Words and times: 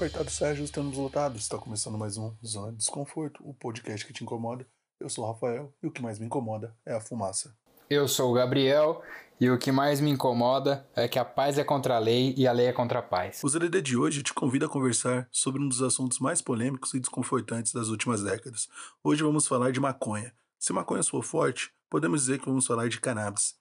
apertado 0.00 0.30
sai 0.30 0.52
ajustando 0.52 0.88
os 0.88 0.96
lotados. 0.96 1.42
Está 1.42 1.58
começando 1.58 1.98
mais 1.98 2.16
um 2.16 2.32
Zona 2.42 2.72
de 2.72 2.78
Desconforto, 2.78 3.42
o 3.46 3.52
podcast 3.52 4.06
que 4.06 4.14
te 4.14 4.24
incomoda. 4.24 4.66
Eu 4.98 5.10
sou 5.10 5.22
o 5.22 5.30
Rafael 5.30 5.74
e 5.82 5.86
o 5.86 5.90
que 5.90 6.00
mais 6.00 6.18
me 6.18 6.24
incomoda 6.24 6.74
é 6.86 6.94
a 6.94 7.00
fumaça. 7.02 7.54
Eu 7.90 8.08
sou 8.08 8.30
o 8.30 8.32
Gabriel 8.32 9.02
e 9.38 9.50
o 9.50 9.58
que 9.58 9.70
mais 9.70 10.00
me 10.00 10.08
incomoda 10.08 10.88
é 10.96 11.06
que 11.06 11.18
a 11.18 11.24
paz 11.24 11.58
é 11.58 11.64
contra 11.64 11.96
a 11.96 11.98
lei 11.98 12.34
e 12.34 12.48
a 12.48 12.52
lei 12.52 12.68
é 12.68 12.72
contra 12.72 13.00
a 13.00 13.02
paz. 13.02 13.44
O 13.44 13.48
ZDD 13.50 13.82
de 13.82 13.94
hoje 13.94 14.22
te 14.22 14.32
convida 14.32 14.64
a 14.64 14.70
conversar 14.70 15.28
sobre 15.30 15.60
um 15.60 15.68
dos 15.68 15.82
assuntos 15.82 16.18
mais 16.18 16.40
polêmicos 16.40 16.94
e 16.94 17.00
desconfortantes 17.00 17.74
das 17.74 17.88
últimas 17.88 18.22
décadas. 18.22 18.70
Hoje 19.04 19.22
vamos 19.22 19.46
falar 19.46 19.70
de 19.70 19.80
maconha. 19.80 20.32
Se 20.58 20.72
maconha 20.72 21.02
for 21.02 21.22
forte, 21.22 21.70
podemos 21.90 22.22
dizer 22.22 22.38
que 22.38 22.46
vamos 22.46 22.66
falar 22.66 22.88
de 22.88 22.98
cannabis. 22.98 23.59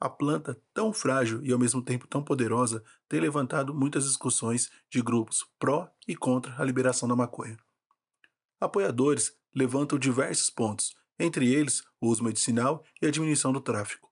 A 0.00 0.08
planta, 0.08 0.58
tão 0.72 0.94
frágil 0.94 1.44
e 1.44 1.52
ao 1.52 1.58
mesmo 1.58 1.82
tempo 1.82 2.06
tão 2.06 2.24
poderosa, 2.24 2.82
tem 3.06 3.20
levantado 3.20 3.74
muitas 3.74 4.04
discussões 4.04 4.70
de 4.90 5.02
grupos 5.02 5.44
pró 5.58 5.90
e 6.08 6.16
contra 6.16 6.54
a 6.58 6.64
liberação 6.64 7.06
da 7.06 7.14
maconha. 7.14 7.58
Apoiadores 8.58 9.36
levantam 9.54 9.98
diversos 9.98 10.48
pontos, 10.48 10.94
entre 11.18 11.52
eles 11.52 11.82
o 12.00 12.08
uso 12.08 12.24
medicinal 12.24 12.82
e 13.02 13.06
a 13.06 13.10
diminuição 13.10 13.52
do 13.52 13.60
tráfico. 13.60 14.10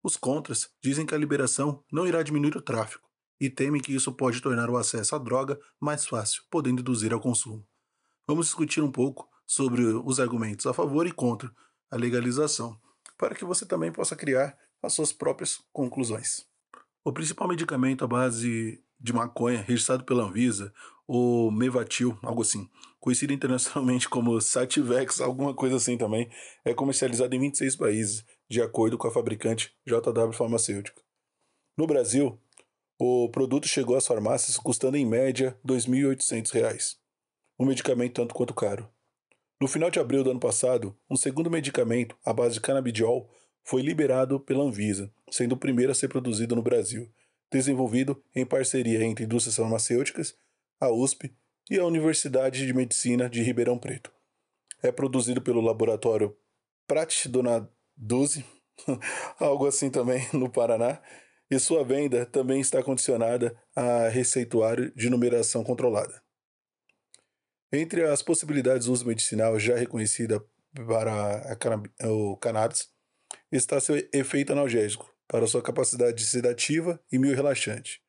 Os 0.00 0.16
contras 0.16 0.70
dizem 0.80 1.04
que 1.04 1.14
a 1.14 1.18
liberação 1.18 1.82
não 1.90 2.06
irá 2.06 2.22
diminuir 2.22 2.56
o 2.56 2.62
tráfico 2.62 3.08
e 3.40 3.50
temem 3.50 3.80
que 3.80 3.92
isso 3.92 4.12
pode 4.12 4.40
tornar 4.40 4.70
o 4.70 4.76
acesso 4.76 5.16
à 5.16 5.18
droga 5.18 5.58
mais 5.80 6.06
fácil, 6.06 6.44
podendo 6.48 6.80
induzir 6.80 7.12
ao 7.12 7.20
consumo. 7.20 7.66
Vamos 8.28 8.46
discutir 8.46 8.80
um 8.80 8.92
pouco 8.92 9.28
sobre 9.44 9.82
os 9.82 10.20
argumentos 10.20 10.66
a 10.66 10.72
favor 10.72 11.04
e 11.04 11.10
contra 11.10 11.50
a 11.90 11.96
legalização, 11.96 12.78
para 13.18 13.34
que 13.34 13.44
você 13.44 13.66
também 13.66 13.90
possa 13.90 14.14
criar 14.14 14.56
as 14.86 14.92
suas 14.92 15.12
próprias 15.12 15.62
conclusões. 15.72 16.46
O 17.04 17.12
principal 17.12 17.48
medicamento 17.48 18.04
à 18.04 18.08
base 18.08 18.82
de 18.98 19.12
maconha 19.12 19.62
registrado 19.62 20.04
pela 20.04 20.24
Anvisa, 20.24 20.72
o 21.06 21.50
Mevatil, 21.50 22.18
algo 22.22 22.42
assim, 22.42 22.68
conhecido 22.98 23.32
internacionalmente 23.32 24.08
como 24.08 24.40
Sativex, 24.40 25.20
alguma 25.20 25.52
coisa 25.52 25.76
assim 25.76 25.98
também, 25.98 26.30
é 26.64 26.72
comercializado 26.72 27.34
em 27.34 27.40
26 27.40 27.76
países, 27.76 28.24
de 28.48 28.62
acordo 28.62 28.96
com 28.96 29.06
a 29.06 29.10
fabricante 29.10 29.74
JW 29.86 30.32
Farmacêutico. 30.32 31.02
No 31.76 31.86
Brasil, 31.86 32.40
o 32.98 33.28
produto 33.28 33.68
chegou 33.68 33.96
às 33.96 34.06
farmácias 34.06 34.56
custando 34.56 34.96
em 34.96 35.04
média 35.04 35.58
R$ 35.62 35.74
2.800, 35.74 36.96
um 37.58 37.66
medicamento 37.66 38.14
tanto 38.14 38.34
quanto 38.34 38.54
caro. 38.54 38.88
No 39.60 39.68
final 39.68 39.90
de 39.90 39.98
abril 39.98 40.24
do 40.24 40.30
ano 40.30 40.40
passado, 40.40 40.96
um 41.10 41.16
segundo 41.16 41.50
medicamento, 41.50 42.16
à 42.24 42.32
base 42.32 42.54
de 42.54 42.60
canabidiol, 42.60 43.30
foi 43.64 43.80
liberado 43.80 44.38
pela 44.38 44.62
Anvisa, 44.62 45.10
sendo 45.30 45.52
o 45.54 45.58
primeiro 45.58 45.90
a 45.90 45.94
ser 45.94 46.08
produzido 46.08 46.54
no 46.54 46.62
Brasil, 46.62 47.10
desenvolvido 47.50 48.22
em 48.34 48.44
parceria 48.44 49.02
entre 49.02 49.24
indústrias 49.24 49.56
farmacêuticas, 49.56 50.36
a 50.78 50.90
USP 50.90 51.34
e 51.70 51.78
a 51.78 51.86
Universidade 51.86 52.66
de 52.66 52.72
Medicina 52.74 53.28
de 53.28 53.42
Ribeirão 53.42 53.78
Preto. 53.78 54.12
É 54.82 54.92
produzido 54.92 55.40
pelo 55.40 55.62
laboratório 55.62 56.36
Prat 56.86 57.26
Donaduzi, 57.26 58.44
algo 59.40 59.66
assim 59.66 59.90
também 59.90 60.26
no 60.32 60.50
Paraná, 60.50 61.00
e 61.50 61.58
sua 61.58 61.84
venda 61.84 62.26
também 62.26 62.60
está 62.60 62.82
condicionada 62.82 63.56
a 63.74 64.08
receituário 64.08 64.92
de 64.94 65.08
numeração 65.08 65.64
controlada. 65.64 66.22
Entre 67.72 68.04
as 68.04 68.22
possibilidades 68.22 68.84
de 68.84 68.90
uso 68.90 69.06
medicinal 69.06 69.58
já 69.58 69.76
reconhecida 69.76 70.44
para 70.86 71.56
o 72.10 72.36
cannabis 72.36 72.93
está 73.56 73.80
seu 73.80 73.96
efeito 74.12 74.52
analgésico, 74.52 75.14
para 75.26 75.46
sua 75.46 75.62
capacidade 75.62 76.24
sedativa 76.24 77.00
e 77.10 77.18
meio 77.18 77.34
relaxante, 77.34 78.02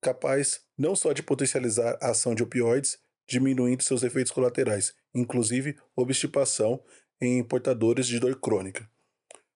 capaz 0.00 0.60
não 0.78 0.94
só 0.94 1.12
de 1.12 1.22
potencializar 1.22 1.98
a 2.00 2.10
ação 2.10 2.34
de 2.34 2.42
opioides, 2.42 2.98
diminuindo 3.26 3.82
seus 3.82 4.02
efeitos 4.02 4.32
colaterais, 4.32 4.94
inclusive 5.14 5.76
obstipação 5.96 6.82
em 7.20 7.42
portadores 7.42 8.06
de 8.06 8.18
dor 8.20 8.38
crônica. 8.38 8.88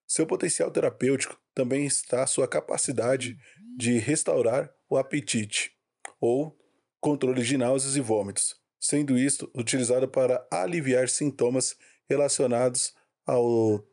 Seu 0.07 0.25
potencial 0.25 0.71
terapêutico 0.71 1.39
também 1.53 1.85
está 1.85 2.25
sua 2.25 2.47
capacidade 2.47 3.37
de 3.77 3.97
restaurar 3.99 4.73
o 4.89 4.97
apetite 4.97 5.71
ou 6.19 6.57
controle 6.99 7.43
de 7.43 7.57
náuseas 7.57 7.95
e 7.95 8.01
vômitos, 8.01 8.55
sendo 8.79 9.17
isto 9.17 9.49
utilizado 9.55 10.07
para 10.07 10.45
aliviar 10.51 11.07
sintomas 11.07 11.75
relacionados 12.09 12.93
ao 13.25 13.87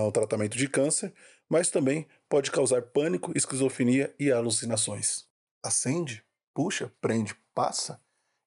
ao 0.00 0.12
tratamento 0.12 0.56
de 0.56 0.68
câncer, 0.68 1.12
mas 1.48 1.70
também 1.70 2.06
pode 2.28 2.50
causar 2.50 2.82
pânico, 2.82 3.32
esquizofrenia 3.34 4.14
e 4.18 4.30
alucinações. 4.30 5.26
Acende, 5.62 6.24
puxa, 6.54 6.92
prende, 7.00 7.34
passa. 7.54 8.00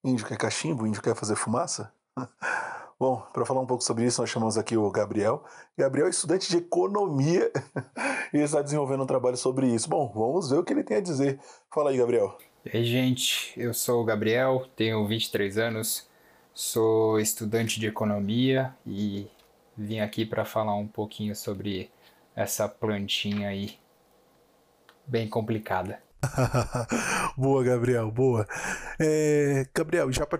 Índio 0.03 0.25
quer 0.25 0.37
cachimbo, 0.37 0.87
índio 0.87 1.01
quer 1.01 1.15
fazer 1.15 1.35
fumaça? 1.35 1.93
Bom, 3.01 3.19
para 3.33 3.43
falar 3.47 3.61
um 3.61 3.65
pouco 3.65 3.83
sobre 3.83 4.05
isso, 4.05 4.21
nós 4.21 4.29
chamamos 4.29 4.59
aqui 4.59 4.77
o 4.77 4.91
Gabriel. 4.91 5.43
Gabriel 5.75 6.05
é 6.05 6.11
estudante 6.11 6.47
de 6.51 6.57
economia 6.57 7.51
e 8.31 8.37
está 8.37 8.61
desenvolvendo 8.61 9.01
um 9.01 9.07
trabalho 9.07 9.37
sobre 9.37 9.65
isso. 9.65 9.89
Bom, 9.89 10.11
vamos 10.13 10.51
ver 10.51 10.59
o 10.59 10.63
que 10.63 10.71
ele 10.71 10.83
tem 10.83 10.97
a 10.97 11.01
dizer. 11.01 11.39
Fala 11.73 11.89
aí, 11.89 11.97
Gabriel. 11.97 12.37
E 12.63 12.77
aí, 12.77 12.85
gente, 12.85 13.59
eu 13.59 13.73
sou 13.73 14.03
o 14.03 14.05
Gabriel, 14.05 14.67
tenho 14.75 15.07
23 15.07 15.57
anos, 15.57 16.07
sou 16.53 17.19
estudante 17.19 17.79
de 17.79 17.87
economia 17.87 18.75
e 18.85 19.27
vim 19.85 19.99
aqui 19.99 20.25
para 20.25 20.45
falar 20.45 20.75
um 20.75 20.87
pouquinho 20.87 21.35
sobre 21.35 21.91
essa 22.35 22.67
plantinha 22.67 23.49
aí 23.49 23.77
bem 25.05 25.27
complicada. 25.27 26.01
boa, 27.35 27.63
Gabriel, 27.63 28.11
boa. 28.11 28.47
É, 28.99 29.65
Gabriel, 29.75 30.11
já 30.11 30.25
para 30.25 30.39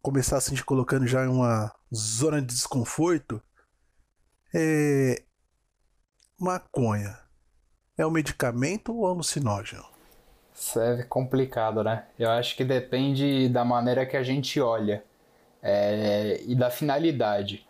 começar 0.00 0.36
assim, 0.36 0.54
te 0.54 0.64
colocando 0.64 1.06
já 1.06 1.24
em 1.24 1.28
uma 1.28 1.72
zona 1.94 2.40
de 2.40 2.46
desconforto, 2.46 3.42
é, 4.54 5.22
maconha 6.38 7.18
é 7.98 8.06
um 8.06 8.10
medicamento 8.10 8.94
ou 8.94 9.06
alucinógeno? 9.06 9.84
Isso 10.54 10.80
é 10.80 11.02
complicado, 11.02 11.82
né? 11.82 12.06
Eu 12.18 12.30
acho 12.30 12.56
que 12.56 12.64
depende 12.64 13.48
da 13.48 13.64
maneira 13.64 14.06
que 14.06 14.16
a 14.16 14.22
gente 14.22 14.60
olha 14.60 15.04
é, 15.62 16.40
e 16.46 16.54
da 16.54 16.70
finalidade. 16.70 17.66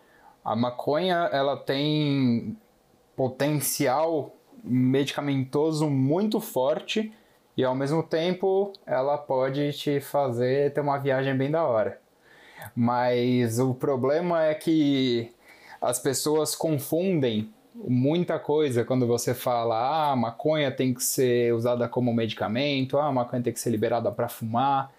A 0.47 0.55
maconha 0.55 1.29
ela 1.33 1.57
tem 1.57 2.57
potencial 3.17 4.33
medicamentoso 4.63 5.91
muito 5.91 6.41
forte 6.41 7.13
e 7.57 7.65
ao 7.65 7.75
mesmo 7.75 8.01
tempo 8.01 8.73
ela 8.87 9.19
pode 9.19 9.73
te 9.73 9.99
fazer 9.99 10.73
ter 10.73 10.81
uma 10.81 10.99
viagem 10.99 11.37
bem 11.37 11.51
da 11.51 11.65
hora. 11.65 12.01
Mas 12.77 13.59
o 13.59 13.75
problema 13.75 14.45
é 14.45 14.55
que 14.55 15.35
as 15.81 15.99
pessoas 15.99 16.55
confundem 16.55 17.53
muita 17.75 18.39
coisa 18.39 18.85
quando 18.85 19.05
você 19.05 19.35
fala 19.35 20.13
ah, 20.13 20.15
maconha 20.15 20.71
tem 20.71 20.95
que 20.95 21.03
ser 21.03 21.53
usada 21.55 21.89
como 21.89 22.15
medicamento, 22.15 22.99
ah, 22.99 23.07
a 23.07 23.13
maconha 23.13 23.43
tem 23.43 23.53
que 23.53 23.59
ser 23.59 23.71
liberada 23.71 24.13
para 24.13 24.29
fumar 24.29 24.93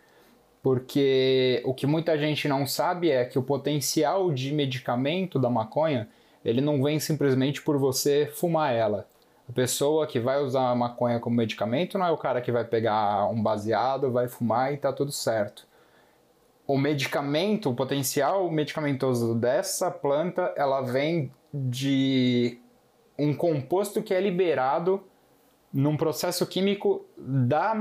porque 0.67 1.61
o 1.63 1.73
que 1.73 1.87
muita 1.87 2.17
gente 2.17 2.45
não 2.45 2.67
sabe 2.67 3.09
é 3.09 3.23
que 3.23 3.39
o 3.39 3.41
potencial 3.41 4.29
de 4.33 4.53
medicamento 4.53 5.39
da 5.39 5.49
maconha 5.49 6.09
ele 6.43 6.59
não 6.59 6.83
vem 6.83 6.99
simplesmente 6.99 7.61
por 7.61 7.77
você 7.77 8.29
fumar 8.35 8.73
ela. 8.73 9.07
A 9.47 9.53
pessoa 9.53 10.05
que 10.05 10.19
vai 10.19 10.43
usar 10.43 10.69
a 10.69 10.75
maconha 10.75 11.21
como 11.21 11.37
medicamento 11.37 11.97
não 11.97 12.05
é 12.05 12.11
o 12.11 12.17
cara 12.17 12.41
que 12.41 12.51
vai 12.51 12.65
pegar 12.65 13.29
um 13.29 13.41
baseado, 13.41 14.11
vai 14.11 14.27
fumar 14.27 14.73
e 14.73 14.77
tá 14.77 14.91
tudo 14.91 15.09
certo. 15.09 15.65
O 16.67 16.77
medicamento, 16.77 17.69
o 17.69 17.73
potencial 17.73 18.51
medicamentoso 18.51 19.35
dessa 19.35 19.89
planta, 19.89 20.53
ela 20.57 20.81
vem 20.81 21.31
de 21.53 22.59
um 23.17 23.33
composto 23.33 24.03
que 24.03 24.13
é 24.13 24.19
liberado 24.19 25.01
num 25.71 25.95
processo 25.95 26.45
químico 26.45 27.05
da 27.17 27.73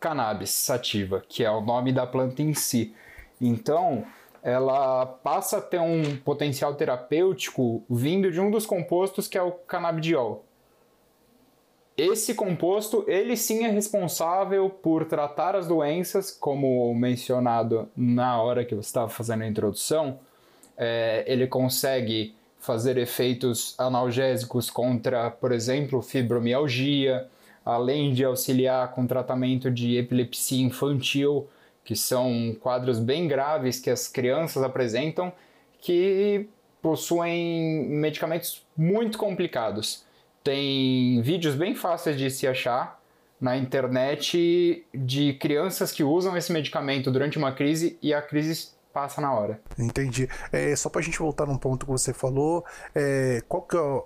cannabis 0.00 0.50
sativa, 0.50 1.22
que 1.28 1.44
é 1.44 1.50
o 1.50 1.60
nome 1.60 1.92
da 1.92 2.06
planta 2.06 2.42
em 2.42 2.54
si. 2.54 2.94
Então, 3.40 4.04
ela 4.42 5.06
passa 5.06 5.58
a 5.58 5.60
ter 5.60 5.78
um 5.78 6.16
potencial 6.16 6.74
terapêutico 6.74 7.84
vindo 7.88 8.32
de 8.32 8.40
um 8.40 8.50
dos 8.50 8.64
compostos 8.64 9.28
que 9.28 9.36
é 9.36 9.42
o 9.42 9.52
canabidiol. 9.52 10.44
Esse 11.96 12.32
composto, 12.32 13.04
ele 13.06 13.36
sim 13.36 13.66
é 13.66 13.68
responsável 13.68 14.70
por 14.70 15.04
tratar 15.04 15.54
as 15.54 15.68
doenças, 15.68 16.30
como 16.30 16.94
mencionado 16.94 17.90
na 17.94 18.40
hora 18.40 18.64
que 18.64 18.74
você 18.74 18.88
estava 18.88 19.10
fazendo 19.10 19.42
a 19.42 19.46
introdução. 19.46 20.18
É, 20.78 21.24
ele 21.26 21.46
consegue 21.46 22.34
fazer 22.58 22.96
efeitos 22.96 23.74
analgésicos 23.78 24.70
contra, 24.70 25.30
por 25.30 25.52
exemplo, 25.52 26.00
fibromialgia, 26.00 27.28
além 27.70 28.12
de 28.12 28.24
auxiliar 28.24 28.92
com 28.92 29.06
tratamento 29.06 29.70
de 29.70 29.96
epilepsia 29.96 30.64
infantil, 30.64 31.48
que 31.84 31.94
são 31.94 32.56
quadros 32.60 32.98
bem 32.98 33.28
graves 33.28 33.78
que 33.78 33.90
as 33.90 34.08
crianças 34.08 34.62
apresentam, 34.62 35.32
que 35.80 36.48
possuem 36.82 37.86
medicamentos 37.88 38.64
muito 38.76 39.18
complicados. 39.18 40.04
Tem 40.42 41.20
vídeos 41.22 41.54
bem 41.54 41.74
fáceis 41.74 42.16
de 42.18 42.30
se 42.30 42.46
achar 42.46 43.00
na 43.40 43.56
internet 43.56 44.84
de 44.92 45.34
crianças 45.34 45.92
que 45.92 46.02
usam 46.02 46.36
esse 46.36 46.52
medicamento 46.52 47.10
durante 47.10 47.38
uma 47.38 47.52
crise 47.52 47.98
e 48.02 48.12
a 48.12 48.20
crise 48.20 48.70
passa 48.92 49.20
na 49.20 49.32
hora. 49.32 49.60
Entendi. 49.78 50.28
É, 50.52 50.74
só 50.74 50.88
pra 50.88 51.00
gente 51.00 51.18
voltar 51.18 51.46
num 51.46 51.56
ponto 51.56 51.86
que 51.86 51.92
você 51.92 52.12
falou, 52.12 52.64
é, 52.94 53.42
qual 53.48 53.62
que 53.62 53.76
é 53.76 54.02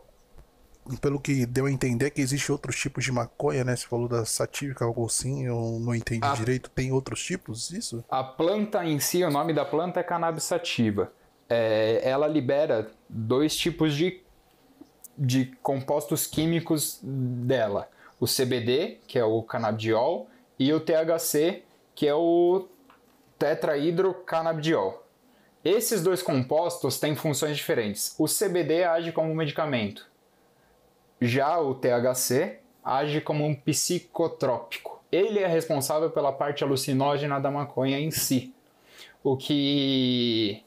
pelo 1.00 1.18
que 1.18 1.46
deu 1.46 1.66
a 1.66 1.70
entender 1.70 2.10
que 2.10 2.20
existe 2.20 2.52
outros 2.52 2.76
tipos 2.76 3.04
de 3.04 3.12
maconha, 3.12 3.64
né? 3.64 3.74
Você 3.74 3.86
falou 3.86 4.08
da 4.08 4.24
satívica, 4.24 4.84
algo 4.84 5.06
assim, 5.06 5.46
eu 5.46 5.78
não 5.80 5.94
entendi 5.94 6.26
a... 6.26 6.34
direito. 6.34 6.70
Tem 6.70 6.92
outros 6.92 7.22
tipos, 7.24 7.70
isso? 7.70 8.04
A 8.08 8.22
planta 8.22 8.84
em 8.84 8.98
si, 8.98 9.24
o 9.24 9.30
nome 9.30 9.52
da 9.52 9.64
planta 9.64 10.00
é 10.00 10.02
cannabis 10.02 10.44
sativa. 10.44 11.12
É, 11.48 12.00
ela 12.02 12.26
libera 12.26 12.90
dois 13.08 13.56
tipos 13.56 13.94
de, 13.94 14.22
de 15.16 15.46
compostos 15.62 16.26
químicos 16.26 17.00
dela. 17.02 17.88
O 18.20 18.26
CBD, 18.26 18.98
que 19.06 19.18
é 19.18 19.24
o 19.24 19.42
canabidiol, 19.42 20.28
e 20.58 20.72
o 20.72 20.80
THC, 20.80 21.62
que 21.94 22.06
é 22.06 22.14
o 22.14 22.68
tetrahidrocannabidiol. 23.38 25.04
Esses 25.64 26.02
dois 26.02 26.22
compostos 26.22 27.00
têm 27.00 27.16
funções 27.16 27.56
diferentes. 27.56 28.14
O 28.18 28.26
CBD 28.26 28.84
age 28.84 29.12
como 29.12 29.30
um 29.30 29.34
medicamento. 29.34 30.06
Já 31.20 31.58
o 31.58 31.74
THC 31.74 32.58
age 32.84 33.20
como 33.20 33.44
um 33.44 33.54
psicotrópico. 33.54 35.02
Ele 35.10 35.38
é 35.38 35.46
responsável 35.46 36.10
pela 36.10 36.32
parte 36.32 36.64
alucinógena 36.64 37.40
da 37.40 37.50
maconha 37.50 37.98
em 37.98 38.10
si. 38.10 38.52
O 39.22 39.36
que 39.36 40.62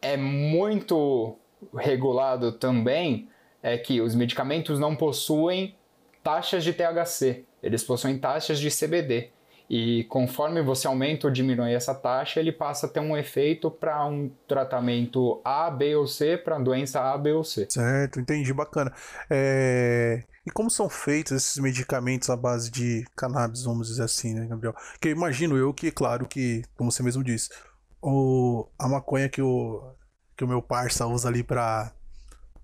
é 0.00 0.16
muito 0.16 1.36
regulado 1.74 2.52
também 2.52 3.28
é 3.62 3.76
que 3.76 4.00
os 4.00 4.14
medicamentos 4.14 4.78
não 4.78 4.94
possuem 4.94 5.74
taxas 6.22 6.64
de 6.64 6.72
THC, 6.72 7.44
eles 7.62 7.82
possuem 7.82 8.18
taxas 8.18 8.58
de 8.58 8.70
CBD. 8.70 9.30
E 9.70 10.02
conforme 10.08 10.60
você 10.60 10.88
aumenta 10.88 11.28
ou 11.28 11.32
diminui 11.32 11.72
essa 11.72 11.94
taxa, 11.94 12.40
ele 12.40 12.50
passa 12.50 12.86
a 12.86 12.88
ter 12.88 12.98
um 12.98 13.16
efeito 13.16 13.70
para 13.70 14.04
um 14.04 14.28
tratamento 14.48 15.40
A, 15.44 15.70
B 15.70 15.94
ou 15.94 16.08
C, 16.08 16.36
para 16.36 16.58
doença 16.58 17.00
A, 17.00 17.16
B 17.16 17.32
ou 17.32 17.44
C. 17.44 17.68
Certo, 17.70 18.18
entendi, 18.18 18.52
bacana. 18.52 18.92
É... 19.30 20.24
E 20.44 20.50
como 20.50 20.68
são 20.68 20.88
feitos 20.90 21.30
esses 21.30 21.58
medicamentos 21.58 22.28
à 22.28 22.36
base 22.36 22.68
de 22.68 23.04
cannabis, 23.14 23.62
vamos 23.62 23.86
dizer 23.86 24.02
assim, 24.02 24.34
né, 24.34 24.44
Gabriel? 24.48 24.74
Que 25.00 25.10
imagino 25.10 25.56
eu 25.56 25.72
que, 25.72 25.92
claro, 25.92 26.26
que, 26.26 26.64
como 26.76 26.90
você 26.90 27.04
mesmo 27.04 27.22
disse, 27.22 27.48
o... 28.02 28.66
a 28.76 28.88
maconha 28.88 29.28
que 29.28 29.40
o, 29.40 29.94
que 30.36 30.42
o 30.42 30.48
meu 30.48 30.60
parça 30.60 31.06
usa 31.06 31.28
ali 31.28 31.44
para 31.44 31.92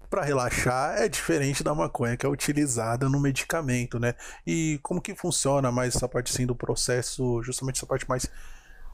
para 0.08 0.22
relaxar 0.22 0.98
é 0.98 1.08
diferente 1.08 1.62
da 1.62 1.74
maconha 1.74 2.16
que 2.16 2.24
é 2.24 2.28
utilizada 2.28 3.08
no 3.08 3.20
medicamento, 3.20 3.98
né? 3.98 4.14
E 4.46 4.78
como 4.82 5.00
que 5.00 5.14
funciona 5.14 5.70
mais 5.70 5.96
essa 5.96 6.08
parte 6.08 6.32
assim 6.32 6.46
do 6.46 6.54
processo, 6.54 7.42
justamente 7.42 7.76
essa 7.76 7.86
parte 7.86 8.08
mais 8.08 8.30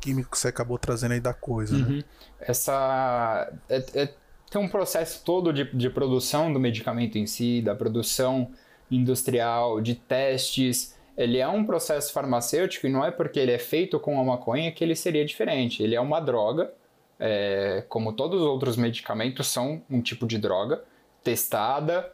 química 0.01 0.29
que 0.31 0.39
você 0.39 0.49
acabou 0.49 0.79
trazendo 0.79 1.13
aí 1.13 1.21
da 1.21 1.33
coisa, 1.33 1.77
né? 1.77 1.85
uhum. 1.85 1.97
né? 1.99 2.05
Essa 2.41 3.53
é, 3.69 3.85
é, 3.95 4.15
tem 4.51 4.61
um 4.61 4.69
processo 4.69 5.23
todo 5.25 5.53
de, 5.53 5.65
de 5.73 5.89
produção 5.89 6.53
do 6.53 6.61
medicamento 6.61 7.17
em 7.17 7.27
si, 7.27 7.63
da 7.63 7.75
produção 7.75 8.51
industrial, 8.91 9.81
de 9.81 9.95
testes. 9.95 10.95
Ele 11.17 11.39
é 11.39 11.49
um 11.49 11.65
processo 11.65 12.13
farmacêutico 12.13 12.87
e 12.87 12.91
não 12.91 13.05
é 13.05 13.11
porque 13.11 13.39
ele 13.39 13.53
é 13.53 13.59
feito 13.59 13.99
com 13.99 14.21
a 14.21 14.25
maconha 14.25 14.73
que 14.73 14.83
ele 14.83 14.95
seria 14.95 15.25
diferente. 15.25 15.83
Ele 15.83 15.95
é 15.95 16.01
uma 16.01 16.21
droga, 16.21 16.73
é, 17.19 17.85
como 17.89 18.13
todos 18.13 18.41
os 18.41 18.47
outros 18.47 18.77
medicamentos 18.77 19.47
são 19.47 19.83
um 19.89 20.03
tipo 20.03 20.27
de 20.27 20.37
droga, 20.37 20.83
testada 21.23 22.13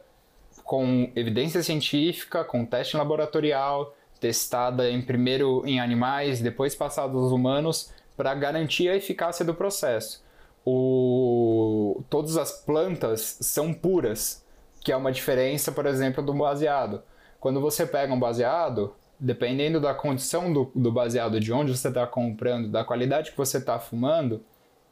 com 0.63 1.11
evidência 1.15 1.63
científica, 1.63 2.43
com 2.43 2.63
teste 2.63 2.95
laboratorial, 2.95 3.95
testada 4.19 4.89
em 4.89 5.01
primeiro 5.01 5.65
em 5.65 5.79
animais, 5.79 6.41
depois 6.41 6.75
passada 6.75 7.13
aos 7.13 7.31
humanos, 7.31 7.91
para 8.15 8.35
garantir 8.35 8.87
a 8.87 8.95
eficácia 8.95 9.43
do 9.43 9.55
processo. 9.55 10.23
O... 10.63 12.03
Todas 12.09 12.37
as 12.37 12.51
plantas 12.51 13.39
são 13.41 13.73
puras, 13.73 14.45
que 14.81 14.91
é 14.91 14.95
uma 14.95 15.11
diferença, 15.11 15.71
por 15.71 15.87
exemplo, 15.87 16.23
do 16.23 16.33
baseado. 16.33 17.01
Quando 17.39 17.59
você 17.59 17.85
pega 17.85 18.13
um 18.13 18.19
baseado, 18.19 18.93
dependendo 19.19 19.81
da 19.81 19.95
condição 19.95 20.53
do, 20.53 20.71
do 20.75 20.91
baseado, 20.91 21.39
de 21.39 21.51
onde 21.51 21.75
você 21.75 21.87
está 21.87 22.05
comprando, 22.05 22.69
da 22.69 22.83
qualidade 22.83 23.31
que 23.31 23.37
você 23.37 23.57
está 23.57 23.79
fumando, 23.79 24.43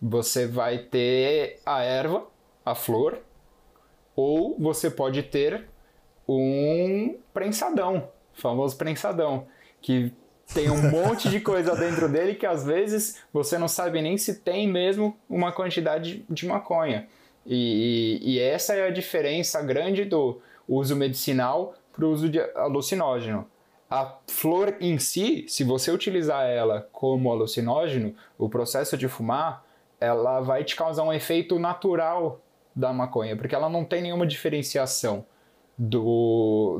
você 0.01 0.47
vai 0.47 0.79
ter 0.79 1.59
a 1.65 1.83
erva, 1.83 2.25
a 2.65 2.73
flor, 2.73 3.19
ou 4.17 4.57
você 4.57 4.89
pode 4.89 5.21
ter 5.21 5.65
um 6.27 7.19
prensadão, 7.31 8.09
famoso 8.33 8.75
prensadão, 8.75 9.45
que 9.79 10.11
tem 10.53 10.71
um 10.71 10.89
monte 10.89 11.29
de 11.29 11.39
coisa 11.39 11.75
dentro 11.75 12.09
dele 12.09 12.33
que 12.33 12.45
às 12.45 12.65
vezes 12.65 13.21
você 13.31 13.59
não 13.59 13.67
sabe 13.67 14.01
nem 14.01 14.17
se 14.17 14.39
tem 14.39 14.67
mesmo 14.67 15.15
uma 15.29 15.51
quantidade 15.51 16.25
de 16.27 16.47
maconha. 16.47 17.07
E, 17.45 18.19
e 18.23 18.39
essa 18.39 18.73
é 18.73 18.87
a 18.87 18.91
diferença 18.91 19.61
grande 19.61 20.03
do 20.03 20.41
uso 20.67 20.95
medicinal 20.95 21.75
para 21.93 22.03
o 22.03 22.11
uso 22.11 22.27
de 22.27 22.39
alucinógeno. 22.55 23.45
A 23.89 24.17
flor 24.27 24.75
em 24.81 24.97
si, 24.97 25.45
se 25.47 25.63
você 25.63 25.91
utilizar 25.91 26.45
ela 26.45 26.89
como 26.91 27.31
alucinógeno, 27.31 28.15
o 28.37 28.49
processo 28.49 28.97
de 28.97 29.07
fumar, 29.07 29.63
ela 29.99 30.41
vai 30.41 30.63
te 30.63 30.75
causar 30.75 31.03
um 31.03 31.13
efeito 31.13 31.59
natural 31.59 32.41
da 32.77 32.93
maconha, 32.93 33.35
porque 33.35 33.55
ela 33.55 33.67
não 33.67 33.83
tem 33.83 34.01
nenhuma 34.01 34.27
diferenciação 34.27 35.25
do 35.77 36.79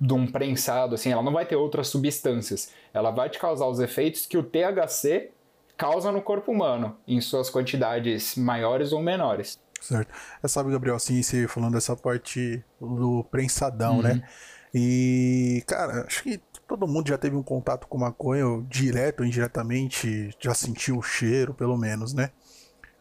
de 0.00 0.12
um 0.12 0.26
prensado, 0.26 0.94
assim, 0.94 1.12
ela 1.12 1.22
não 1.22 1.32
vai 1.32 1.46
ter 1.46 1.56
outras 1.56 1.88
substâncias. 1.88 2.72
Ela 2.92 3.10
vai 3.10 3.30
te 3.30 3.38
causar 3.38 3.66
os 3.66 3.78
efeitos 3.78 4.26
que 4.26 4.36
o 4.36 4.42
THC 4.42 5.30
causa 5.76 6.10
no 6.10 6.20
corpo 6.20 6.50
humano, 6.50 6.96
em 7.06 7.20
suas 7.20 7.48
quantidades 7.48 8.34
maiores 8.34 8.92
ou 8.92 9.00
menores. 9.00 9.60
Certo. 9.80 10.12
É, 10.42 10.48
sabe, 10.48 10.70
Gabriel, 10.70 10.96
assim, 10.96 11.22
você 11.22 11.46
falando 11.46 11.74
dessa 11.74 11.96
parte 11.96 12.62
do 12.80 13.24
prensadão, 13.30 14.02
né? 14.02 14.10
uhum. 14.10 14.16
né? 14.16 14.28
E, 14.74 15.64
cara, 15.66 16.04
acho 16.06 16.22
que 16.22 16.40
todo 16.68 16.86
mundo 16.86 17.08
já 17.08 17.18
teve 17.18 17.36
um 17.36 17.42
contato 17.42 17.86
com 17.86 17.98
maconha, 17.98 18.44
direto 18.68 19.20
ou 19.20 19.26
indiretamente, 19.26 20.34
já 20.38 20.54
sentiu 20.54 20.98
o 20.98 21.02
cheiro, 21.02 21.54
pelo 21.54 21.76
menos, 21.76 22.12
né? 22.12 22.30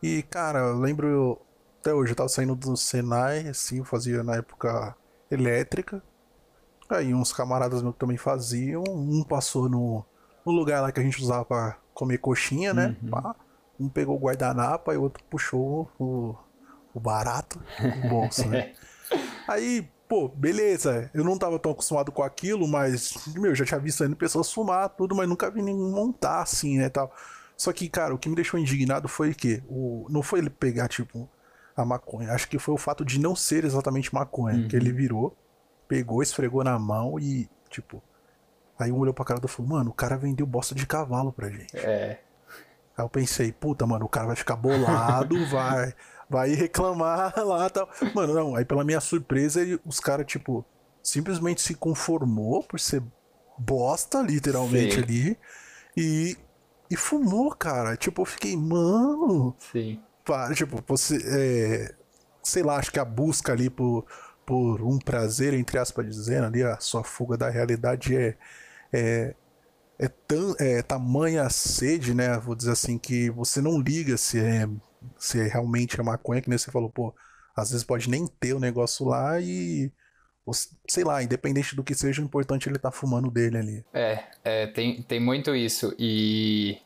E, 0.02 0.24
cara, 0.24 0.60
eu 0.60 0.80
lembro 0.80 1.40
até 1.90 1.94
hoje 1.94 2.12
eu 2.12 2.16
tava 2.16 2.30
saindo 2.30 2.56
do 2.56 2.78
Senai, 2.78 3.48
assim, 3.48 3.84
fazia 3.84 4.24
na 4.24 4.36
época 4.36 4.96
elétrica. 5.30 6.02
Aí 6.88 7.14
uns 7.14 7.34
camaradas 7.34 7.82
meus 7.82 7.96
também 7.96 8.18
faziam. 8.18 8.84
Um 8.88 9.24
passou 9.24 9.68
no, 9.68 10.06
no 10.46 10.52
lugar 10.52 10.82
lá 10.82 10.92
que 10.92 11.00
a 11.00 11.04
gente 11.04 11.22
usava 11.22 11.46
pra 11.46 11.78
comer 11.94 12.20
coxinha, 12.20 12.74
né? 12.74 12.96
Uhum. 13.02 13.10
Pá. 13.10 13.36
Um 13.80 13.90
pegou 13.90 14.16
o 14.16 14.20
guardanapo 14.20 14.92
e 14.92 14.98
o 14.98 15.02
outro 15.02 15.24
puxou 15.30 15.90
o, 16.00 16.36
o 16.94 17.00
barato, 17.00 17.60
o 18.06 18.10
bolso, 18.10 18.48
né? 18.48 18.74
Aí, 19.48 19.90
pô, 20.08 20.28
beleza. 20.28 21.10
Eu 21.14 21.24
não 21.24 21.38
tava 21.38 21.58
tão 21.58 21.72
acostumado 21.72 22.12
com 22.12 22.22
aquilo, 22.22 22.68
mas, 22.68 23.16
meu, 23.36 23.56
já 23.56 23.66
tinha 23.66 23.80
visto 23.80 24.08
pessoas 24.16 24.52
fumar 24.52 24.90
tudo, 24.90 25.16
mas 25.16 25.28
nunca 25.28 25.50
vi 25.50 25.62
ninguém 25.62 25.92
montar 25.92 26.42
assim, 26.42 26.78
né, 26.78 26.90
tal. 26.90 27.12
Só 27.58 27.74
que, 27.74 27.90
cara, 27.90 28.14
o 28.14 28.18
que 28.18 28.30
me 28.30 28.36
deixou 28.36 28.60
indignado 28.60 29.08
foi 29.08 29.34
que 29.34 29.64
o, 29.68 30.06
não 30.10 30.22
foi 30.22 30.40
ele 30.40 30.50
pegar, 30.50 30.88
tipo, 30.88 31.30
a 31.82 31.86
maconha. 31.86 32.32
Acho 32.32 32.48
que 32.48 32.60
foi 32.60 32.74
o 32.74 32.78
fato 32.78 33.06
de 33.06 33.20
não 33.20 33.36
ser 33.36 33.64
exatamente 33.64 34.14
maconha, 34.14 34.58
uhum. 34.58 34.68
que 34.68 34.76
ele 34.76 34.92
virou, 34.92 35.36
pegou, 35.88 36.22
esfregou 36.22 36.64
na 36.64 36.78
mão 36.78 37.20
e, 37.20 37.50
tipo. 37.70 38.02
Aí 38.78 38.92
um 38.92 39.00
olhou 39.00 39.14
pra 39.14 39.26
cara 39.26 39.40
do 39.42 39.48
falou, 39.48 39.72
mano, 39.72 39.92
o 39.92 39.94
cara 39.94 40.18
vendeu 40.18 40.46
bosta 40.46 40.74
de 40.74 40.86
cavalo 40.86 41.34
pra 41.34 41.50
gente. 41.50 41.76
É. 41.78 42.22
Aí 42.98 43.04
eu 43.04 43.10
pensei, 43.10 43.52
puta, 43.52 43.86
mano, 43.86 44.06
o 44.06 44.10
cara 44.10 44.28
vai 44.28 44.38
ficar 44.38 44.56
bolado, 44.56 45.36
vai, 45.48 45.94
vai 46.30 46.54
reclamar 46.54 47.34
lá 47.44 47.70
tal. 47.70 47.90
Mano, 48.16 48.34
não, 48.34 48.56
aí 48.56 48.64
pela 48.64 48.86
minha 48.86 49.02
surpresa, 49.02 49.62
os 49.86 50.00
caras, 50.00 50.26
tipo, 50.26 50.64
simplesmente 51.04 51.62
se 51.62 51.76
conformou 51.76 52.64
por 52.64 52.80
ser 52.80 53.04
bosta, 53.58 54.22
literalmente 54.22 54.96
Sim. 54.96 55.02
ali. 55.02 55.38
E, 55.98 56.38
e 56.90 56.96
fumou, 56.96 57.52
cara. 57.52 57.98
Tipo, 57.98 58.22
eu 58.22 58.26
fiquei, 58.26 58.56
mano. 58.56 59.54
Sim 59.60 60.02
tipo, 60.56 60.84
você. 60.88 61.18
É, 61.26 61.96
sei 62.44 62.64
lá, 62.64 62.78
acho 62.78 62.92
que 62.92 63.00
a 63.00 63.06
busca 63.06 63.52
ali 63.52 63.70
por, 63.70 64.06
por 64.46 64.82
um 64.82 64.98
prazer, 64.98 65.54
entre 65.54 65.78
aspas 65.78 66.06
dizendo, 66.06 66.46
ali, 66.46 66.64
a 66.64 66.80
sua 66.80 67.04
fuga 67.04 67.38
da 67.38 67.50
realidade 67.50 68.16
é. 68.16 68.38
é 68.92 69.36
é, 70.02 70.08
tão, 70.08 70.56
é 70.58 70.82
tamanha 70.82 71.50
sede, 71.50 72.14
né? 72.14 72.38
Vou 72.40 72.56
dizer 72.56 72.72
assim, 72.72 72.98
que 72.98 73.30
você 73.30 73.62
não 73.62 73.82
liga 73.82 74.16
se 74.16 74.40
é, 74.40 74.66
se 75.18 75.42
é 75.42 75.44
realmente 75.48 76.00
é 76.00 76.04
maconha, 76.04 76.42
que 76.42 76.50
nem 76.50 76.58
você 76.58 76.72
falou, 76.72 76.90
pô, 76.90 77.14
às 77.54 77.72
vezes 77.72 77.84
pode 77.84 78.10
nem 78.10 78.26
ter 78.26 78.54
o 78.54 78.60
negócio 78.60 79.06
lá 79.06 79.40
e. 79.40 79.92
Sei 80.88 81.04
lá, 81.04 81.22
independente 81.22 81.76
do 81.76 81.84
que 81.84 81.94
seja, 81.94 82.22
o 82.22 82.26
importante 82.26 82.68
é 82.68 82.72
ele 82.72 82.80
tá 82.80 82.90
fumando 82.90 83.30
dele 83.30 83.58
ali. 83.58 83.86
É, 83.94 84.24
é 84.44 84.68
tem, 84.68 85.04
tem 85.04 85.20
muito 85.20 85.54
isso. 85.54 85.94
E 86.00 86.80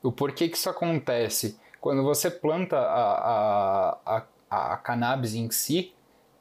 o 0.00 0.12
porquê 0.12 0.48
que 0.48 0.56
isso 0.56 0.70
acontece? 0.70 1.58
Quando 1.80 2.02
você 2.02 2.30
planta 2.30 2.76
a, 2.76 3.96
a, 4.06 4.22
a, 4.50 4.72
a 4.72 4.76
cannabis 4.76 5.34
em 5.34 5.50
si, 5.50 5.94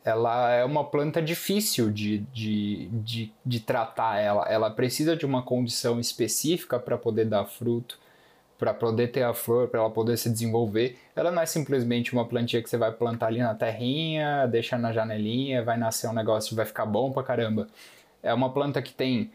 ela 0.03 0.51
é 0.51 0.65
uma 0.65 0.84
planta 0.84 1.22
difícil 1.22 1.91
de, 1.91 2.19
de, 2.34 2.88
de, 2.88 3.34
de 3.46 3.60
tratar 3.60 4.19
ela. 4.19 4.46
Ela 4.50 4.69
precisa 4.69 5.15
de 5.15 5.25
uma 5.25 5.41
condição 5.41 6.00
específica 6.00 6.79
para 6.79 6.98
poder 6.98 7.25
dar 7.25 7.46
fruto, 7.46 8.00
para 8.58 8.74
poder 8.74 9.10
ter 9.10 9.24
a 9.24 9.34
flor, 9.34 9.69
para 9.69 9.79
ela 9.79 9.89
poder 9.89 10.17
se 10.17 10.29
desenvolver. 10.29 10.98
Ela 11.15 11.31
não 11.31 11.41
é 11.41 11.46
simplesmente 11.46 12.12
uma 12.12 12.25
plantinha 12.25 12.62
que 12.62 12.69
você 12.69 12.77
vai 12.77 12.91
plantar 12.91 13.27
ali 13.27 13.39
na 13.39 13.55
terrinha, 13.55 14.46
deixa 14.48 14.77
na 14.77 14.91
janelinha, 14.91 15.63
vai 15.63 15.77
nascer 15.77 16.10
um 16.10 16.13
negócio 16.13 16.55
vai 16.55 16.65
ficar 16.65 16.86
bom 16.86 17.12
pra 17.12 17.24
caramba. 17.24 17.67
É 18.22 18.34
uma 18.34 18.51
planta 18.51 18.81
que 18.81 18.93
tem 18.93 19.31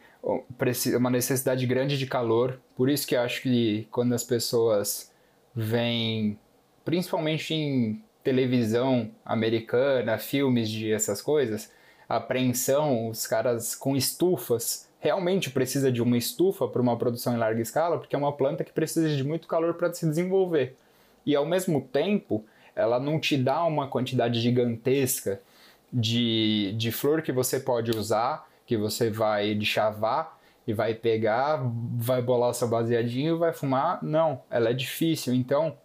uma 0.96 1.10
necessidade 1.10 1.66
grande 1.66 1.98
de 1.98 2.06
calor, 2.06 2.58
por 2.76 2.88
isso 2.90 3.06
que 3.06 3.14
eu 3.14 3.20
acho 3.20 3.42
que 3.42 3.86
quando 3.90 4.14
as 4.14 4.24
pessoas 4.24 5.13
vêm, 5.54 6.38
principalmente 6.84 7.54
em 7.54 8.02
televisão 8.22 9.10
americana, 9.24 10.18
filmes 10.18 10.68
de 10.68 10.90
essas 10.92 11.20
coisas, 11.20 11.70
apreensão, 12.08 13.08
os 13.08 13.26
caras 13.26 13.74
com 13.74 13.96
estufas, 13.96 14.88
realmente 14.98 15.50
precisa 15.50 15.92
de 15.92 16.02
uma 16.02 16.16
estufa 16.16 16.66
para 16.66 16.80
uma 16.80 16.96
produção 16.96 17.34
em 17.34 17.38
larga 17.38 17.60
escala, 17.60 17.98
porque 17.98 18.16
é 18.16 18.18
uma 18.18 18.32
planta 18.32 18.64
que 18.64 18.72
precisa 18.72 19.14
de 19.14 19.22
muito 19.22 19.46
calor 19.46 19.74
para 19.74 19.92
se 19.92 20.08
desenvolver. 20.08 20.76
E 21.26 21.36
ao 21.36 21.44
mesmo 21.44 21.82
tempo, 21.82 22.44
ela 22.74 22.98
não 22.98 23.20
te 23.20 23.36
dá 23.36 23.64
uma 23.64 23.86
quantidade 23.86 24.40
gigantesca 24.40 25.40
de, 25.92 26.74
de 26.76 26.90
flor 26.90 27.22
que 27.22 27.32
você 27.32 27.60
pode 27.60 27.90
usar, 27.90 28.48
que 28.66 28.76
você 28.76 29.10
vai 29.10 29.60
chavar 29.60 30.33
e 30.66 30.72
vai 30.72 30.94
pegar, 30.94 31.60
vai 31.96 32.22
bolar 32.22 32.50
o 32.50 32.54
seu 32.54 32.68
baseadinho 32.68 33.36
e 33.36 33.38
vai 33.38 33.52
fumar. 33.52 34.02
Não, 34.02 34.42
ela 34.50 34.70
é 34.70 34.72
difícil. 34.72 35.34
Então, 35.34 35.76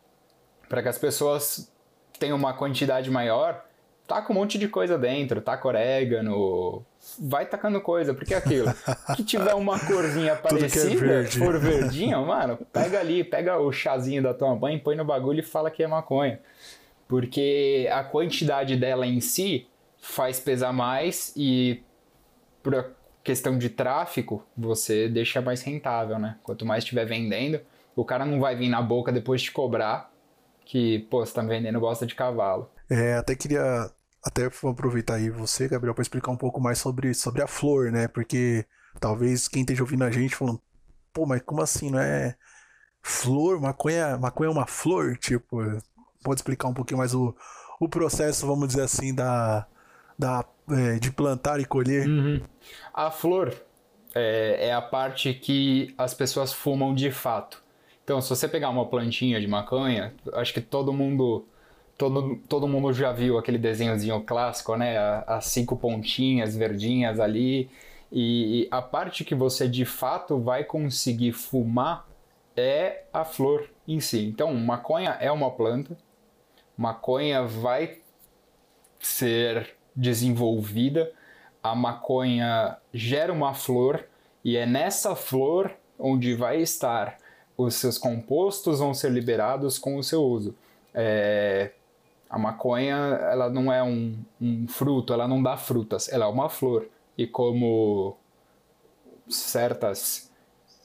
para 0.67 0.81
que 0.81 0.88
as 0.88 0.98
pessoas 0.98 1.71
tem 2.17 2.31
uma 2.31 2.53
quantidade 2.53 3.09
maior, 3.09 3.65
taca 4.07 4.31
um 4.31 4.36
monte 4.36 4.57
de 4.57 4.67
coisa 4.67 4.98
dentro, 4.98 5.41
taca 5.41 5.67
orégano, 5.67 6.83
vai 7.19 7.45
tacando 7.45 7.79
coisa, 7.81 8.13
porque 8.13 8.33
é 8.33 8.38
aquilo. 8.38 8.67
que 9.15 9.24
tiver 9.24 9.53
uma 9.53 9.79
corzinha 9.79 10.31
é 10.31 10.36
parecida, 10.36 11.21
é 11.21 11.25
for 11.25 11.59
verdinho, 11.59 12.25
mano, 12.25 12.57
pega 12.74 13.00
ali, 13.00 13.24
pega 13.24 13.57
o 13.57 13.71
chazinho 13.71 14.24
da 14.24 14.33
tua 14.33 14.55
mãe, 14.55 14.79
põe 14.79 14.95
no 14.95 15.05
bagulho 15.05 15.39
e 15.39 15.43
fala 15.43 15.69
que 15.69 15.83
é 15.83 15.88
maconha. 15.88 16.39
Porque 17.07 17.89
a 17.91 18.03
quantidade 18.03 18.75
dela 18.75 19.05
em 19.05 19.19
si 19.19 19.67
faz 20.00 20.39
pesar 20.39 20.71
mais 20.71 21.33
e 21.36 21.83
por 22.62 22.91
questão 23.29 23.59
de 23.59 23.69
tráfico, 23.69 24.43
você 24.57 25.07
deixa 25.07 25.39
mais 25.39 25.62
rentável, 25.62 26.17
né? 26.17 26.39
Quanto 26.41 26.65
mais 26.65 26.83
estiver 26.83 27.05
vendendo, 27.05 27.62
o 27.95 28.03
cara 28.03 28.25
não 28.25 28.39
vai 28.39 28.55
vir 28.55 28.69
na 28.69 28.81
boca 28.81 29.12
depois 29.12 29.39
de 29.43 29.51
cobrar 29.51 30.12
que, 30.65 30.98
pô, 31.12 31.24
você 31.24 31.31
tá 31.31 31.43
vendendo 31.43 31.79
bosta 31.79 32.07
de 32.07 32.15
cavalo. 32.15 32.71
É, 32.89 33.13
até 33.13 33.36
queria 33.36 33.88
até 34.24 34.50
aproveitar 34.67 35.15
aí 35.15 35.29
você, 35.29 35.67
Gabriel, 35.67 35.93
para 35.93 36.01
explicar 36.01 36.31
um 36.31 36.36
pouco 36.36 36.59
mais 36.59 36.79
sobre, 36.79 37.13
sobre 37.13 37.43
a 37.43 37.48
flor, 37.48 37.91
né? 37.91 38.07
Porque 38.07 38.65
talvez 39.00 39.48
quem 39.48 39.62
esteja 39.62 39.83
ouvindo 39.83 40.05
a 40.05 40.09
gente 40.09 40.36
falando, 40.36 40.59
pô, 41.13 41.27
mas 41.27 41.43
como 41.43 41.62
assim, 41.62 41.91
não 41.91 42.00
é 42.00 42.36
flor? 43.00 43.62
Maconha, 43.62 44.17
maconha 44.17 44.50
é 44.50 44.51
uma 44.51 44.65
flor? 44.65 45.15
Tipo, 45.17 45.62
pode 46.24 46.39
explicar 46.39 46.67
um 46.67 46.74
pouquinho 46.74 46.98
mais 46.98 47.13
o, 47.13 47.36
o 47.79 47.88
processo, 47.88 48.48
vamos 48.48 48.69
dizer 48.69 48.81
assim, 48.81 49.13
da, 49.13 49.67
da, 50.17 50.43
é, 50.71 50.99
de 50.99 51.11
plantar 51.11 51.59
e 51.59 51.65
colher? 51.65 52.07
Uhum. 52.07 52.41
A 52.93 53.11
flor 53.11 53.53
é, 54.13 54.67
é 54.67 54.73
a 54.73 54.81
parte 54.81 55.33
que 55.33 55.93
as 55.97 56.13
pessoas 56.13 56.53
fumam 56.53 56.93
de 56.93 57.11
fato. 57.11 57.63
Então, 58.03 58.21
se 58.21 58.29
você 58.29 58.47
pegar 58.47 58.69
uma 58.69 58.85
plantinha 58.88 59.39
de 59.39 59.47
maconha, 59.47 60.13
acho 60.33 60.53
que 60.53 60.61
todo 60.61 60.91
mundo 60.91 61.45
todo, 61.99 62.38
todo 62.47 62.67
mundo 62.67 62.93
já 62.93 63.11
viu 63.11 63.38
aquele 63.38 63.57
desenhozinho 63.57 64.21
clássico, 64.21 64.75
né? 64.77 64.97
As 65.27 65.45
cinco 65.47 65.75
pontinhas 65.75 66.55
verdinhas 66.55 67.19
ali. 67.19 67.69
E 68.11 68.67
a 68.71 68.81
parte 68.81 69.23
que 69.23 69.35
você 69.35 69.67
de 69.67 69.85
fato 69.85 70.39
vai 70.39 70.63
conseguir 70.63 71.33
fumar 71.33 72.07
é 72.55 73.03
a 73.13 73.23
flor 73.25 73.69
em 73.88 73.99
si. 73.99 74.25
Então, 74.25 74.53
maconha 74.55 75.11
é 75.19 75.31
uma 75.31 75.51
planta, 75.51 75.95
maconha 76.77 77.43
vai 77.43 77.99
ser 78.99 79.75
desenvolvida, 80.00 81.12
a 81.62 81.75
maconha 81.75 82.77
gera 82.94 83.34
uma 83.34 83.53
flor 83.53 84.06
e 84.44 84.56
é 84.56 84.65
nessa 84.65 85.15
flor 85.15 85.72
onde 85.98 86.34
vai 86.34 86.62
estar 86.62 87.18
os 87.58 87.75
seus 87.75 87.98
compostos 87.98 88.79
vão 88.79 88.94
ser 88.94 89.12
liberados 89.12 89.77
com 89.77 89.98
o 89.98 90.03
seu 90.03 90.24
uso. 90.24 90.56
É, 90.94 91.72
a 92.29 92.39
maconha 92.39 92.96
ela 92.96 93.50
não 93.50 93.72
é 93.72 93.84
um, 93.84 94.18
um, 94.39 94.65
fruto, 94.65 95.12
ela 95.12 95.27
não 95.27 95.44
dá 95.44 95.58
frutas, 95.58 96.08
ela 96.08 96.24
é 96.24 96.27
uma 96.29 96.48
flor. 96.48 96.88
E 97.18 97.27
como 97.27 98.15
certas 99.27 100.32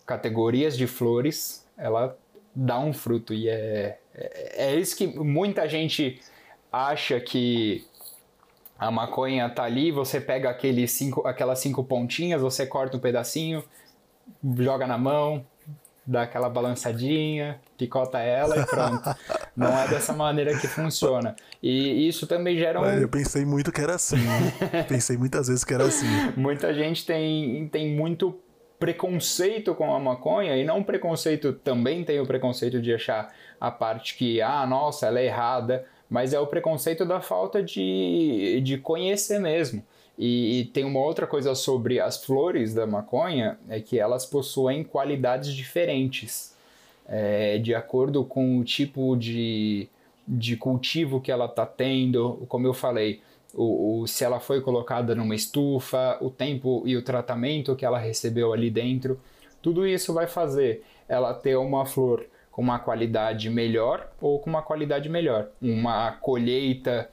categorias 0.05 0.77
de 0.77 0.89
flores, 0.89 1.65
ela 1.79 2.19
dá 2.53 2.81
um 2.81 2.93
fruto. 2.93 3.33
E 3.33 3.49
é, 3.49 4.01
é, 4.13 4.67
é 4.67 4.75
isso 4.75 4.97
que 4.97 5.07
muita 5.07 5.69
gente 5.69 6.21
acha 6.73 7.21
que 7.21 7.87
a 8.85 8.91
maconha 8.91 9.49
tá 9.49 9.65
ali, 9.65 9.91
você 9.91 10.21
pega 10.21 10.51
aqueles 10.51 10.93
cinco, 10.93 11.27
aquelas 11.27 11.59
cinco 11.59 11.83
pontinhas, 11.83 12.43
você 12.43 12.67
corta 12.67 12.99
um 12.99 13.01
pedacinho, 13.01 13.65
joga 14.59 14.87
na 14.87 14.99
mão, 14.99 15.45
dá 16.07 16.23
aquela 16.23 16.51
balançadinha, 16.51 17.59
picota 17.79 18.19
ela 18.19 18.59
e 18.59 18.67
pronto. 18.67 19.17
Não 19.57 19.69
é 19.69 19.89
dessa 19.89 20.13
maneira 20.13 20.59
que 20.59 20.69
funciona. 20.69 21.35
E 21.63 22.07
isso 22.07 22.27
também 22.27 22.59
gera 22.59 22.79
um. 22.79 22.85
eu 22.85 23.09
pensei 23.09 23.47
muito 23.47 23.73
que 23.73 23.81
era 23.81 23.95
assim. 23.95 24.19
pensei 24.87 25.17
muitas 25.17 25.49
vezes 25.49 25.65
que 25.65 25.73
era 25.73 25.85
assim. 25.85 26.07
Muita 26.37 26.75
gente 26.75 27.07
tem, 27.07 27.67
tem 27.69 27.95
muito 27.97 28.39
preconceito 28.79 29.75
com 29.75 29.95
a 29.95 29.99
maconha 29.99 30.59
e 30.59 30.65
não 30.65 30.83
preconceito 30.83 31.55
também 31.55 32.05
tem 32.05 32.21
o 32.21 32.27
preconceito 32.27 32.83
de 32.83 32.93
achar 32.93 33.33
a 33.59 33.71
parte 33.71 34.15
que 34.15 34.43
ah 34.43 34.67
nossa 34.67 35.07
ela 35.07 35.21
é 35.21 35.25
errada 35.25 35.87
mas 36.09 36.33
é 36.33 36.41
o 36.41 36.47
preconceito 36.47 37.05
da 37.05 37.21
falta 37.21 37.63
de, 37.63 38.61
de 38.63 38.79
conhecer 38.79 39.39
mesmo. 39.39 39.83
E, 40.17 40.61
e, 40.61 40.65
tem 40.67 40.85
uma 40.85 41.01
outra 41.01 41.27
coisa 41.27 41.55
sobre 41.55 41.99
as 41.99 42.25
flores 42.25 42.73
da 42.73 42.87
maconha, 42.87 43.59
é 43.69 43.81
que 43.81 43.99
elas 43.99 44.25
possuem 44.25 44.85
qualidades 44.85 45.53
diferentes, 45.53 46.57
é, 47.07 47.59
de 47.59 47.75
acordo 47.75 48.25
com 48.25 48.59
o 48.59 48.65
tipo 48.65 49.17
de, 49.17 49.89
de 50.27 50.57
cultivo 50.57 51.21
que 51.21 51.33
ela 51.33 51.47
está 51.47 51.67
tendo, 51.67 52.45
como 52.49 52.67
eu 52.67 52.73
falei, 52.73 53.21
o, 53.53 54.03
o, 54.03 54.07
se 54.07 54.25
ela 54.25 54.39
foi 54.39 54.61
colocada 54.61 55.15
numa 55.15 55.35
estufa, 55.35 56.17
o 56.21 56.31
tempo 56.31 56.83
e 56.87 56.97
o 56.97 57.03
tratamento 57.03 57.75
que 57.75 57.85
ela 57.85 57.99
recebeu 57.99 58.53
ali 58.53 58.71
dentro, 58.71 59.21
tudo 59.61 59.87
isso 59.87 60.13
vai 60.13 60.27
fazer 60.27 60.85
ela 61.09 61.35
ter 61.35 61.57
uma 61.57 61.85
flor 61.87 62.27
com 62.55 62.63
uma 62.63 62.79
qualidade 62.79 63.51
melhor 63.51 64.09
ou 64.21 64.39
com 64.39 64.49
uma 64.49 64.63
qualidade 64.63 65.09
melhor. 65.09 65.49
Uma 65.61 66.13
colheita 66.13 67.11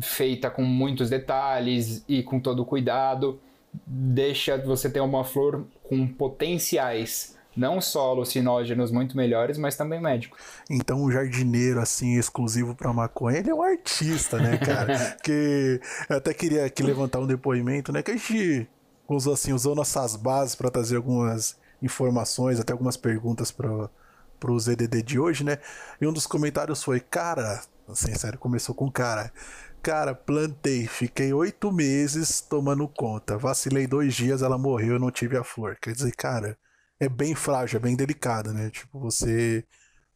feita 0.00 0.50
com 0.50 0.62
muitos 0.62 1.08
detalhes 1.08 2.04
e 2.08 2.24
com 2.24 2.40
todo 2.40 2.64
cuidado, 2.64 3.38
deixa 3.86 4.58
você 4.58 4.90
ter 4.90 4.98
uma 5.00 5.22
flor 5.22 5.64
com 5.84 6.08
potenciais 6.08 7.38
não 7.56 7.80
só 7.80 8.10
alucinógenos 8.10 8.90
muito 8.90 9.16
melhores, 9.16 9.58
mas 9.58 9.76
também 9.76 10.00
médicos. 10.00 10.40
Então, 10.68 11.04
um 11.04 11.10
jardineiro 11.10 11.80
assim 11.80 12.18
exclusivo 12.18 12.74
para 12.74 12.92
maconha, 12.92 13.38
ele 13.38 13.50
é 13.50 13.54
um 13.54 13.62
artista, 13.62 14.38
né, 14.38 14.56
cara? 14.56 15.16
que 15.22 15.80
eu 16.08 16.16
até 16.16 16.34
queria 16.34 16.64
aqui 16.64 16.82
levantar 16.82 17.20
um 17.20 17.26
depoimento, 17.26 17.92
né, 17.92 18.02
que 18.02 18.10
a 18.10 18.16
gente 18.16 18.68
usou 19.08 19.34
assim, 19.34 19.52
usou 19.52 19.76
nossas 19.76 20.16
bases 20.16 20.56
para 20.56 20.70
trazer 20.70 20.96
algumas 20.96 21.56
informações, 21.80 22.58
até 22.58 22.72
algumas 22.72 22.96
perguntas 22.96 23.52
para 23.52 23.88
pro 24.40 24.58
ZDD 24.58 25.02
de 25.02 25.18
hoje, 25.20 25.44
né? 25.44 25.58
E 26.00 26.06
um 26.06 26.12
dos 26.12 26.26
comentários 26.26 26.82
foi: 26.82 26.98
"Cara, 26.98 27.62
assim, 27.88 28.14
sério, 28.14 28.38
começou 28.38 28.74
com 28.74 28.90
cara. 28.90 29.32
Cara, 29.82 30.14
plantei, 30.14 30.86
fiquei 30.86 31.32
oito 31.32 31.72
meses 31.72 32.40
tomando 32.40 32.86
conta. 32.88 33.38
Vacilei 33.38 33.86
dois 33.86 34.14
dias, 34.14 34.42
ela 34.42 34.58
morreu, 34.58 34.94
eu 34.94 34.98
não 34.98 35.10
tive 35.10 35.36
a 35.36 35.44
flor. 35.44 35.76
Quer 35.80 35.92
dizer, 35.92 36.14
cara, 36.14 36.58
é 36.98 37.08
bem 37.08 37.34
frágil, 37.34 37.78
é 37.78 37.80
bem 37.80 37.96
delicado, 37.96 38.52
né? 38.52 38.70
Tipo, 38.70 38.98
você 38.98 39.64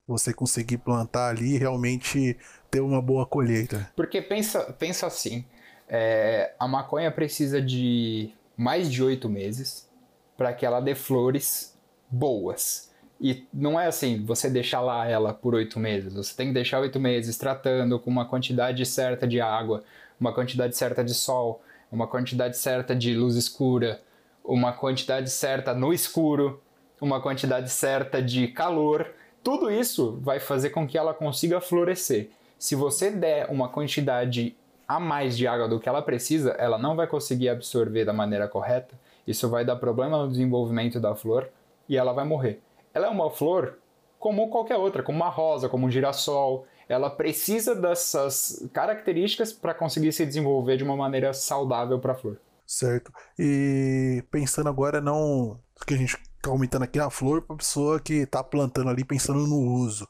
você 0.07 0.35
conseguir 0.35 0.79
plantar 0.79 1.31
ali 1.31 1.55
e 1.55 1.59
realmente 1.59 2.37
ter 2.71 2.81
uma 2.81 3.01
boa 3.01 3.25
colheita. 3.25 3.91
Porque 3.97 4.21
pensa, 4.21 4.61
pensa 4.75 5.07
assim, 5.07 5.47
é, 5.89 6.55
a 6.59 6.69
maconha 6.69 7.11
precisa 7.11 7.61
de 7.61 8.31
mais 8.55 8.93
de 8.93 9.03
oito 9.03 9.31
meses 9.31 9.89
para 10.37 10.53
que 10.53 10.67
ela 10.67 10.81
dê 10.81 10.95
flores 10.95 11.75
boas. 12.11 12.93
E 13.21 13.47
não 13.53 13.79
é 13.79 13.87
assim, 13.87 14.25
você 14.25 14.51
deixar 14.51 14.81
lá 14.81 15.07
ela 15.07 15.33
por 15.33 15.55
oito 15.55 15.79
meses. 15.79 16.13
Você 16.15 16.35
tem 16.37 16.49
que 16.49 16.55
deixar 16.55 16.81
oito 16.81 16.99
meses 16.99 17.39
tratando 17.39 17.99
com 17.99 18.11
uma 18.11 18.27
quantidade 18.27 18.85
certa 18.85 19.27
de 19.27 19.41
água, 19.41 19.85
uma 20.21 20.33
quantidade 20.33 20.77
certa 20.77 21.05
de 21.05 21.15
sol, 21.15 21.63
uma 21.91 22.07
quantidade 22.07 22.57
certa 22.57 22.95
de 22.95 23.15
luz 23.15 23.37
escura, 23.37 24.01
uma 24.45 24.73
quantidade 24.73 25.31
certa 25.31 25.73
no 25.73 25.93
escuro, 25.93 26.61
uma 27.01 27.21
quantidade 27.21 27.71
certa 27.71 28.21
de 28.21 28.49
calor. 28.49 29.11
Tudo 29.43 29.71
isso 29.71 30.19
vai 30.21 30.41
fazer 30.41 30.71
com 30.71 30.87
que 30.87 30.99
ela 30.99 31.15
consiga 31.15 31.61
florescer. 31.61 32.31
Se 32.59 32.75
você 32.75 33.11
der 33.11 33.47
uma 33.51 33.69
quantidade 33.69 34.57
a 34.87 35.01
mais 35.01 35.37
de 35.37 35.47
água 35.47 35.69
do 35.69 35.81
que 35.81 35.89
ela 35.89 36.03
precisa, 36.03 36.51
ela 36.53 36.79
não 36.79 36.97
vai 36.97 37.07
conseguir 37.07 37.49
absorver 37.49 38.05
da 38.05 38.13
maneira 38.13 38.49
correta. 38.49 38.95
Isso 39.27 39.49
vai 39.49 39.65
dar 39.65 39.77
problema 39.77 40.19
no 40.19 40.31
desenvolvimento 40.31 41.01
da 41.01 41.15
flor 41.15 41.49
e 41.89 41.97
ela 41.97 42.13
vai 42.13 42.25
morrer. 42.25 42.61
Ela 42.95 43.09
é 43.09 43.11
uma 43.11 43.31
flor 43.31 43.79
como 44.19 44.49
qualquer 44.49 44.77
outra, 44.77 45.03
como 45.03 45.19
uma 45.19 45.29
rosa, 45.29 45.69
como 45.69 45.87
um 45.87 45.91
girassol. 45.91 46.67
Ela 46.89 47.11
precisa 47.11 47.75
dessas 47.75 48.67
características 48.73 49.53
para 49.53 49.75
conseguir 49.75 50.13
se 50.13 50.25
desenvolver 50.25 50.77
de 50.77 50.85
uma 50.85 50.97
maneira 50.97 51.35
saudável 51.35 51.99
para 51.99 52.13
a 52.13 52.15
flor. 52.15 52.41
Certo. 52.67 53.13
E 53.39 54.25
pensando 54.31 54.69
agora 54.69 55.01
não 55.01 55.61
que 55.87 55.95
a 55.95 55.97
gente 55.97 56.15
está 56.15 56.51
aumentando 56.51 56.85
aqui 56.85 56.99
a 56.99 57.11
flor 57.11 57.43
para 57.43 57.55
a 57.55 57.59
pessoa 57.59 58.01
que 58.01 58.15
está 58.15 58.43
plantando 58.43 58.89
ali 58.89 59.05
pensando 59.05 59.47
no 59.47 59.59
uso, 59.59 60.07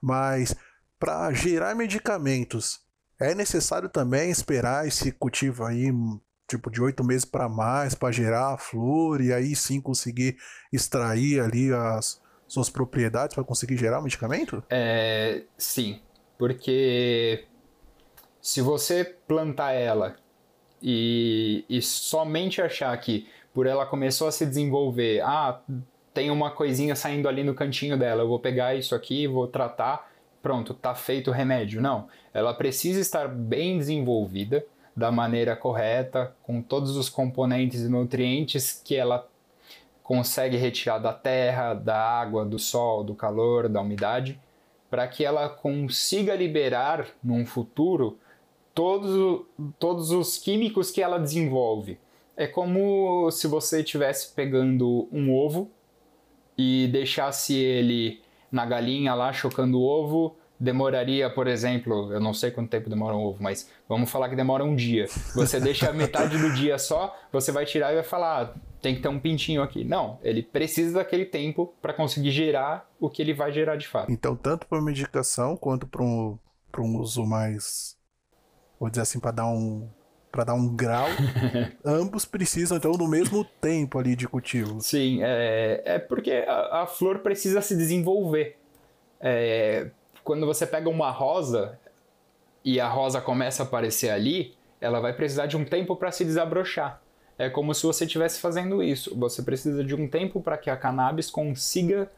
mas 0.00 0.54
para 0.98 1.32
gerar 1.32 1.74
medicamentos 1.74 2.80
é 3.20 3.34
necessário 3.34 3.88
também 3.88 4.30
esperar 4.30 4.86
esse 4.86 5.12
cultivo 5.12 5.64
aí 5.64 5.92
tipo 6.48 6.70
de 6.70 6.80
oito 6.80 7.04
meses 7.04 7.24
para 7.24 7.48
mais 7.48 7.94
para 7.94 8.12
gerar 8.12 8.54
a 8.54 8.58
flor 8.58 9.20
e 9.20 9.32
aí 9.32 9.54
sim 9.54 9.80
conseguir 9.80 10.38
extrair 10.72 11.40
ali 11.40 11.72
as 11.72 12.20
suas 12.48 12.70
propriedades 12.70 13.34
para 13.34 13.44
conseguir 13.44 13.76
gerar 13.76 14.00
o 14.00 14.02
medicamento? 14.02 14.64
É, 14.70 15.42
sim, 15.56 16.00
porque 16.38 17.44
se 18.40 18.62
você 18.62 19.04
plantar 19.04 19.72
ela 19.72 20.16
e, 20.82 21.64
e 21.68 21.82
somente 21.82 22.62
achar 22.62 22.96
que 22.98 23.28
por 23.52 23.66
ela 23.66 23.84
começou 23.84 24.26
a 24.26 24.32
se 24.32 24.46
desenvolver, 24.46 25.20
ah, 25.20 25.60
tem 26.14 26.30
uma 26.30 26.50
coisinha 26.50 26.96
saindo 26.96 27.28
ali 27.28 27.44
no 27.44 27.54
cantinho 27.54 27.98
dela, 27.98 28.22
eu 28.22 28.28
vou 28.28 28.38
pegar 28.38 28.74
isso 28.74 28.94
aqui, 28.94 29.26
vou 29.26 29.46
tratar, 29.46 30.10
pronto, 30.40 30.72
tá 30.72 30.94
feito 30.94 31.30
o 31.30 31.32
remédio. 31.32 31.80
Não, 31.80 32.08
ela 32.32 32.54
precisa 32.54 33.00
estar 33.00 33.28
bem 33.28 33.78
desenvolvida 33.78 34.64
da 34.96 35.12
maneira 35.12 35.54
correta, 35.54 36.34
com 36.42 36.60
todos 36.60 36.96
os 36.96 37.08
componentes 37.08 37.82
e 37.82 37.88
nutrientes 37.88 38.80
que 38.84 38.96
ela 38.96 39.28
consegue 40.08 40.56
retirar 40.56 40.96
da 40.96 41.12
terra, 41.12 41.74
da 41.74 41.94
água, 41.94 42.42
do 42.42 42.58
sol, 42.58 43.04
do 43.04 43.14
calor, 43.14 43.68
da 43.68 43.82
umidade, 43.82 44.40
para 44.88 45.06
que 45.06 45.22
ela 45.22 45.50
consiga 45.50 46.34
liberar 46.34 47.08
num 47.22 47.44
futuro 47.44 48.18
todos, 48.74 49.44
todos 49.78 50.10
os 50.10 50.38
químicos 50.38 50.90
que 50.90 51.02
ela 51.02 51.18
desenvolve. 51.18 51.98
É 52.34 52.46
como 52.46 53.30
se 53.30 53.46
você 53.46 53.82
estivesse 53.82 54.34
pegando 54.34 55.06
um 55.12 55.30
ovo 55.30 55.70
e 56.56 56.88
deixasse 56.90 57.54
ele 57.54 58.22
na 58.50 58.64
galinha 58.64 59.12
lá 59.12 59.30
chocando 59.30 59.78
o 59.78 59.84
ovo 59.84 60.34
demoraria, 60.58 61.28
por 61.28 61.46
exemplo, 61.46 62.12
eu 62.12 62.18
não 62.18 62.32
sei 62.32 62.50
quanto 62.50 62.70
tempo 62.70 62.88
demora 62.88 63.14
um 63.14 63.22
ovo, 63.22 63.42
mas 63.42 63.70
vamos 63.86 64.10
falar 64.10 64.30
que 64.30 64.34
demora 64.34 64.64
um 64.64 64.74
dia. 64.74 65.06
Você 65.34 65.60
deixa 65.60 65.92
metade 65.92 66.38
do 66.38 66.54
dia 66.54 66.78
só, 66.78 67.14
você 67.30 67.52
vai 67.52 67.66
tirar 67.66 67.92
e 67.92 67.96
vai 67.96 68.04
falar, 68.04 68.42
ah, 68.42 68.67
tem 68.80 68.94
que 68.94 69.02
ter 69.02 69.08
um 69.08 69.18
pintinho 69.18 69.62
aqui. 69.62 69.84
Não, 69.84 70.18
ele 70.22 70.42
precisa 70.42 70.98
daquele 70.98 71.24
tempo 71.24 71.74
para 71.80 71.92
conseguir 71.92 72.30
gerar 72.30 72.88
o 73.00 73.10
que 73.10 73.22
ele 73.22 73.34
vai 73.34 73.52
gerar 73.52 73.76
de 73.76 73.86
fato. 73.86 74.10
Então, 74.10 74.36
tanto 74.36 74.66
para 74.66 74.80
medicação 74.80 75.56
quanto 75.56 75.86
para 75.86 76.02
um, 76.02 76.38
um 76.78 76.98
uso 76.98 77.26
mais, 77.26 77.96
vou 78.78 78.88
dizer 78.88 79.02
assim, 79.02 79.20
para 79.20 79.32
dar 79.32 79.46
um 79.46 79.88
para 80.30 80.44
dar 80.44 80.54
um 80.54 80.76
grau, 80.76 81.06
ambos 81.82 82.26
precisam 82.26 82.76
então 82.76 82.92
do 82.92 83.08
mesmo 83.08 83.44
tempo 83.44 83.98
ali 83.98 84.14
de 84.14 84.28
cultivo. 84.28 84.78
Sim, 84.78 85.20
é, 85.22 85.82
é 85.84 85.98
porque 85.98 86.44
a, 86.46 86.82
a 86.82 86.86
flor 86.86 87.20
precisa 87.20 87.62
se 87.62 87.74
desenvolver. 87.74 88.58
É, 89.18 89.90
quando 90.22 90.44
você 90.44 90.66
pega 90.66 90.88
uma 90.88 91.10
rosa 91.10 91.78
e 92.62 92.78
a 92.78 92.86
rosa 92.86 93.22
começa 93.22 93.62
a 93.62 93.66
aparecer 93.66 94.10
ali, 94.10 94.54
ela 94.80 95.00
vai 95.00 95.14
precisar 95.14 95.46
de 95.46 95.56
um 95.56 95.64
tempo 95.64 95.96
para 95.96 96.12
se 96.12 96.24
desabrochar. 96.24 97.02
É 97.38 97.48
como 97.48 97.72
se 97.72 97.86
você 97.86 98.04
estivesse 98.04 98.40
fazendo 98.40 98.82
isso. 98.82 99.16
Você 99.16 99.42
precisa 99.42 99.84
de 99.84 99.94
um 99.94 100.08
tempo 100.08 100.40
para 100.40 100.58
que 100.58 100.68
a 100.68 100.76
cannabis 100.76 101.30
consiga 101.30 102.10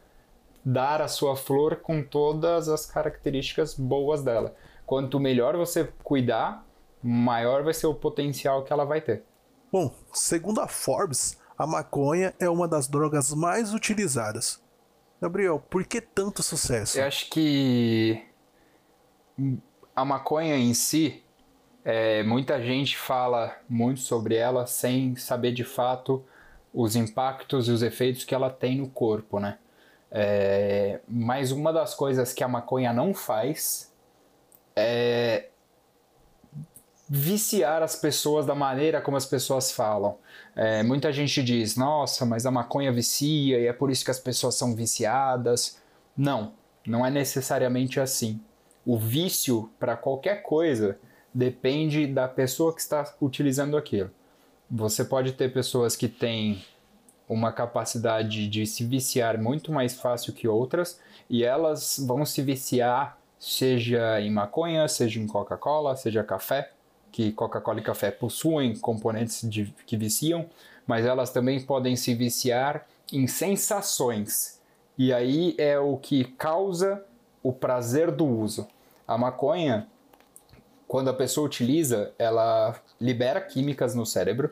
dar 0.64 1.02
a 1.02 1.08
sua 1.08 1.36
flor 1.36 1.76
com 1.76 2.02
todas 2.02 2.68
as 2.68 2.86
características 2.86 3.74
boas 3.74 4.22
dela. 4.22 4.54
Quanto 4.86 5.20
melhor 5.20 5.56
você 5.56 5.92
cuidar, 6.02 6.66
maior 7.02 7.62
vai 7.62 7.74
ser 7.74 7.86
o 7.86 7.94
potencial 7.94 8.64
que 8.64 8.72
ela 8.72 8.84
vai 8.84 9.00
ter. 9.00 9.22
Bom, 9.70 9.94
segundo 10.12 10.60
a 10.60 10.66
Forbes, 10.66 11.38
a 11.56 11.66
maconha 11.66 12.34
é 12.40 12.48
uma 12.48 12.66
das 12.66 12.88
drogas 12.88 13.32
mais 13.34 13.74
utilizadas. 13.74 14.60
Gabriel, 15.20 15.62
por 15.68 15.84
que 15.84 16.00
tanto 16.00 16.42
sucesso? 16.42 16.98
Eu 16.98 17.04
acho 17.04 17.28
que 17.28 18.24
a 19.94 20.04
maconha 20.04 20.56
em 20.56 20.72
si, 20.72 21.22
é, 21.84 22.22
muita 22.22 22.60
gente 22.60 22.96
fala 22.96 23.56
muito 23.68 24.00
sobre 24.00 24.34
ela 24.34 24.66
sem 24.66 25.16
saber 25.16 25.52
de 25.52 25.64
fato 25.64 26.24
os 26.72 26.94
impactos 26.94 27.68
e 27.68 27.70
os 27.70 27.82
efeitos 27.82 28.24
que 28.24 28.34
ela 28.34 28.50
tem 28.50 28.78
no 28.78 28.88
corpo, 28.88 29.40
né? 29.40 29.58
É, 30.10 31.00
mas 31.08 31.52
uma 31.52 31.72
das 31.72 31.94
coisas 31.94 32.32
que 32.32 32.42
a 32.42 32.48
maconha 32.48 32.92
não 32.92 33.14
faz 33.14 33.92
é 34.74 35.48
viciar 37.08 37.82
as 37.82 37.96
pessoas 37.96 38.46
da 38.46 38.54
maneira 38.54 39.00
como 39.00 39.16
as 39.16 39.26
pessoas 39.26 39.72
falam. 39.72 40.16
É, 40.54 40.82
muita 40.82 41.12
gente 41.12 41.42
diz, 41.42 41.76
nossa, 41.76 42.24
mas 42.24 42.46
a 42.46 42.50
maconha 42.50 42.92
vicia 42.92 43.58
e 43.58 43.66
é 43.66 43.72
por 43.72 43.90
isso 43.90 44.04
que 44.04 44.10
as 44.10 44.20
pessoas 44.20 44.54
são 44.54 44.76
viciadas. 44.76 45.80
Não, 46.16 46.52
não 46.86 47.04
é 47.04 47.10
necessariamente 47.10 47.98
assim. 47.98 48.40
O 48.86 48.96
vício 48.98 49.70
para 49.78 49.96
qualquer 49.96 50.42
coisa 50.42 50.98
depende 51.32 52.06
da 52.06 52.26
pessoa 52.28 52.74
que 52.74 52.80
está 52.80 53.14
utilizando 53.20 53.76
aquilo. 53.76 54.10
Você 54.70 55.04
pode 55.04 55.32
ter 55.32 55.52
pessoas 55.52 55.96
que 55.96 56.08
têm 56.08 56.64
uma 57.28 57.52
capacidade 57.52 58.48
de 58.48 58.66
se 58.66 58.84
viciar 58.84 59.40
muito 59.40 59.72
mais 59.72 60.00
fácil 60.00 60.32
que 60.32 60.48
outras 60.48 61.00
e 61.28 61.44
elas 61.44 62.04
vão 62.04 62.24
se 62.26 62.42
viciar 62.42 63.18
seja 63.38 64.20
em 64.20 64.30
maconha, 64.30 64.86
seja 64.86 65.18
em 65.18 65.26
Coca-Cola, 65.26 65.96
seja 65.96 66.22
café 66.22 66.72
que 67.10 67.32
Coca-Cola 67.32 67.80
e 67.80 67.82
café 67.82 68.10
possuem 68.10 68.76
componentes 68.76 69.48
de, 69.48 69.74
que 69.86 69.96
viciam, 69.96 70.46
mas 70.86 71.04
elas 71.04 71.30
também 71.30 71.60
podem 71.60 71.96
se 71.96 72.14
viciar 72.14 72.86
em 73.12 73.26
sensações. 73.26 74.60
E 74.96 75.12
aí 75.12 75.54
é 75.58 75.78
o 75.78 75.96
que 75.96 76.24
causa 76.24 77.04
o 77.42 77.52
prazer 77.52 78.10
do 78.10 78.26
uso. 78.26 78.68
A 79.06 79.16
maconha, 79.18 79.88
quando 80.90 81.08
a 81.08 81.14
pessoa 81.14 81.46
utiliza, 81.46 82.12
ela 82.18 82.74
libera 83.00 83.40
químicas 83.40 83.94
no 83.94 84.04
cérebro 84.04 84.50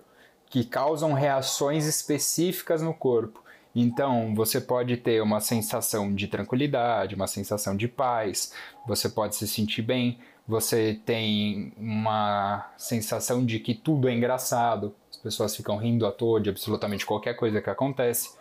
que 0.49 0.65
causam 0.65 1.13
reações 1.13 1.85
específicas 1.85 2.81
no 2.81 2.95
corpo. 2.95 3.43
Então, 3.75 4.33
você 4.37 4.61
pode 4.61 4.97
ter 4.99 5.21
uma 5.21 5.41
sensação 5.41 6.15
de 6.15 6.29
tranquilidade, 6.29 7.17
uma 7.17 7.27
sensação 7.27 7.77
de 7.77 7.89
paz, 7.89 8.55
você 8.87 9.09
pode 9.09 9.35
se 9.35 9.49
sentir 9.49 9.83
bem, 9.83 10.21
você 10.47 11.01
tem 11.05 11.73
uma 11.77 12.71
sensação 12.77 13.45
de 13.45 13.59
que 13.59 13.75
tudo 13.75 14.09
é 14.09 14.15
engraçado, 14.15 14.95
as 15.11 15.17
pessoas 15.17 15.57
ficam 15.57 15.77
rindo 15.77 16.07
à 16.07 16.13
toa 16.13 16.41
de 16.41 16.51
absolutamente 16.51 17.05
qualquer 17.05 17.35
coisa 17.35 17.61
que 17.61 17.69
acontece. 17.69 18.39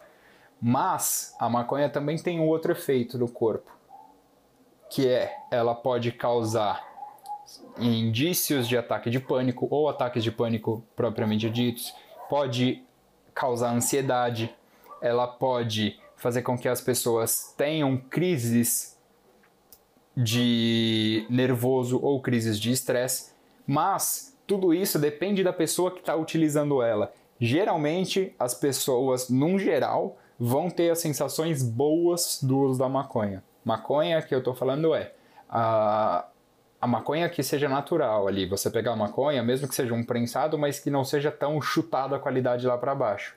Mas 0.61 1.35
a 1.39 1.49
maconha 1.49 1.89
também 1.89 2.15
tem 2.19 2.39
um 2.39 2.45
outro 2.45 2.71
efeito 2.71 3.17
no 3.17 3.27
corpo, 3.27 3.71
que 4.87 5.07
é 5.07 5.35
ela 5.49 5.73
pode 5.73 6.11
causar 6.11 6.86
indícios 7.77 8.67
de 8.67 8.77
ataque 8.77 9.09
de 9.09 9.19
pânico 9.19 9.67
ou 9.69 9.87
ataques 9.89 10.23
de 10.23 10.31
pânico 10.31 10.83
propriamente 10.95 11.49
ditos, 11.49 11.93
pode 12.29 12.83
causar 13.33 13.71
ansiedade, 13.71 14.53
ela 15.01 15.27
pode 15.27 15.99
fazer 16.15 16.41
com 16.41 16.57
que 16.57 16.67
as 16.67 16.81
pessoas 16.81 17.53
tenham 17.55 17.97
crises 17.97 18.97
de 20.15 21.25
nervoso 21.29 21.99
ou 22.01 22.19
crises 22.19 22.59
de 22.59 22.71
estresse, 22.71 23.31
mas 23.67 24.35
tudo 24.47 24.73
isso 24.73 24.97
depende 24.97 25.43
da 25.43 25.53
pessoa 25.53 25.91
que 25.91 25.99
está 25.99 26.15
utilizando 26.15 26.81
ela. 26.81 27.13
Geralmente, 27.39 28.33
as 28.39 28.55
pessoas, 28.55 29.29
num 29.29 29.59
geral, 29.59 30.17
vão 30.39 30.69
ter 30.69 30.89
as 30.89 30.99
sensações 30.99 31.61
boas 31.61 32.39
do 32.41 32.57
uso 32.59 32.79
da 32.79 32.89
maconha. 32.89 33.43
Maconha 33.63 34.21
que 34.21 34.33
eu 34.33 34.39
estou 34.39 34.55
falando 34.55 34.95
é 34.95 35.13
a, 35.47 36.25
a 36.79 36.87
maconha 36.87 37.29
que 37.29 37.41
seja 37.43 37.67
natural 37.67 38.27
ali. 38.27 38.45
Você 38.45 38.69
pegar 38.69 38.93
a 38.93 38.95
maconha, 38.95 39.43
mesmo 39.43 39.67
que 39.67 39.75
seja 39.75 39.93
um 39.93 40.03
prensado, 40.03 40.57
mas 40.57 40.79
que 40.79 40.89
não 40.89 41.03
seja 41.03 41.31
tão 41.31 41.61
chutado 41.61 42.15
a 42.15 42.19
qualidade 42.19 42.65
lá 42.67 42.77
para 42.77 42.95
baixo. 42.95 43.35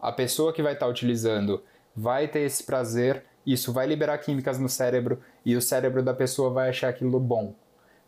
A 0.00 0.10
pessoa 0.10 0.52
que 0.52 0.62
vai 0.62 0.72
estar 0.72 0.86
tá 0.86 0.90
utilizando 0.90 1.62
vai 1.94 2.26
ter 2.28 2.40
esse 2.40 2.64
prazer 2.64 3.24
isso 3.46 3.72
vai 3.72 3.86
liberar 3.86 4.18
químicas 4.18 4.58
no 4.58 4.68
cérebro 4.68 5.20
e 5.44 5.56
o 5.56 5.62
cérebro 5.62 6.02
da 6.02 6.12
pessoa 6.12 6.50
vai 6.50 6.68
achar 6.68 6.88
aquilo 6.88 7.18
bom. 7.18 7.54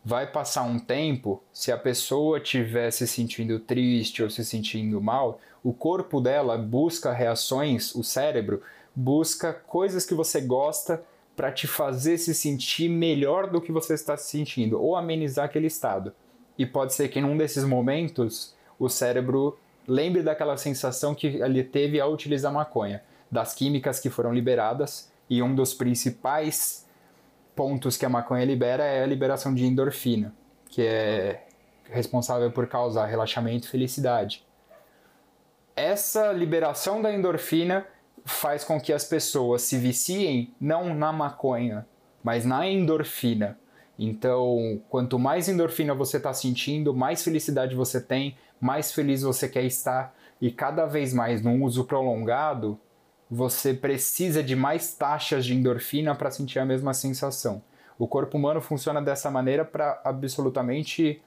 Vai 0.04 0.26
passar 0.26 0.62
um 0.62 0.78
tempo, 0.78 1.42
se 1.52 1.70
a 1.70 1.78
pessoa 1.78 2.38
estiver 2.38 2.90
se 2.90 3.06
sentindo 3.06 3.58
triste 3.58 4.22
ou 4.22 4.28
se 4.28 4.44
sentindo 4.44 5.00
mal, 5.00 5.40
o 5.62 5.72
corpo 5.72 6.20
dela 6.20 6.58
busca 6.58 7.12
reações, 7.12 7.94
o 7.94 8.02
cérebro 8.02 8.62
busca 8.94 9.52
coisas 9.52 10.04
que 10.04 10.14
você 10.14 10.40
gosta 10.40 11.02
para 11.34 11.50
te 11.50 11.66
fazer 11.66 12.18
se 12.18 12.34
sentir 12.34 12.88
melhor 12.88 13.48
do 13.48 13.60
que 13.60 13.72
você 13.72 13.94
está 13.94 14.16
se 14.16 14.30
sentindo 14.30 14.80
ou 14.80 14.96
amenizar 14.96 15.46
aquele 15.46 15.66
estado. 15.66 16.12
e 16.58 16.66
pode 16.66 16.92
ser 16.92 17.08
que 17.08 17.18
em 17.18 17.24
um 17.24 17.36
desses 17.36 17.64
momentos 17.64 18.54
o 18.78 18.88
cérebro 18.88 19.58
lembre 19.88 20.22
daquela 20.22 20.56
sensação 20.56 21.14
que 21.14 21.26
ele 21.26 21.64
teve 21.64 21.98
ao 21.98 22.12
utilizar 22.12 22.52
maconha, 22.52 23.02
das 23.30 23.54
químicas 23.54 23.98
que 23.98 24.10
foram 24.10 24.32
liberadas, 24.32 25.10
e 25.28 25.42
um 25.42 25.54
dos 25.54 25.72
principais 25.72 26.86
pontos 27.56 27.96
que 27.96 28.04
a 28.04 28.08
maconha 28.08 28.44
libera 28.44 28.84
é 28.84 29.02
a 29.02 29.06
liberação 29.06 29.54
de 29.54 29.64
endorfina, 29.64 30.34
que 30.68 30.82
é 30.82 31.46
responsável 31.90 32.50
por 32.50 32.66
causar 32.66 33.06
relaxamento 33.06 33.66
e 33.66 33.70
felicidade. 33.70 34.44
Essa 35.74 36.32
liberação 36.32 37.00
da 37.00 37.12
endorfina 37.12 37.86
faz 38.24 38.64
com 38.64 38.80
que 38.80 38.92
as 38.92 39.04
pessoas 39.04 39.62
se 39.62 39.78
viciem 39.78 40.54
não 40.60 40.94
na 40.94 41.12
maconha, 41.12 41.86
mas 42.22 42.44
na 42.44 42.66
endorfina. 42.66 43.58
Então, 43.98 44.80
quanto 44.88 45.18
mais 45.18 45.48
endorfina 45.48 45.94
você 45.94 46.16
está 46.16 46.32
sentindo, 46.32 46.94
mais 46.94 47.22
felicidade 47.22 47.74
você 47.74 48.00
tem, 48.00 48.36
mais 48.60 48.92
feliz 48.92 49.22
você 49.22 49.48
quer 49.48 49.64
estar. 49.64 50.14
E 50.40 50.50
cada 50.50 50.86
vez 50.86 51.12
mais, 51.12 51.42
num 51.42 51.62
uso 51.62 51.84
prolongado, 51.84 52.78
você 53.30 53.72
precisa 53.72 54.42
de 54.42 54.56
mais 54.56 54.94
taxas 54.94 55.44
de 55.44 55.54
endorfina 55.54 56.14
para 56.14 56.30
sentir 56.30 56.58
a 56.58 56.64
mesma 56.64 56.92
sensação. 56.94 57.62
O 57.98 58.08
corpo 58.08 58.36
humano 58.36 58.60
funciona 58.60 59.00
dessa 59.00 59.30
maneira 59.30 59.64
para 59.64 60.00
absolutamente 60.04 61.22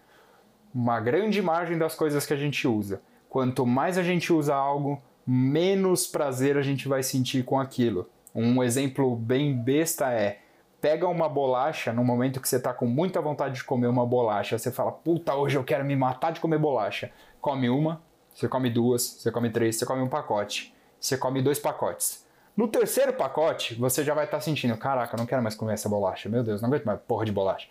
uma 0.73 0.99
grande 0.99 1.41
margem 1.41 1.77
das 1.77 1.95
coisas 1.95 2.25
que 2.25 2.33
a 2.33 2.37
gente 2.37 2.67
usa. 2.67 3.01
Quanto 3.29 3.65
mais 3.65 3.97
a 3.97 4.03
gente 4.03 4.33
usa 4.33 4.53
algo, 4.53 5.01
menos 5.25 6.05
prazer 6.05 6.57
a 6.57 6.61
gente 6.61 6.87
vai 6.87 7.01
sentir 7.01 7.43
com 7.43 7.59
aquilo. 7.59 8.09
Um 8.33 8.63
exemplo 8.63 9.15
bem 9.15 9.55
besta 9.55 10.11
é: 10.11 10.39
pega 10.81 11.07
uma 11.07 11.27
bolacha 11.27 11.91
no 11.91 12.03
momento 12.03 12.39
que 12.39 12.47
você 12.47 12.57
está 12.57 12.73
com 12.73 12.85
muita 12.85 13.21
vontade 13.21 13.55
de 13.55 13.63
comer 13.63 13.87
uma 13.87 14.05
bolacha, 14.05 14.57
você 14.57 14.71
fala, 14.71 14.91
puta, 14.91 15.33
hoje 15.33 15.57
eu 15.57 15.63
quero 15.63 15.83
me 15.83 15.95
matar 15.95 16.31
de 16.31 16.39
comer 16.39 16.59
bolacha. 16.59 17.11
Come 17.41 17.69
uma, 17.69 18.01
você 18.33 18.47
come 18.47 18.69
duas, 18.69 19.01
você 19.01 19.31
come 19.31 19.49
três, 19.49 19.77
você 19.77 19.85
come 19.85 20.01
um 20.01 20.07
pacote, 20.07 20.75
você 20.99 21.17
come 21.17 21.41
dois 21.41 21.57
pacotes. 21.57 22.25
No 22.55 22.67
terceiro 22.67 23.13
pacote, 23.13 23.75
você 23.75 24.03
já 24.03 24.13
vai 24.13 24.25
estar 24.25 24.37
tá 24.37 24.41
sentindo, 24.41 24.77
caraca, 24.77 25.15
eu 25.15 25.17
não 25.17 25.25
quero 25.25 25.41
mais 25.41 25.55
comer 25.55 25.73
essa 25.73 25.89
bolacha, 25.89 26.29
meu 26.29 26.43
Deus, 26.43 26.61
não 26.61 26.69
aguento 26.69 26.85
mais 26.85 26.99
porra 27.01 27.25
de 27.25 27.31
bolacha. 27.31 27.67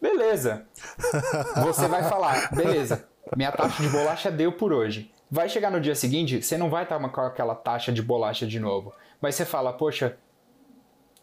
Beleza. 0.00 0.66
Você 1.64 1.88
vai 1.88 2.04
falar, 2.04 2.54
beleza, 2.54 3.08
minha 3.36 3.50
taxa 3.50 3.82
de 3.82 3.88
bolacha 3.88 4.30
deu 4.30 4.52
por 4.52 4.72
hoje. 4.72 5.12
Vai 5.30 5.48
chegar 5.48 5.70
no 5.70 5.80
dia 5.80 5.94
seguinte, 5.94 6.42
você 6.42 6.56
não 6.56 6.70
vai 6.70 6.84
estar 6.84 6.98
com 6.98 7.20
aquela 7.20 7.54
taxa 7.54 7.92
de 7.92 8.00
bolacha 8.00 8.46
de 8.46 8.58
novo. 8.58 8.94
Mas 9.20 9.34
você 9.34 9.44
fala, 9.44 9.72
poxa, 9.72 10.16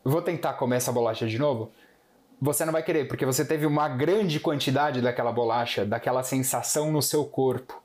vou 0.03 0.21
tentar 0.21 0.53
comer 0.53 0.75
essa 0.75 0.91
bolacha 0.91 1.25
de 1.25 1.39
novo? 1.39 1.71
Você 2.39 2.65
não 2.65 2.73
vai 2.73 2.83
querer, 2.83 3.07
porque 3.07 3.25
você 3.25 3.43
teve 3.43 3.65
uma 3.65 3.87
grande 3.87 4.39
quantidade 4.39 5.01
daquela 5.01 5.31
bolacha, 5.31 5.85
daquela 5.85 6.21
sensação 6.21 6.91
no 6.91 7.01
seu 7.01 7.25
corpo. 7.25 7.81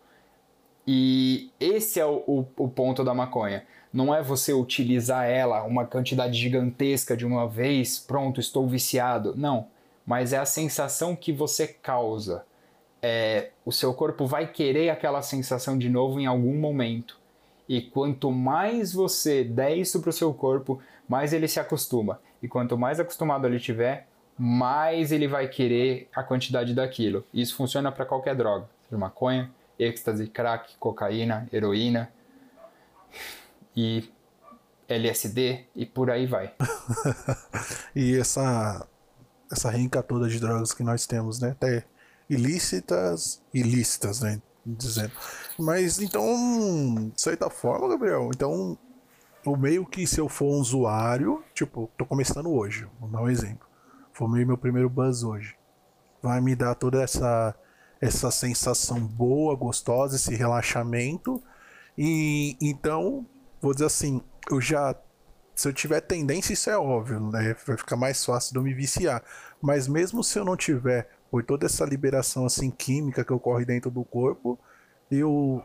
E 0.86 1.50
esse 1.58 1.98
é 1.98 2.04
o, 2.04 2.22
o, 2.26 2.46
o 2.56 2.68
ponto 2.68 3.02
da 3.02 3.14
maconha. 3.14 3.64
Não 3.90 4.14
é 4.14 4.22
você 4.22 4.52
utilizar 4.52 5.26
ela 5.26 5.62
uma 5.62 5.86
quantidade 5.86 6.38
gigantesca 6.38 7.16
de 7.16 7.24
uma 7.24 7.48
vez, 7.48 7.98
pronto, 7.98 8.40
estou 8.40 8.66
viciado. 8.68 9.34
Não. 9.36 9.68
Mas 10.04 10.34
é 10.34 10.38
a 10.38 10.44
sensação 10.44 11.16
que 11.16 11.32
você 11.32 11.66
causa 11.66 12.44
é, 13.02 13.50
o 13.64 13.72
seu 13.72 13.94
corpo 13.94 14.26
vai 14.26 14.46
querer 14.46 14.90
aquela 14.90 15.22
sensação 15.22 15.78
de 15.78 15.88
novo 15.88 16.20
em 16.20 16.26
algum 16.26 16.58
momento. 16.58 17.18
E 17.68 17.80
quanto 17.80 18.30
mais 18.30 18.92
você 18.92 19.44
der 19.44 19.76
isso 19.76 20.00
para 20.00 20.10
o 20.10 20.12
seu 20.12 20.34
corpo, 20.34 20.82
mais 21.08 21.32
ele 21.32 21.46
se 21.46 21.60
acostuma. 21.60 22.20
E 22.42 22.48
quanto 22.48 22.76
mais 22.76 22.98
acostumado 22.98 23.46
ele 23.46 23.60
tiver, 23.60 24.08
mais 24.36 25.12
ele 25.12 25.28
vai 25.28 25.48
querer 25.48 26.08
a 26.14 26.22
quantidade 26.22 26.74
daquilo. 26.74 27.24
Isso 27.32 27.54
funciona 27.54 27.92
para 27.92 28.06
qualquer 28.06 28.34
droga, 28.34 28.68
seja 28.84 28.98
maconha, 28.98 29.50
êxtase, 29.78 30.26
crack, 30.26 30.76
cocaína, 30.78 31.48
heroína 31.52 32.10
e 33.76 34.10
LSD 34.88 35.66
e 35.76 35.86
por 35.86 36.10
aí 36.10 36.26
vai. 36.26 36.52
e 37.94 38.16
essa 38.16 38.86
essa 39.50 39.70
rinca 39.70 40.02
toda 40.02 40.28
de 40.28 40.38
drogas 40.38 40.72
que 40.72 40.82
nós 40.82 41.06
temos, 41.06 41.40
né? 41.40 41.50
Até 41.50 41.84
ilícitas, 42.30 43.42
ilícitas, 43.52 44.20
né? 44.20 44.40
Dizendo. 44.64 45.12
Mas 45.58 46.00
então, 46.00 47.10
de 47.14 47.20
certa 47.20 47.50
forma, 47.50 47.88
Gabriel, 47.88 48.30
então 48.32 48.78
o 49.44 49.56
meio 49.56 49.84
que 49.84 50.06
se 50.06 50.20
eu 50.20 50.28
for 50.28 50.46
um 50.46 50.60
usuário, 50.60 51.42
tipo, 51.52 51.90
tô 51.98 52.06
começando 52.06 52.50
hoje, 52.50 52.86
vou 53.00 53.08
dar 53.08 53.22
um 53.22 53.28
exemplo. 53.28 53.66
Fumei 54.12 54.44
meu 54.44 54.56
primeiro 54.56 54.88
buzz 54.88 55.24
hoje. 55.24 55.56
Vai 56.22 56.40
me 56.40 56.54
dar 56.54 56.74
toda 56.74 57.02
essa 57.02 57.54
essa 58.00 58.30
sensação 58.30 58.98
boa, 58.98 59.54
gostosa, 59.54 60.16
esse 60.16 60.34
relaxamento. 60.34 61.42
E 61.98 62.56
então, 62.60 63.26
vou 63.60 63.74
dizer 63.74 63.86
assim, 63.86 64.22
eu 64.50 64.58
já 64.58 64.96
se 65.54 65.68
eu 65.68 65.72
tiver 65.74 66.00
tendência, 66.00 66.54
isso 66.54 66.70
é 66.70 66.78
óbvio, 66.78 67.20
né? 67.20 67.54
Vai 67.66 67.76
ficar 67.76 67.96
mais 67.96 68.24
fácil 68.24 68.52
de 68.52 68.58
eu 68.58 68.62
me 68.62 68.72
viciar. 68.72 69.22
Mas 69.60 69.86
mesmo 69.86 70.24
se 70.24 70.38
eu 70.38 70.44
não 70.44 70.56
tiver 70.56 71.10
por 71.30 71.44
toda 71.44 71.66
essa 71.66 71.84
liberação 71.84 72.44
assim 72.44 72.70
química 72.70 73.24
que 73.24 73.32
ocorre 73.32 73.64
dentro 73.64 73.90
do 73.90 74.04
corpo, 74.04 74.58
eu 75.10 75.62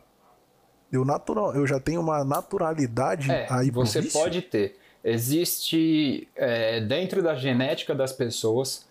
eu 0.91 1.03
natural, 1.03 1.53
eu 1.55 1.65
já 1.65 1.79
tenho 1.79 1.99
uma 1.99 2.23
naturalidade 2.23 3.29
é, 3.31 3.47
aí 3.49 3.71
Você 3.71 4.01
vício. 4.01 4.19
pode 4.19 4.41
ter. 4.41 4.77
Existe 5.03 6.27
é, 6.35 6.79
dentro 6.81 7.21
da 7.21 7.35
genética 7.35 7.93
das 7.93 8.13
pessoas 8.13 8.87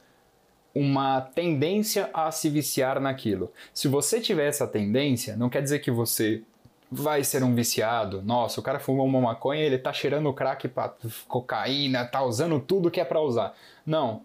uma 0.75 1.21
tendência 1.21 2.11
a 2.13 2.31
se 2.33 2.51
viciar 2.51 3.01
naquilo. 3.01 3.53
Se 3.73 3.87
você 3.87 4.21
tiver 4.21 4.49
essa 4.49 4.67
tendência, 4.67 5.37
não 5.37 5.49
quer 5.49 5.63
dizer 5.63 5.79
que 5.79 5.91
você 5.91 6.43
vai 6.91 7.23
ser 7.25 7.43
um 7.43 7.55
viciado. 7.55 8.23
Nossa, 8.23 8.61
o 8.61 8.63
cara 8.63 8.79
fumou 8.81 9.07
uma 9.07 9.21
maconha, 9.21 9.63
ele 9.63 9.79
tá 9.79 9.93
cheirando 9.93 10.33
crack 10.33 10.69
para 10.69 10.95
cocaína, 11.29 12.05
tá 12.05 12.23
usando 12.23 12.61
tudo 12.61 12.91
que 12.91 13.01
é 13.01 13.05
para 13.05 13.21
usar. 13.21 13.55
Não, 13.87 14.23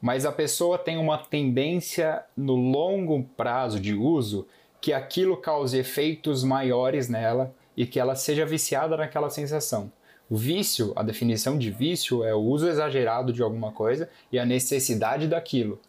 mas 0.00 0.24
a 0.24 0.32
pessoa 0.32 0.78
tem 0.78 0.96
uma 0.96 1.18
tendência 1.18 2.24
no 2.36 2.54
longo 2.54 3.22
prazo 3.36 3.78
de 3.78 3.94
uso 3.94 4.46
que 4.80 4.92
aquilo 4.92 5.36
cause 5.36 5.78
efeitos 5.78 6.42
maiores 6.42 7.08
nela 7.08 7.54
e 7.76 7.86
que 7.86 8.00
ela 8.00 8.14
seja 8.14 8.46
viciada 8.46 8.96
naquela 8.96 9.28
sensação. 9.28 9.92
O 10.28 10.36
vício, 10.36 10.92
a 10.94 11.02
definição 11.02 11.58
de 11.58 11.70
vício 11.70 12.24
é 12.24 12.34
o 12.34 12.38
uso 12.38 12.68
exagerado 12.68 13.32
de 13.32 13.42
alguma 13.42 13.72
coisa 13.72 14.08
e 14.30 14.38
a 14.38 14.46
necessidade 14.46 15.26
daquilo. 15.26 15.80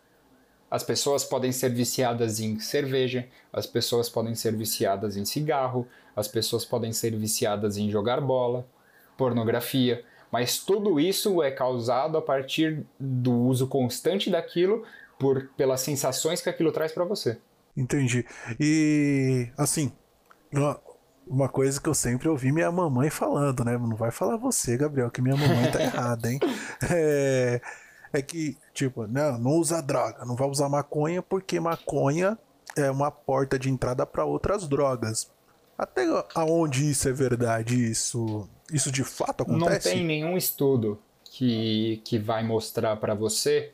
As 0.70 0.84
pessoas 0.84 1.24
podem 1.24 1.52
ser 1.52 1.70
viciadas 1.70 2.40
em 2.40 2.60
cerveja, 2.60 3.28
as 3.52 3.68
pessoas 3.68 4.10
podem 4.10 4.34
ser 4.36 4.56
viciadas 4.56 5.16
em 5.16 5.26
cigarro, 5.26 5.88
as 6.16 6.28
pessoas 6.28 6.66
podem 6.66 6.92
ser 6.92 7.16
viciadas 7.16 7.78
em 7.78 7.90
jogar 7.90 8.20
bola, 8.20 8.66
pornografia. 9.18 10.04
Mas 10.32 10.60
tudo 10.60 11.00
isso 11.00 11.44
é 11.44 11.52
causado 11.52 12.18
a 12.18 12.22
partir 12.22 12.86
do 13.00 13.34
uso 13.34 13.68
constante 13.68 14.30
daquilo 14.30 14.84
por 15.20 15.50
pelas 15.58 15.82
sensações 15.82 16.42
que 16.42 16.50
aquilo 16.50 16.72
traz 16.72 16.92
para 16.92 17.04
você. 17.04 17.38
Entendi. 17.76 18.26
E 18.60 19.50
assim, 19.58 19.92
uma, 21.28 21.48
coisa 21.50 21.80
que 21.80 21.88
eu 21.88 21.94
sempre 21.94 22.28
ouvi 22.28 22.52
minha 22.52 22.72
mamãe 22.72 23.10
falando, 23.10 23.64
né? 23.64 23.78
Não 23.78 23.96
vai 23.96 24.12
falar 24.12 24.38
você, 24.38 24.78
Gabriel, 24.78 25.12
que 25.12 25.22
minha 25.22 25.36
mamãe 25.36 25.72
tá 25.72 25.82
errada, 25.84 26.32
hein? 26.32 26.40
É, 26.90 27.62
é 28.14 28.22
que, 28.22 28.58
tipo, 28.74 29.08
não, 29.08 29.38
não 29.38 29.52
usa 29.52 29.82
droga, 29.82 30.26
não 30.26 30.36
vai 30.36 30.48
usar 30.48 30.70
maconha 30.70 31.22
porque 31.22 31.60
maconha 31.60 32.38
é 32.76 32.90
uma 32.90 33.12
porta 33.12 33.60
de 33.60 33.70
entrada 33.70 34.06
para 34.06 34.26
outras 34.26 34.68
drogas. 34.68 35.30
Até 35.78 36.06
aonde 36.36 36.90
isso 36.90 37.08
é 37.10 37.12
verdade, 37.12 37.90
isso 37.90 38.48
isso 38.72 38.92
de 38.92 39.04
fato 39.04 39.44
acontece? 39.44 39.90
Não 39.90 39.96
tem 39.96 40.06
nenhum 40.06 40.38
estudo 40.38 41.00
que, 41.32 42.02
que 42.04 42.18
vai 42.18 42.44
mostrar 42.44 42.96
para 42.98 43.14
você 43.14 43.72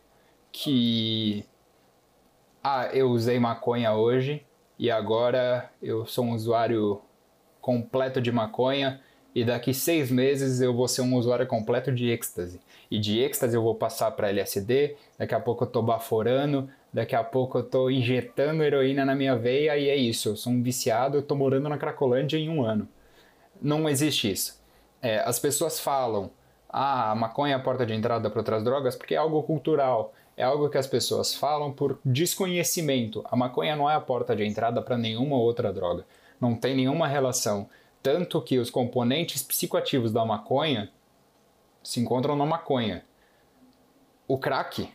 que 0.51 1.45
ah, 2.63 2.89
eu 2.93 3.09
usei 3.09 3.39
maconha 3.39 3.93
hoje 3.93 4.43
e 4.77 4.91
agora 4.91 5.71
eu 5.81 6.05
sou 6.05 6.25
um 6.25 6.33
usuário 6.33 7.01
completo 7.61 8.21
de 8.21 8.31
maconha 8.31 9.01
e 9.33 9.43
daqui 9.43 9.73
seis 9.73 10.09
meses 10.09 10.61
eu 10.61 10.73
vou 10.73 10.87
ser 10.87 11.01
um 11.01 11.15
usuário 11.15 11.45
completo 11.47 11.91
de 11.91 12.09
êxtase. 12.09 12.59
E 12.89 12.99
de 12.99 13.19
êxtase 13.19 13.55
eu 13.55 13.61
vou 13.61 13.75
passar 13.75 14.11
para 14.11 14.29
LSD, 14.29 14.95
daqui 15.17 15.35
a 15.35 15.39
pouco 15.39 15.63
eu 15.63 15.67
tô 15.67 15.81
baforando, 15.81 16.69
daqui 16.91 17.15
a 17.15 17.23
pouco 17.23 17.57
eu 17.57 17.63
tô 17.63 17.89
injetando 17.89 18.63
heroína 18.63 19.03
na 19.03 19.15
minha 19.15 19.35
veia 19.35 19.77
e 19.77 19.89
é 19.89 19.95
isso, 19.95 20.29
eu 20.29 20.35
sou 20.35 20.53
um 20.53 20.63
viciado, 20.63 21.17
eu 21.17 21.21
tô 21.21 21.35
morando 21.35 21.69
na 21.69 21.77
Cracolândia 21.77 22.37
em 22.37 22.49
um 22.49 22.63
ano. 22.63 22.87
Não 23.61 23.89
existe 23.89 24.31
isso 24.31 24.57
é, 25.01 25.19
as 25.19 25.39
pessoas 25.39 25.79
falam, 25.79 26.31
ah, 26.69 27.11
a 27.11 27.15
maconha 27.15 27.53
é 27.53 27.55
a 27.55 27.59
porta 27.59 27.85
de 27.85 27.93
entrada 27.93 28.29
para 28.29 28.39
outras 28.39 28.63
drogas, 28.63 28.95
porque 28.95 29.15
é 29.15 29.17
algo 29.17 29.41
cultural, 29.43 30.13
é 30.35 30.43
algo 30.43 30.69
que 30.69 30.77
as 30.77 30.87
pessoas 30.87 31.33
falam 31.33 31.71
por 31.71 31.99
desconhecimento. 32.05 33.23
A 33.29 33.35
maconha 33.35 33.75
não 33.75 33.89
é 33.89 33.95
a 33.95 34.01
porta 34.01 34.35
de 34.35 34.45
entrada 34.45 34.81
para 34.81 34.97
nenhuma 34.97 35.35
outra 35.37 35.73
droga. 35.73 36.05
Não 36.39 36.55
tem 36.55 36.75
nenhuma 36.75 37.07
relação. 37.07 37.69
Tanto 38.03 38.41
que 38.41 38.59
os 38.59 38.69
componentes 38.69 39.41
psicoativos 39.41 40.11
da 40.11 40.23
maconha 40.23 40.91
se 41.81 41.99
encontram 41.99 42.35
na 42.35 42.45
maconha. 42.45 43.03
O 44.27 44.37
crack, 44.37 44.93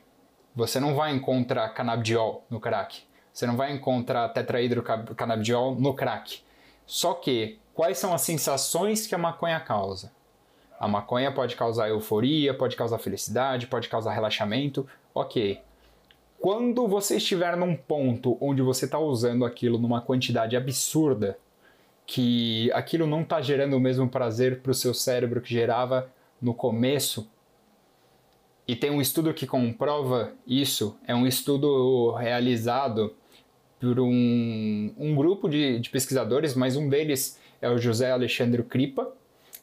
você 0.55 0.79
não 0.79 0.95
vai 0.95 1.12
encontrar 1.15 1.69
canabidiol 1.71 2.45
no 2.49 2.61
crack. 2.61 3.03
Você 3.33 3.47
não 3.47 3.57
vai 3.57 3.73
encontrar 3.73 4.29
tetrahidrocanabidiol 4.29 5.75
no 5.75 5.95
crack. 5.95 6.43
Só 6.87 7.15
que, 7.15 7.59
quais 7.75 7.99
são 7.99 8.13
as 8.13 8.23
sensações 8.23 9.07
que 9.07 9.15
a 9.15 9.19
maconha 9.19 9.61
causa? 9.61 10.13
A 10.79 10.89
maconha 10.89 11.31
pode 11.31 11.55
causar 11.55 11.89
euforia, 11.89 12.53
pode 12.53 12.77
causar 12.77 12.99
felicidade, 12.99 13.67
pode 13.67 13.89
causar 13.89 14.13
relaxamento. 14.13 14.87
Ok. 15.15 15.61
Quando 16.41 16.89
você 16.89 17.19
estiver 17.19 17.57
num 17.57 17.77
ponto 17.77 18.37
onde 18.41 18.63
você 18.63 18.85
está 18.87 18.99
usando 18.99 19.45
aquilo 19.45 19.79
numa 19.79 20.01
quantidade 20.01 20.57
absurda, 20.57 21.39
que 22.05 22.71
aquilo 22.73 23.07
não 23.07 23.23
está 23.23 23.41
gerando 23.41 23.77
o 23.77 23.81
mesmo 23.81 24.09
prazer 24.09 24.61
para 24.61 24.73
o 24.73 24.75
seu 24.75 24.93
cérebro 24.93 25.41
que 25.41 25.55
gerava 25.55 26.11
no 26.41 26.53
começo, 26.53 27.31
e 28.67 28.75
tem 28.75 28.91
um 28.91 29.01
estudo 29.01 29.33
que 29.35 29.47
comprova 29.47 30.33
isso, 30.47 30.97
é 31.07 31.15
um 31.15 31.27
estudo 31.27 32.13
realizado 32.13 33.15
por 33.81 33.99
um, 33.99 34.93
um 34.97 35.15
grupo 35.15 35.49
de, 35.49 35.79
de 35.81 35.91
pesquisadores, 35.91 36.55
mas 36.55 36.77
um 36.77 36.89
deles 36.89 37.39
é 37.62 37.70
o 37.70 37.79
José 37.79 38.11
Alexandre 38.11 38.62
Kripa, 38.62 39.11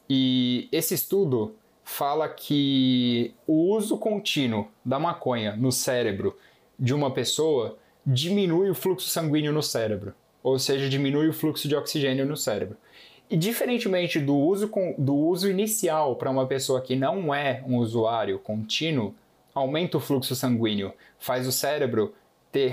e 0.08 0.68
esse 0.72 0.94
estudo 0.94 1.54
fala 1.84 2.28
que 2.28 3.34
o 3.46 3.74
uso 3.74 3.96
contínuo 3.98 4.66
da 4.84 4.98
maconha 4.98 5.54
no 5.54 5.70
cérebro 5.70 6.36
de 6.78 6.94
uma 6.94 7.10
pessoa 7.12 7.78
diminui 8.04 8.70
o 8.70 8.74
fluxo 8.74 9.08
sanguíneo 9.08 9.52
no 9.52 9.62
cérebro, 9.62 10.14
ou 10.42 10.58
seja, 10.58 10.88
diminui 10.88 11.28
o 11.28 11.32
fluxo 11.32 11.68
de 11.68 11.76
oxigênio 11.76 12.24
no 12.24 12.36
cérebro. 12.36 12.76
E 13.28 13.36
diferentemente 13.36 14.18
do 14.18 14.34
uso, 14.34 14.68
com, 14.68 14.94
do 14.98 15.14
uso 15.14 15.48
inicial 15.48 16.16
para 16.16 16.30
uma 16.30 16.46
pessoa 16.46 16.80
que 16.80 16.96
não 16.96 17.32
é 17.32 17.62
um 17.66 17.76
usuário 17.76 18.38
contínuo, 18.38 19.14
aumenta 19.54 19.98
o 19.98 20.00
fluxo 20.00 20.34
sanguíneo, 20.34 20.92
faz 21.18 21.46
o 21.46 21.52
cérebro 21.52 22.14
ter 22.52 22.72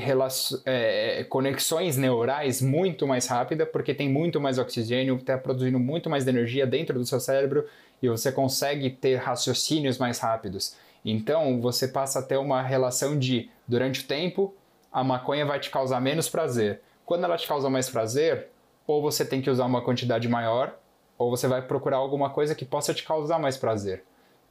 é, 0.66 1.24
conexões 1.26 1.98
neurais 1.98 2.62
muito 2.62 3.06
mais 3.06 3.28
rápida, 3.28 3.66
porque 3.66 3.94
tem 3.94 4.10
muito 4.10 4.42
mais 4.42 4.58
oxigênio, 4.58 5.18
está 5.18 5.38
produzindo 5.38 5.78
muito 5.78 6.10
mais 6.10 6.28
energia 6.28 6.66
dentro 6.66 6.98
do 6.98 7.06
seu 7.06 7.20
cérebro 7.20 7.66
e 8.02 8.10
você 8.10 8.32
consegue 8.32 8.90
ter 8.90 9.16
raciocínios 9.16 9.98
mais 9.98 10.20
rápidos. 10.20 10.76
Então 11.06 11.62
você 11.62 11.88
passa 11.88 12.20
a 12.20 12.24
ter 12.24 12.38
uma 12.38 12.62
relação 12.62 13.18
de, 13.18 13.50
durante 13.68 14.02
o 14.02 14.08
tempo, 14.08 14.54
a 14.92 15.04
maconha 15.04 15.46
vai 15.46 15.60
te 15.60 15.70
causar 15.70 16.02
menos 16.02 16.28
prazer. 16.28 16.82
Quando 17.06 17.24
ela 17.24 17.38
te 17.38 17.48
causa 17.48 17.70
mais 17.70 17.90
prazer, 17.90 18.48
ou 18.86 19.02
você 19.02 19.24
tem 19.24 19.42
que 19.42 19.50
usar 19.50 19.66
uma 19.66 19.82
quantidade 19.82 20.28
maior, 20.28 20.76
ou 21.18 21.30
você 21.30 21.48
vai 21.48 21.62
procurar 21.62 21.98
alguma 21.98 22.30
coisa 22.30 22.56
que 22.56 22.66
possa 22.66 22.94
te 22.94 23.04
causar 23.04 23.40
mais 23.40 23.58
prazer. 23.58 24.04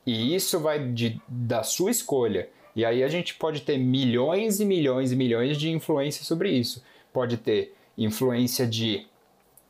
E 0.06 0.34
isso 0.34 0.60
vai 0.60 0.88
de, 0.88 1.20
da 1.26 1.62
sua 1.62 1.90
escolha. 1.90 2.48
E 2.76 2.84
aí 2.84 3.02
a 3.02 3.08
gente 3.08 3.34
pode 3.34 3.62
ter 3.62 3.78
milhões 3.78 4.60
e 4.60 4.64
milhões 4.66 5.10
e 5.10 5.16
milhões 5.16 5.56
de 5.56 5.70
influências 5.70 6.26
sobre 6.26 6.50
isso. 6.50 6.84
Pode 7.10 7.38
ter 7.38 7.74
influência 7.96 8.66
de 8.66 9.06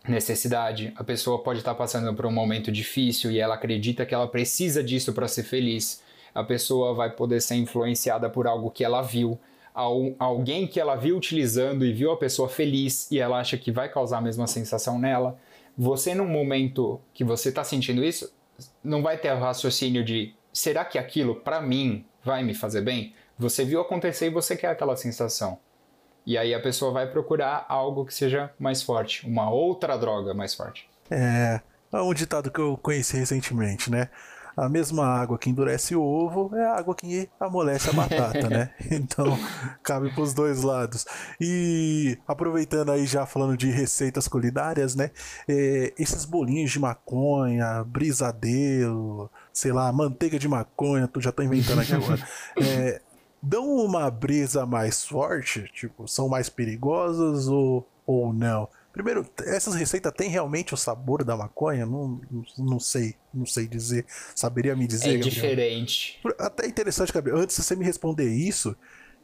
necessidade, 0.08 0.92
a 0.96 1.04
pessoa 1.04 1.38
pode 1.38 1.60
estar 1.60 1.74
passando 1.74 2.12
por 2.14 2.26
um 2.26 2.32
momento 2.32 2.70
difícil 2.70 3.30
e 3.30 3.38
ela 3.38 3.54
acredita 3.54 4.04
que 4.04 4.14
ela 4.14 4.26
precisa 4.26 4.82
disso 4.82 5.12
para 5.12 5.28
ser 5.28 5.44
feliz. 5.44 6.02
A 6.34 6.42
pessoa 6.42 6.94
vai 6.94 7.10
poder 7.10 7.40
ser 7.40 7.54
influenciada 7.54 8.28
por 8.28 8.48
algo 8.48 8.70
que 8.70 8.84
ela 8.84 9.02
viu, 9.02 9.38
alguém 10.18 10.66
que 10.66 10.80
ela 10.80 10.96
viu 10.96 11.16
utilizando 11.16 11.84
e 11.86 11.92
viu 11.92 12.10
a 12.10 12.16
pessoa 12.16 12.48
feliz 12.48 13.10
e 13.10 13.20
ela 13.20 13.38
acha 13.38 13.56
que 13.56 13.70
vai 13.70 13.88
causar 13.88 14.18
a 14.18 14.22
mesma 14.22 14.48
sensação 14.48 14.98
nela. 14.98 15.38
Você, 15.78 16.12
num 16.12 16.26
momento 16.26 17.00
que 17.14 17.22
você 17.22 17.50
está 17.50 17.62
sentindo 17.62 18.04
isso, 18.04 18.32
não 18.82 19.00
vai 19.02 19.16
ter 19.16 19.32
o 19.32 19.38
raciocínio 19.38 20.04
de 20.04 20.34
será 20.52 20.84
que 20.84 20.98
aquilo 20.98 21.36
para 21.36 21.60
mim 21.60 22.04
vai 22.26 22.42
me 22.42 22.54
fazer 22.54 22.82
bem? 22.82 23.14
Você 23.38 23.64
viu 23.64 23.80
acontecer 23.80 24.26
e 24.26 24.30
você 24.30 24.56
quer 24.56 24.68
aquela 24.68 24.96
sensação. 24.96 25.58
E 26.26 26.36
aí 26.36 26.52
a 26.52 26.60
pessoa 26.60 26.92
vai 26.92 27.08
procurar 27.08 27.64
algo 27.68 28.04
que 28.04 28.12
seja 28.12 28.52
mais 28.58 28.82
forte, 28.82 29.24
uma 29.24 29.48
outra 29.48 29.96
droga 29.96 30.34
mais 30.34 30.54
forte. 30.54 30.90
É, 31.08 31.60
é 31.92 32.02
um 32.02 32.12
ditado 32.12 32.50
que 32.50 32.58
eu 32.58 32.76
conheci 32.76 33.16
recentemente, 33.16 33.90
né? 33.90 34.10
A 34.56 34.70
mesma 34.70 35.04
água 35.04 35.38
que 35.38 35.50
endurece 35.50 35.94
o 35.94 36.02
ovo 36.02 36.56
é 36.56 36.64
a 36.64 36.76
água 36.76 36.94
que 36.94 37.28
amolece 37.38 37.90
a 37.90 37.92
batata, 37.92 38.48
né? 38.48 38.70
Então, 38.90 39.38
cabe 39.82 40.10
para 40.10 40.22
os 40.22 40.32
dois 40.32 40.62
lados. 40.62 41.04
E 41.38 42.18
aproveitando 42.26 42.90
aí 42.90 43.04
já 43.04 43.26
falando 43.26 43.54
de 43.54 43.70
receitas 43.70 44.26
culinárias, 44.26 44.96
né? 44.96 45.10
É, 45.46 45.92
esses 45.98 46.24
bolinhos 46.24 46.70
de 46.70 46.80
maconha, 46.80 47.84
brisadeiro, 47.84 49.30
sei 49.56 49.72
lá, 49.72 49.90
manteiga 49.90 50.38
de 50.38 50.46
maconha, 50.46 51.08
tu 51.08 51.18
já 51.18 51.32
tô 51.32 51.42
inventando 51.42 51.80
aqui 51.80 51.94
agora. 51.94 52.22
É, 52.62 53.00
dão 53.42 53.66
uma 53.66 54.10
brisa 54.10 54.66
mais 54.66 55.02
forte? 55.02 55.64
Tipo, 55.72 56.06
são 56.06 56.28
mais 56.28 56.50
perigosas 56.50 57.48
ou, 57.48 57.88
ou 58.06 58.34
não? 58.34 58.68
Primeiro, 58.92 59.26
essas 59.46 59.74
receitas 59.74 60.12
têm 60.12 60.28
realmente 60.28 60.74
o 60.74 60.76
sabor 60.76 61.24
da 61.24 61.34
maconha? 61.34 61.86
Não, 61.86 62.20
não 62.58 62.78
sei, 62.78 63.14
não 63.32 63.46
sei 63.46 63.66
dizer. 63.66 64.04
Saberia 64.34 64.76
me 64.76 64.86
dizer? 64.86 65.08
É 65.08 65.12
Gabriel? 65.14 65.30
diferente. 65.30 66.20
Até 66.38 66.66
interessante, 66.66 67.10
Gabriel. 67.10 67.38
Antes 67.38 67.56
de 67.56 67.62
você 67.62 67.74
me 67.74 67.84
responder 67.84 68.28
isso, 68.28 68.76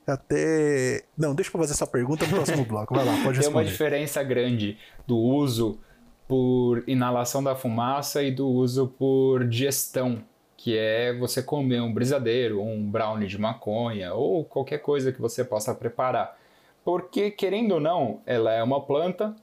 até. 0.07 1.05
Não, 1.17 1.35
deixa 1.35 1.51
eu 1.51 1.61
fazer 1.61 1.75
essa 1.75 1.87
pergunta 1.87 2.27
no 2.27 2.37
próximo 2.37 2.65
bloco. 2.65 2.95
Vai 2.95 3.05
lá, 3.05 3.13
pode 3.23 3.37
responder. 3.37 3.43
Tem 3.43 3.53
uma 3.53 3.65
diferença 3.65 4.23
grande 4.23 4.79
do 5.07 5.19
uso 5.19 5.79
por 6.27 6.83
inalação 6.87 7.43
da 7.43 7.55
fumaça 7.55 8.23
e 8.23 8.31
do 8.31 8.49
uso 8.49 8.89
por 8.99 9.47
digestão 9.47 10.23
que 10.63 10.79
é 10.79 11.13
você 11.13 11.43
comer 11.43 11.81
um 11.81 11.93
brisadeiro, 11.93 12.63
um 12.63 12.89
brownie 12.89 13.27
de 13.27 13.37
maconha 13.37 14.15
ou 14.15 14.45
qualquer 14.45 14.79
coisa 14.79 15.11
que 15.11 15.21
você 15.21 15.43
possa 15.43 15.75
preparar. 15.75 16.39
Porque, 16.85 17.33
querendo 17.33 17.73
ou 17.73 17.81
não, 17.81 18.21
ela 18.25 18.53
é 18.53 18.63
uma 18.63 18.81
planta, 18.81 19.35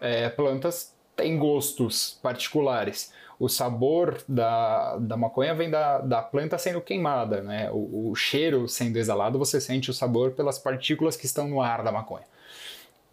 é, 0.00 0.28
plantas 0.28 0.92
têm 1.14 1.38
gostos 1.38 2.18
particulares. 2.20 3.12
O 3.38 3.48
sabor 3.48 4.20
da, 4.26 4.96
da 4.96 5.16
maconha 5.16 5.54
vem 5.54 5.70
da, 5.70 5.98
da 5.98 6.20
planta 6.20 6.58
sendo 6.58 6.80
queimada, 6.80 7.40
né? 7.40 7.70
O, 7.70 8.10
o 8.10 8.14
cheiro 8.16 8.68
sendo 8.68 8.96
exalado, 8.96 9.38
você 9.38 9.60
sente 9.60 9.90
o 9.90 9.94
sabor 9.94 10.32
pelas 10.32 10.58
partículas 10.58 11.16
que 11.16 11.26
estão 11.26 11.46
no 11.46 11.62
ar 11.62 11.84
da 11.84 11.92
maconha. 11.92 12.26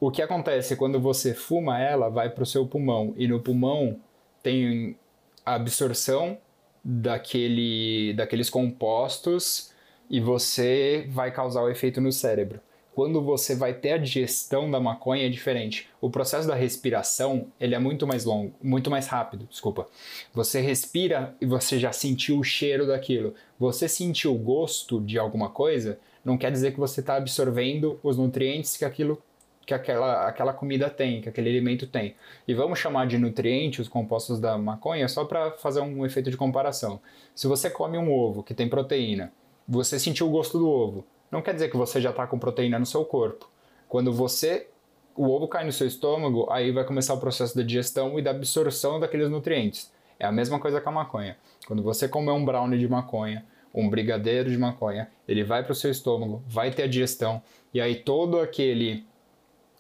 O 0.02 0.10
que 0.10 0.24
acontece 0.24 0.76
quando 0.76 1.00
você 1.00 1.32
fuma 1.32 1.80
ela, 1.80 2.10
vai 2.10 2.28
para 2.28 2.42
o 2.42 2.46
seu 2.46 2.66
pulmão, 2.66 3.14
e 3.16 3.28
no 3.28 3.40
pulmão 3.40 4.00
tem 4.42 4.98
a 5.46 5.54
absorção 5.54 6.40
daquele, 6.84 8.12
daqueles 8.16 8.50
compostos 8.50 9.72
e 10.10 10.20
você 10.20 11.06
vai 11.08 11.32
causar 11.32 11.62
o 11.62 11.70
efeito 11.70 12.02
no 12.02 12.12
cérebro. 12.12 12.60
Quando 12.96 13.22
você 13.22 13.56
vai 13.56 13.76
ter 13.76 13.92
a 13.92 13.98
digestão 14.00 14.72
da 14.72 14.80
maconha 14.80 15.28
é 15.28 15.30
diferente. 15.30 15.88
O 16.02 16.10
processo 16.10 16.48
da 16.48 16.56
respiração 16.56 17.46
ele 17.60 17.76
é 17.76 17.80
muito 17.80 18.08
mais 18.08 18.26
longo, 18.26 18.56
muito 18.60 18.90
mais 18.90 19.06
rápido, 19.06 19.48
desculpa. 19.48 19.88
Você 20.34 20.62
respira 20.62 21.36
e 21.40 21.46
você 21.46 21.78
já 21.78 21.94
sentiu 21.94 22.40
o 22.40 22.44
cheiro 22.44 22.88
daquilo. 22.88 23.36
Você 23.60 23.88
sentiu 23.88 24.34
o 24.34 24.40
gosto 24.40 25.00
de 25.00 25.20
alguma 25.20 25.50
coisa, 25.50 26.00
não 26.26 26.40
quer 26.40 26.52
dizer 26.52 26.72
que 26.74 26.80
você 26.80 27.02
está 27.02 27.18
absorvendo 27.18 28.00
os 28.02 28.18
nutrientes 28.18 28.76
que 28.76 28.84
aquilo 28.84 29.22
que 29.66 29.74
aquela, 29.74 30.28
aquela 30.28 30.54
comida 30.54 30.90
tem, 30.90 31.22
que 31.22 31.30
aquele 31.30 31.50
alimento 31.50 31.88
tem. 31.88 32.16
E 32.48 32.54
vamos 32.54 32.80
chamar 32.80 33.08
de 33.08 33.18
nutriente 33.18 33.82
os 33.82 33.88
compostos 33.88 34.40
da 34.40 34.58
maconha 34.58 35.08
só 35.08 35.26
para 35.26 35.52
fazer 35.52 35.82
um 35.82 36.06
efeito 36.06 36.32
de 36.32 36.38
comparação. 36.38 37.00
Se 37.36 37.48
você 37.48 37.70
come 37.70 37.98
um 37.98 38.12
ovo 38.12 38.44
que 38.44 38.54
tem 38.54 38.68
proteína, 38.68 39.32
você 39.68 40.00
sentiu 40.00 40.28
o 40.28 40.32
gosto 40.32 40.58
do 40.58 40.70
ovo, 40.70 41.06
não 41.32 41.42
quer 41.42 41.54
dizer 41.54 41.70
que 41.70 41.78
você 41.78 42.02
já 42.02 42.10
está 42.10 42.28
com 42.28 42.38
proteína 42.38 42.78
no 42.78 42.86
seu 42.86 43.06
corpo. 43.06 43.50
Quando 43.88 44.12
você 44.12 44.68
o 45.16 45.30
ovo 45.30 45.48
cai 45.48 45.66
no 45.66 45.72
seu 45.72 45.88
estômago, 45.88 46.48
aí 46.50 46.72
vai 46.72 46.84
começar 46.86 47.14
o 47.14 47.20
processo 47.20 47.56
da 47.56 47.64
digestão 47.64 48.18
e 48.18 48.22
da 48.22 48.32
absorção 48.32 49.00
daqueles 49.00 49.30
nutrientes. 49.30 49.92
É 50.18 50.26
a 50.26 50.32
mesma 50.32 50.60
coisa 50.60 50.80
com 50.80 50.90
a 50.90 50.94
maconha. 50.94 51.38
Quando 51.68 51.84
você 51.84 52.08
comer 52.08 52.32
um 52.32 52.46
brownie 52.46 52.80
de 52.80 52.88
maconha, 52.88 53.46
um 53.74 53.90
brigadeiro 53.90 54.50
de 54.50 54.58
maconha, 54.58 55.10
ele 55.28 55.44
vai 55.44 55.64
para 55.64 55.72
o 55.72 55.76
seu 55.76 55.92
estômago, 55.92 56.42
vai 56.48 56.72
ter 56.72 56.84
a 56.84 56.88
digestão, 56.88 57.42
e 57.74 57.80
aí 57.80 57.96
todo 57.96 58.40
aquele 58.40 59.06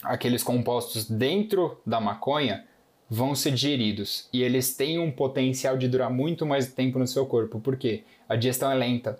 aqueles 0.03 0.43
compostos 0.43 1.09
dentro 1.09 1.79
da 1.85 1.99
maconha 1.99 2.65
vão 3.09 3.35
ser 3.35 3.51
digeridos. 3.51 4.29
E 4.31 4.41
eles 4.41 4.75
têm 4.75 4.99
um 4.99 5.11
potencial 5.11 5.77
de 5.77 5.87
durar 5.87 6.09
muito 6.09 6.45
mais 6.45 6.71
tempo 6.73 6.97
no 6.97 7.07
seu 7.07 7.25
corpo, 7.25 7.59
porque 7.59 8.03
a 8.27 8.35
digestão 8.35 8.71
é 8.71 8.75
lenta, 8.75 9.19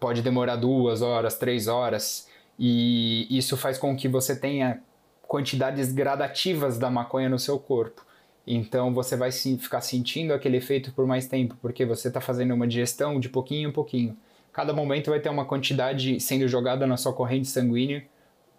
pode 0.00 0.22
demorar 0.22 0.56
duas 0.56 1.02
horas, 1.02 1.36
três 1.36 1.68
horas, 1.68 2.28
e 2.58 3.26
isso 3.30 3.56
faz 3.56 3.78
com 3.78 3.94
que 3.96 4.08
você 4.08 4.34
tenha 4.34 4.80
quantidades 5.28 5.92
gradativas 5.92 6.78
da 6.78 6.90
maconha 6.90 7.28
no 7.28 7.38
seu 7.38 7.58
corpo. 7.58 8.04
Então 8.46 8.92
você 8.92 9.16
vai 9.16 9.30
ficar 9.30 9.80
sentindo 9.80 10.32
aquele 10.32 10.56
efeito 10.56 10.92
por 10.92 11.06
mais 11.06 11.26
tempo, 11.26 11.56
porque 11.60 11.84
você 11.84 12.08
está 12.08 12.20
fazendo 12.20 12.54
uma 12.54 12.66
digestão 12.66 13.20
de 13.20 13.28
pouquinho 13.28 13.68
em 13.68 13.72
pouquinho. 13.72 14.16
Cada 14.52 14.72
momento 14.72 15.10
vai 15.10 15.20
ter 15.20 15.28
uma 15.28 15.44
quantidade 15.44 16.20
sendo 16.20 16.46
jogada 16.48 16.86
na 16.86 16.96
sua 16.96 17.12
corrente 17.12 17.48
sanguínea 17.48 18.04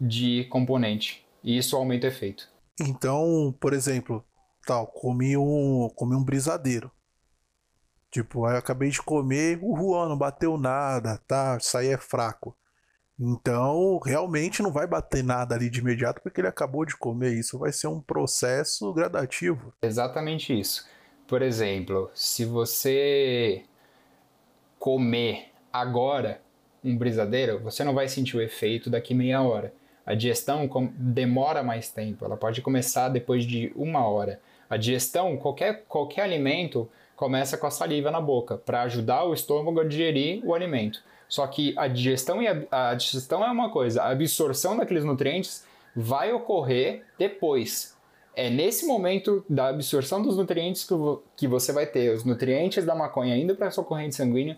de 0.07 0.45
componente. 0.45 1.25
E 1.43 1.57
isso 1.57 1.75
aumenta 1.75 2.07
o 2.07 2.09
efeito. 2.09 2.49
Então, 2.79 3.55
por 3.59 3.73
exemplo, 3.73 4.23
tal, 4.65 4.87
comi 4.87 5.37
um, 5.37 5.89
comi 5.95 6.15
um 6.15 6.23
brisadeiro. 6.23 6.91
Tipo, 8.11 8.47
eu 8.47 8.57
acabei 8.57 8.89
de 8.89 9.01
comer, 9.01 9.59
o 9.61 9.75
Juan 9.75 10.09
não 10.09 10.17
bateu 10.17 10.57
nada, 10.57 11.17
tá? 11.27 11.57
Isso 11.59 11.75
aí 11.77 11.87
é 11.87 11.97
fraco. 11.97 12.55
Então, 13.19 13.99
realmente 13.99 14.61
não 14.61 14.71
vai 14.71 14.85
bater 14.85 15.23
nada 15.23 15.55
ali 15.55 15.69
de 15.69 15.79
imediato 15.79 16.21
porque 16.21 16.41
ele 16.41 16.47
acabou 16.47 16.85
de 16.85 16.95
comer. 16.95 17.33
Isso 17.33 17.57
vai 17.57 17.71
ser 17.71 17.87
um 17.87 18.01
processo 18.01 18.91
gradativo. 18.93 19.73
Exatamente 19.81 20.57
isso. 20.57 20.87
Por 21.27 21.41
exemplo, 21.41 22.11
se 22.13 22.45
você 22.45 23.63
comer 24.77 25.51
agora 25.71 26.41
um 26.83 26.97
brisadeiro, 26.97 27.59
você 27.59 27.83
não 27.83 27.95
vai 27.95 28.07
sentir 28.07 28.35
o 28.37 28.41
efeito 28.41 28.89
daqui 28.89 29.13
meia 29.13 29.41
hora. 29.41 29.73
A 30.05 30.13
digestão 30.13 30.69
demora 30.97 31.63
mais 31.63 31.89
tempo, 31.89 32.25
ela 32.25 32.35
pode 32.35 32.61
começar 32.61 33.09
depois 33.09 33.45
de 33.45 33.71
uma 33.75 34.05
hora. 34.05 34.39
A 34.69 34.75
digestão, 34.75 35.37
qualquer, 35.37 35.83
qualquer 35.87 36.23
alimento, 36.23 36.89
começa 37.15 37.57
com 37.57 37.67
a 37.67 37.71
saliva 37.71 38.11
na 38.11 38.19
boca, 38.19 38.57
para 38.57 38.81
ajudar 38.81 39.23
o 39.23 39.33
estômago 39.33 39.79
a 39.79 39.85
digerir 39.85 40.45
o 40.45 40.53
alimento. 40.53 41.01
Só 41.29 41.47
que 41.47 41.73
a 41.77 41.87
digestão, 41.87 42.41
e 42.41 42.47
a, 42.47 42.89
a 42.89 42.93
digestão 42.95 43.43
é 43.45 43.49
uma 43.49 43.69
coisa, 43.69 44.03
a 44.03 44.09
absorção 44.09 44.75
daqueles 44.75 45.05
nutrientes 45.05 45.65
vai 45.95 46.33
ocorrer 46.33 47.03
depois. 47.17 47.95
É 48.35 48.49
nesse 48.49 48.85
momento 48.85 49.45
da 49.47 49.69
absorção 49.69 50.21
dos 50.21 50.37
nutrientes 50.37 50.83
que, 50.83 50.93
que 51.37 51.47
você 51.47 51.71
vai 51.71 51.85
ter 51.85 52.13
os 52.13 52.23
nutrientes 52.23 52.83
da 52.83 52.95
maconha 52.95 53.37
indo 53.37 53.55
para 53.55 53.71
sua 53.71 53.83
corrente 53.83 54.15
sanguínea 54.15 54.57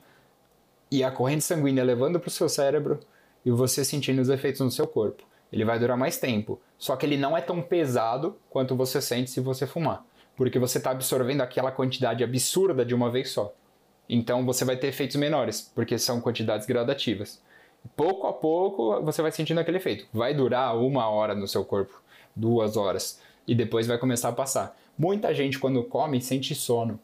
e 0.90 1.04
a 1.04 1.12
corrente 1.12 1.44
sanguínea 1.44 1.84
levando 1.84 2.20
para 2.20 2.30
o 2.30 2.32
seu 2.32 2.48
cérebro 2.48 3.00
e 3.46 3.52
você 3.52 3.84
sentindo 3.84 4.22
os 4.22 4.30
efeitos 4.30 4.62
no 4.62 4.72
seu 4.72 4.88
corpo. 4.88 5.24
Ele 5.56 5.64
vai 5.64 5.80
durar 5.80 5.96
mais 5.96 6.18
tempo, 6.18 6.60
só 6.78 6.98
que 6.98 7.06
ele 7.06 7.16
não 7.16 7.38
é 7.38 7.40
tão 7.40 7.62
pesado 7.62 8.38
quanto 8.50 8.76
você 8.76 9.02
sente 9.02 9.32
se 9.32 9.40
você 9.40 9.66
fumar, 9.66 10.06
porque 10.36 10.60
você 10.60 10.80
está 10.80 10.92
absorvendo 10.92 11.40
aquela 11.40 11.72
quantidade 11.72 12.26
absurda 12.26 12.84
de 12.84 12.94
uma 12.94 13.10
vez 13.10 13.30
só. 13.30 13.54
Então 14.10 14.46
você 14.46 14.66
vai 14.66 14.76
ter 14.76 14.88
efeitos 14.88 15.16
menores, 15.16 15.72
porque 15.74 15.98
são 15.98 16.20
quantidades 16.20 16.68
gradativas. 16.68 17.42
Pouco 17.96 18.28
a 18.28 18.34
pouco 18.34 19.02
você 19.02 19.22
vai 19.22 19.32
sentindo 19.32 19.62
aquele 19.62 19.78
efeito. 19.78 20.06
Vai 20.14 20.34
durar 20.34 20.78
uma 20.78 21.08
hora 21.08 21.34
no 21.34 21.48
seu 21.48 21.64
corpo, 21.64 22.04
duas 22.36 22.76
horas, 22.76 23.22
e 23.48 23.56
depois 23.56 23.88
vai 23.88 23.98
começar 23.98 24.30
a 24.30 24.34
passar. 24.34 24.78
Muita 24.98 25.34
gente, 25.34 25.58
quando 25.58 25.82
come, 25.86 26.20
sente 26.20 26.54
sono 26.54 27.00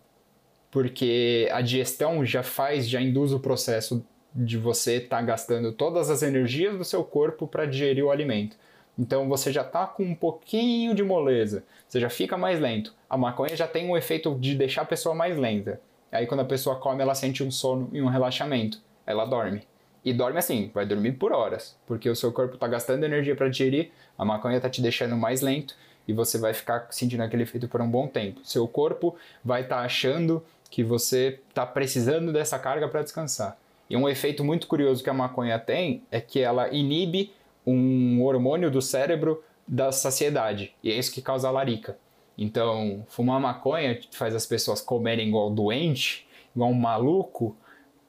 porque 0.70 1.50
a 1.52 1.62
digestão 1.62 2.26
já 2.26 2.44
faz, 2.44 2.90
já 2.90 3.02
induz 3.02 3.32
o 3.32 3.40
processo 3.40 4.06
de 4.34 4.58
você 4.58 4.96
estar 4.96 5.18
tá 5.18 5.22
gastando 5.22 5.72
todas 5.72 6.10
as 6.10 6.24
energias 6.24 6.78
do 6.78 6.86
seu 6.86 7.04
corpo 7.04 7.48
para 7.48 7.66
digerir 7.66 8.06
o 8.06 8.12
alimento. 8.12 8.56
Então 8.98 9.28
você 9.28 9.52
já 9.52 9.62
está 9.62 9.86
com 9.86 10.04
um 10.04 10.16
pouquinho 10.16 10.94
de 10.94 11.04
moleza, 11.04 11.64
você 11.88 12.00
já 12.00 12.10
fica 12.10 12.38
mais 12.38 12.60
lento. 12.60 12.94
A 13.10 13.18
maconha 13.18 13.56
já 13.56 13.68
tem 13.68 13.90
um 13.90 13.98
efeito 13.98 14.36
de 14.36 14.56
deixar 14.56 14.84
a 14.84 14.86
pessoa 14.86 15.16
mais 15.16 15.38
lenta. 15.38 15.82
Aí 16.12 16.28
quando 16.28 16.42
a 16.42 16.46
pessoa 16.46 16.76
come, 16.76 17.02
ela 17.02 17.16
sente 17.16 17.44
um 17.44 17.52
sono 17.52 17.90
e 17.94 18.02
um 18.02 18.08
relaxamento. 18.08 18.80
Ela 19.06 19.26
dorme. 19.26 19.64
E 20.04 20.12
dorme 20.12 20.40
assim, 20.40 20.72
vai 20.74 20.86
dormir 20.86 21.14
por 21.14 21.32
horas, 21.32 21.78
porque 21.86 22.10
o 22.10 22.16
seu 22.16 22.32
corpo 22.32 22.56
está 22.56 22.68
gastando 22.68 23.04
energia 23.04 23.36
para 23.36 23.50
digerir, 23.50 23.92
a 24.18 24.26
maconha 24.26 24.58
está 24.58 24.70
te 24.70 24.82
deixando 24.82 25.16
mais 25.16 25.42
lento 25.42 25.76
e 26.08 26.14
você 26.14 26.40
vai 26.40 26.54
ficar 26.54 26.88
sentindo 26.90 27.22
aquele 27.22 27.44
efeito 27.44 27.68
por 27.68 27.82
um 27.82 27.90
bom 27.90 28.08
tempo. 28.08 28.42
Seu 28.44 28.68
corpo 28.68 29.16
vai 29.46 29.62
estar 29.62 29.78
tá 29.78 29.82
achando 29.84 30.44
que 30.72 30.84
você 30.84 31.40
está 31.50 31.66
precisando 31.66 32.34
dessa 32.34 32.58
carga 32.58 32.88
para 32.88 33.04
descansar. 33.04 33.58
E 33.92 33.96
um 33.98 34.08
efeito 34.08 34.42
muito 34.42 34.68
curioso 34.68 35.04
que 35.04 35.10
a 35.10 35.14
maconha 35.14 35.60
tem 35.60 36.02
é 36.10 36.22
que 36.22 36.40
ela 36.40 36.74
inibe 36.74 37.34
um 37.68 38.24
hormônio 38.24 38.72
do 38.72 38.82
cérebro 38.82 39.44
da 39.68 39.92
saciedade, 39.92 40.74
e 40.82 40.90
é 40.90 40.96
isso 40.96 41.12
que 41.12 41.22
causa 41.22 41.50
a 41.50 41.52
larica. 41.52 41.98
Então, 42.38 43.06
fumar 43.10 43.38
maconha 43.42 44.00
faz 44.12 44.34
as 44.34 44.46
pessoas 44.46 44.80
comerem 44.80 45.28
igual 45.28 45.50
doente, 45.50 46.26
igual 46.56 46.70
um 46.70 46.74
maluco, 46.74 47.54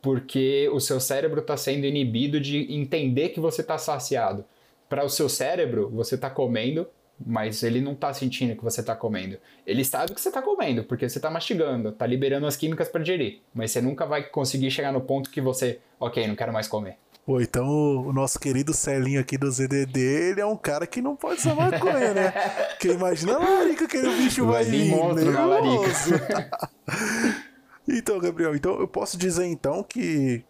porque 0.00 0.70
o 0.72 0.78
seu 0.78 1.00
cérebro 1.00 1.40
está 1.40 1.56
sendo 1.56 1.84
inibido 1.84 2.38
de 2.40 2.72
entender 2.72 3.30
que 3.30 3.40
você 3.40 3.60
está 3.60 3.76
saciado. 3.76 4.44
Para 4.88 5.04
o 5.04 5.08
seu 5.08 5.28
cérebro, 5.28 5.90
você 5.90 6.14
está 6.14 6.30
comendo 6.30 6.86
mas 7.26 7.62
ele 7.62 7.80
não 7.80 7.94
tá 7.94 8.12
sentindo 8.12 8.56
que 8.56 8.62
você 8.62 8.82
tá 8.82 8.94
comendo. 8.94 9.38
Ele 9.66 9.84
sabe 9.84 10.14
que 10.14 10.20
você 10.20 10.30
tá 10.30 10.42
comendo, 10.42 10.84
porque 10.84 11.08
você 11.08 11.20
tá 11.20 11.30
mastigando, 11.30 11.92
tá 11.92 12.06
liberando 12.06 12.46
as 12.46 12.56
químicas 12.56 12.88
para 12.88 13.02
digerir, 13.02 13.40
mas 13.54 13.70
você 13.70 13.80
nunca 13.80 14.06
vai 14.06 14.22
conseguir 14.22 14.70
chegar 14.70 14.92
no 14.92 15.00
ponto 15.00 15.30
que 15.30 15.40
você, 15.40 15.80
ok, 15.98 16.26
não 16.26 16.36
quero 16.36 16.52
mais 16.52 16.68
comer. 16.68 16.96
Pô, 17.24 17.40
então 17.40 17.68
o 17.68 18.12
nosso 18.12 18.38
querido 18.40 18.74
Celinho 18.74 19.20
aqui 19.20 19.38
do 19.38 19.50
ZDD, 19.50 20.00
ele 20.00 20.40
é 20.40 20.46
um 20.46 20.56
cara 20.56 20.86
que 20.88 21.00
não 21.00 21.14
pode 21.14 21.40
usar 21.40 21.54
maconha, 21.56 22.12
né? 22.12 22.30
Porque 22.70 22.88
imagina 22.88 23.36
a 23.36 23.38
larica 23.38 23.86
que 23.86 23.98
o 23.98 24.16
bicho 24.16 24.44
vai, 24.46 24.64
vai 24.64 24.74
ir. 24.74 24.90
Monstro 24.90 25.32
na 25.32 25.46
larica. 25.46 26.50
então, 27.88 28.18
Gabriel, 28.18 28.56
então 28.56 28.78
eu 28.80 28.88
posso 28.88 29.16
dizer 29.16 29.46
então 29.46 29.84
que 29.84 30.44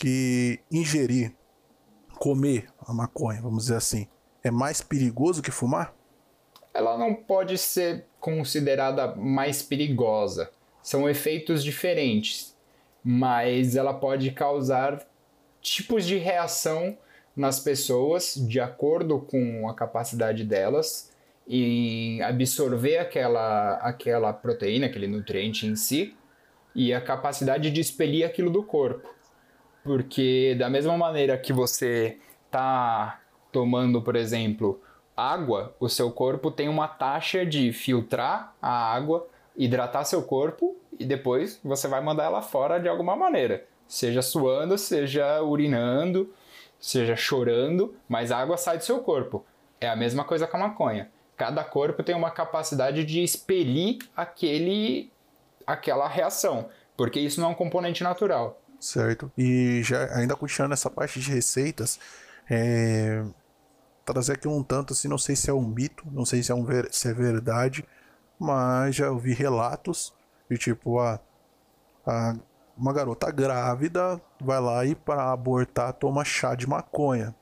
que 0.00 0.60
ingerir, 0.72 1.36
comer 2.18 2.66
a 2.86 2.92
maconha, 2.92 3.42
vamos 3.42 3.64
dizer 3.64 3.76
assim, 3.76 4.08
é 4.42 4.50
mais 4.50 4.80
perigoso 4.80 5.42
que 5.42 5.50
fumar? 5.50 5.94
Ela 6.72 6.96
não 6.96 7.14
pode 7.14 7.58
ser 7.58 8.04
considerada 8.18 9.14
mais 9.16 9.62
perigosa. 9.62 10.50
São 10.82 11.08
efeitos 11.08 11.62
diferentes, 11.62 12.56
mas 13.04 13.76
ela 13.76 13.94
pode 13.94 14.30
causar 14.30 15.06
tipos 15.60 16.04
de 16.06 16.16
reação 16.16 16.96
nas 17.36 17.60
pessoas 17.60 18.34
de 18.34 18.60
acordo 18.60 19.20
com 19.20 19.68
a 19.68 19.74
capacidade 19.74 20.44
delas 20.44 21.10
em 21.48 22.22
absorver 22.22 22.98
aquela, 22.98 23.74
aquela 23.76 24.32
proteína, 24.32 24.86
aquele 24.86 25.06
nutriente 25.06 25.66
em 25.66 25.74
si 25.74 26.14
e 26.74 26.94
a 26.94 27.00
capacidade 27.00 27.70
de 27.70 27.80
expelir 27.80 28.24
aquilo 28.24 28.50
do 28.50 28.62
corpo. 28.62 29.12
Porque 29.82 30.54
da 30.58 30.70
mesma 30.70 30.96
maneira 30.96 31.36
que 31.36 31.52
você 31.52 32.18
está 32.46 33.20
tomando, 33.50 34.02
por 34.02 34.14
exemplo, 34.14 34.80
água, 35.20 35.74
o 35.78 35.88
seu 35.88 36.10
corpo 36.10 36.50
tem 36.50 36.68
uma 36.68 36.88
taxa 36.88 37.44
de 37.44 37.72
filtrar 37.72 38.54
a 38.60 38.94
água, 38.94 39.26
hidratar 39.56 40.04
seu 40.04 40.22
corpo 40.22 40.76
e 40.98 41.04
depois 41.04 41.60
você 41.62 41.88
vai 41.88 42.00
mandar 42.00 42.24
ela 42.24 42.42
fora 42.42 42.78
de 42.78 42.88
alguma 42.88 43.16
maneira. 43.16 43.66
Seja 43.86 44.22
suando, 44.22 44.78
seja 44.78 45.42
urinando, 45.42 46.32
seja 46.78 47.16
chorando, 47.16 47.94
mas 48.08 48.30
a 48.30 48.38
água 48.38 48.56
sai 48.56 48.78
do 48.78 48.84
seu 48.84 49.00
corpo. 49.00 49.44
É 49.80 49.88
a 49.88 49.96
mesma 49.96 50.24
coisa 50.24 50.46
com 50.46 50.56
a 50.56 50.60
maconha. 50.60 51.10
Cada 51.36 51.64
corpo 51.64 52.02
tem 52.02 52.14
uma 52.14 52.30
capacidade 52.30 53.04
de 53.04 53.22
expelir 53.22 53.98
aquele, 54.16 55.10
aquela 55.66 56.06
reação, 56.06 56.68
porque 56.96 57.18
isso 57.18 57.40
não 57.40 57.48
é 57.48 57.52
um 57.52 57.54
componente 57.54 58.02
natural. 58.02 58.60
Certo. 58.78 59.30
E 59.36 59.82
já 59.82 60.14
ainda 60.14 60.36
continuando 60.36 60.74
essa 60.74 60.90
parte 60.90 61.20
de 61.20 61.30
receitas, 61.30 61.98
é, 62.50 63.22
trazer 64.12 64.32
aqui 64.32 64.48
um 64.48 64.62
tanto 64.62 64.92
assim, 64.92 65.08
não 65.08 65.18
sei 65.18 65.36
se 65.36 65.50
é 65.50 65.54
um 65.54 65.66
mito, 65.66 66.04
não 66.10 66.24
sei 66.24 66.42
se 66.42 66.52
é, 66.52 66.54
um 66.54 66.64
ver, 66.64 66.88
se 66.92 67.08
é 67.08 67.14
verdade, 67.14 67.84
mas 68.38 68.96
já 68.96 69.10
ouvi 69.10 69.32
relatos 69.32 70.12
de 70.50 70.58
tipo, 70.58 70.98
a, 70.98 71.20
a 72.06 72.34
uma 72.76 72.92
garota 72.92 73.30
grávida 73.30 74.20
vai 74.40 74.60
lá 74.60 74.84
e 74.86 74.94
para 74.94 75.30
abortar 75.30 75.92
toma 75.92 76.24
chá 76.24 76.54
de 76.54 76.66
maconha. 76.66 77.34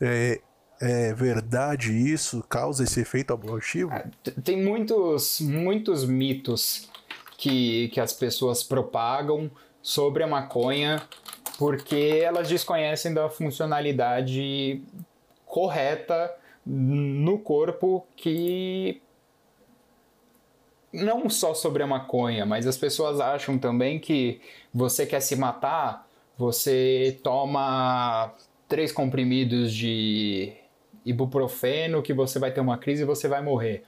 É, 0.00 0.40
é 0.80 1.14
verdade 1.14 1.92
isso? 1.92 2.42
Causa 2.48 2.82
esse 2.82 3.00
efeito 3.00 3.32
abortivo? 3.32 3.92
É, 3.92 4.10
tem 4.42 4.62
muitos, 4.62 5.40
muitos 5.40 6.04
mitos 6.04 6.90
que, 7.38 7.88
que 7.90 8.00
as 8.00 8.12
pessoas 8.12 8.64
propagam 8.64 9.48
sobre 9.80 10.24
a 10.24 10.26
maconha 10.26 11.00
porque 11.56 12.20
elas 12.22 12.48
desconhecem 12.48 13.14
da 13.14 13.28
funcionalidade 13.28 14.82
correta 15.54 16.34
no 16.66 17.38
corpo 17.38 18.04
que 18.16 19.00
não 20.92 21.30
só 21.30 21.54
sobre 21.54 21.80
a 21.84 21.86
maconha, 21.86 22.44
mas 22.44 22.66
as 22.66 22.76
pessoas 22.76 23.20
acham 23.20 23.56
também 23.56 24.00
que 24.00 24.40
você 24.72 25.06
quer 25.06 25.20
se 25.20 25.36
matar, 25.36 26.08
você 26.36 27.20
toma 27.22 28.34
três 28.68 28.90
comprimidos 28.90 29.72
de 29.72 30.52
ibuprofeno 31.04 32.02
que 32.02 32.12
você 32.12 32.40
vai 32.40 32.50
ter 32.50 32.60
uma 32.60 32.76
crise 32.76 33.02
e 33.02 33.06
você 33.06 33.28
vai 33.28 33.40
morrer. 33.40 33.84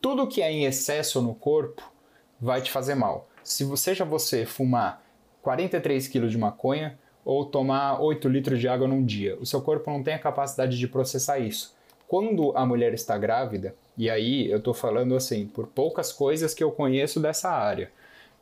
Tudo 0.00 0.26
que 0.26 0.42
é 0.42 0.50
em 0.50 0.64
excesso 0.64 1.22
no 1.22 1.32
corpo 1.32 1.92
vai 2.40 2.60
te 2.60 2.72
fazer 2.72 2.96
mal. 2.96 3.28
Se 3.44 3.64
seja 3.76 4.04
você 4.04 4.44
fumar 4.44 5.00
43 5.42 6.08
kg 6.08 6.26
de 6.26 6.38
maconha, 6.38 6.98
ou 7.24 7.44
tomar 7.44 8.00
8 8.00 8.28
litros 8.28 8.60
de 8.60 8.68
água 8.68 8.86
num 8.86 9.04
dia. 9.04 9.36
O 9.40 9.46
seu 9.46 9.60
corpo 9.60 9.90
não 9.90 10.02
tem 10.02 10.14
a 10.14 10.18
capacidade 10.18 10.78
de 10.78 10.86
processar 10.86 11.38
isso. 11.38 11.74
Quando 12.06 12.52
a 12.56 12.66
mulher 12.66 12.92
está 12.92 13.16
grávida, 13.16 13.74
e 13.96 14.10
aí 14.10 14.50
eu 14.50 14.58
estou 14.58 14.74
falando 14.74 15.16
assim, 15.16 15.46
por 15.46 15.66
poucas 15.68 16.12
coisas 16.12 16.52
que 16.52 16.62
eu 16.62 16.70
conheço 16.70 17.18
dessa 17.20 17.50
área, 17.50 17.90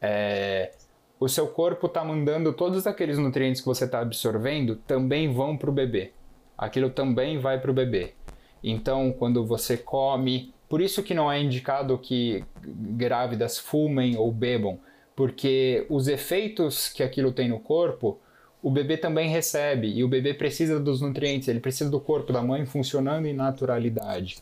é, 0.00 0.72
o 1.20 1.28
seu 1.28 1.46
corpo 1.46 1.86
está 1.86 2.04
mandando 2.04 2.52
todos 2.52 2.86
aqueles 2.86 3.18
nutrientes 3.18 3.60
que 3.60 3.66
você 3.66 3.84
está 3.84 4.00
absorvendo 4.00 4.76
também 4.76 5.32
vão 5.32 5.56
para 5.56 5.70
o 5.70 5.72
bebê. 5.72 6.10
Aquilo 6.58 6.90
também 6.90 7.38
vai 7.38 7.60
para 7.60 7.70
o 7.70 7.74
bebê. 7.74 8.14
Então, 8.62 9.12
quando 9.12 9.44
você 9.44 9.76
come, 9.76 10.52
por 10.68 10.80
isso 10.80 11.02
que 11.02 11.14
não 11.14 11.30
é 11.30 11.40
indicado 11.40 11.98
que 11.98 12.44
grávidas 12.64 13.58
fumem 13.58 14.16
ou 14.16 14.32
bebam, 14.32 14.80
porque 15.14 15.86
os 15.88 16.08
efeitos 16.08 16.88
que 16.88 17.02
aquilo 17.02 17.32
tem 17.32 17.48
no 17.48 17.60
corpo 17.60 18.18
o 18.62 18.70
bebê 18.70 18.96
também 18.96 19.28
recebe 19.28 19.92
e 19.92 20.04
o 20.04 20.08
bebê 20.08 20.32
precisa 20.32 20.78
dos 20.78 21.00
nutrientes, 21.00 21.48
ele 21.48 21.60
precisa 21.60 21.90
do 21.90 21.98
corpo 21.98 22.32
da 22.32 22.42
mãe 22.42 22.64
funcionando 22.64 23.26
em 23.26 23.34
naturalidade. 23.34 24.38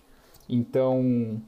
Então 0.49 1.41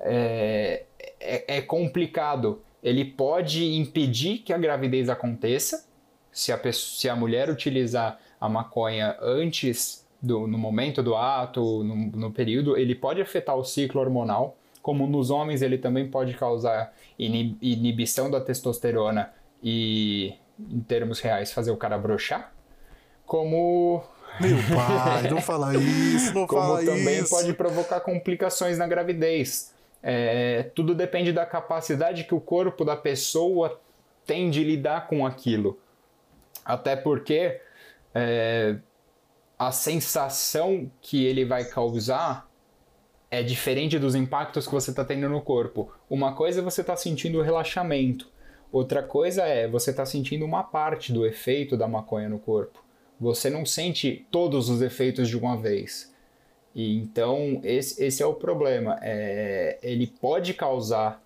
é, 0.00 0.84
é, 1.20 1.56
é 1.58 1.60
complicado. 1.60 2.62
Ele 2.82 3.04
pode 3.04 3.64
impedir 3.76 4.38
que 4.38 4.52
a 4.52 4.58
gravidez 4.58 5.08
aconteça 5.08 5.86
se 6.32 6.50
a, 6.50 6.58
pessoa, 6.58 6.98
se 6.98 7.08
a 7.08 7.16
mulher 7.16 7.48
utilizar 7.50 8.18
a 8.40 8.48
maconha 8.48 9.16
antes 9.20 10.06
do, 10.20 10.46
no 10.46 10.58
momento 10.58 11.02
do 11.02 11.14
ato, 11.14 11.84
no, 11.84 11.94
no 11.94 12.30
período, 12.30 12.76
ele 12.76 12.94
pode 12.94 13.20
afetar 13.20 13.56
o 13.56 13.64
ciclo 13.64 14.00
hormonal. 14.00 14.56
Como 14.82 15.06
nos 15.06 15.30
homens, 15.30 15.62
ele 15.62 15.78
também 15.78 16.08
pode 16.10 16.34
causar 16.34 16.94
inibição 17.18 18.30
da 18.30 18.40
testosterona 18.40 19.32
e, 19.62 20.34
em 20.58 20.80
termos 20.80 21.20
reais, 21.20 21.52
fazer 21.52 21.70
o 21.70 21.76
cara 21.76 21.98
brochar. 21.98 22.52
Como 23.26 24.04
meu 24.40 24.56
pai, 24.74 25.30
não 25.30 25.40
fala 25.40 25.76
isso, 25.76 26.34
não 26.34 26.46
Como 26.46 26.62
fala 26.62 26.84
também 26.84 27.20
isso. 27.20 27.30
pode 27.30 27.52
provocar 27.54 28.00
complicações 28.00 28.78
na 28.78 28.86
gravidez. 28.86 29.72
É, 30.02 30.64
tudo 30.74 30.94
depende 30.94 31.32
da 31.32 31.46
capacidade 31.46 32.24
que 32.24 32.34
o 32.34 32.40
corpo 32.40 32.84
da 32.84 32.96
pessoa 32.96 33.80
tem 34.26 34.50
de 34.50 34.62
lidar 34.62 35.06
com 35.06 35.24
aquilo. 35.24 35.78
Até 36.64 36.96
porque 36.96 37.60
é, 38.14 38.76
a 39.58 39.72
sensação 39.72 40.90
que 41.00 41.24
ele 41.24 41.44
vai 41.44 41.64
causar 41.64 42.48
é 43.30 43.42
diferente 43.42 43.98
dos 43.98 44.14
impactos 44.14 44.66
que 44.66 44.72
você 44.72 44.90
está 44.90 45.04
tendo 45.04 45.28
no 45.28 45.40
corpo. 45.40 45.92
Uma 46.08 46.34
coisa 46.34 46.60
é 46.60 46.62
você 46.62 46.82
estar 46.82 46.94
tá 46.94 46.96
sentindo 46.96 47.42
relaxamento, 47.42 48.28
outra 48.72 49.02
coisa 49.02 49.42
é 49.44 49.68
você 49.68 49.90
estar 49.90 50.02
tá 50.02 50.06
sentindo 50.06 50.44
uma 50.44 50.62
parte 50.62 51.12
do 51.12 51.26
efeito 51.26 51.76
da 51.76 51.88
maconha 51.88 52.28
no 52.28 52.38
corpo. 52.38 52.82
Você 53.20 53.48
não 53.48 53.64
sente 53.64 54.26
todos 54.30 54.68
os 54.68 54.82
efeitos 54.82 55.28
de 55.28 55.36
uma 55.36 55.56
vez. 55.56 56.12
E 56.74 56.96
então 56.98 57.60
esse, 57.62 58.02
esse 58.02 58.22
é 58.22 58.26
o 58.26 58.34
problema. 58.34 58.98
É, 59.00 59.78
ele 59.82 60.06
pode 60.06 60.54
causar 60.54 61.22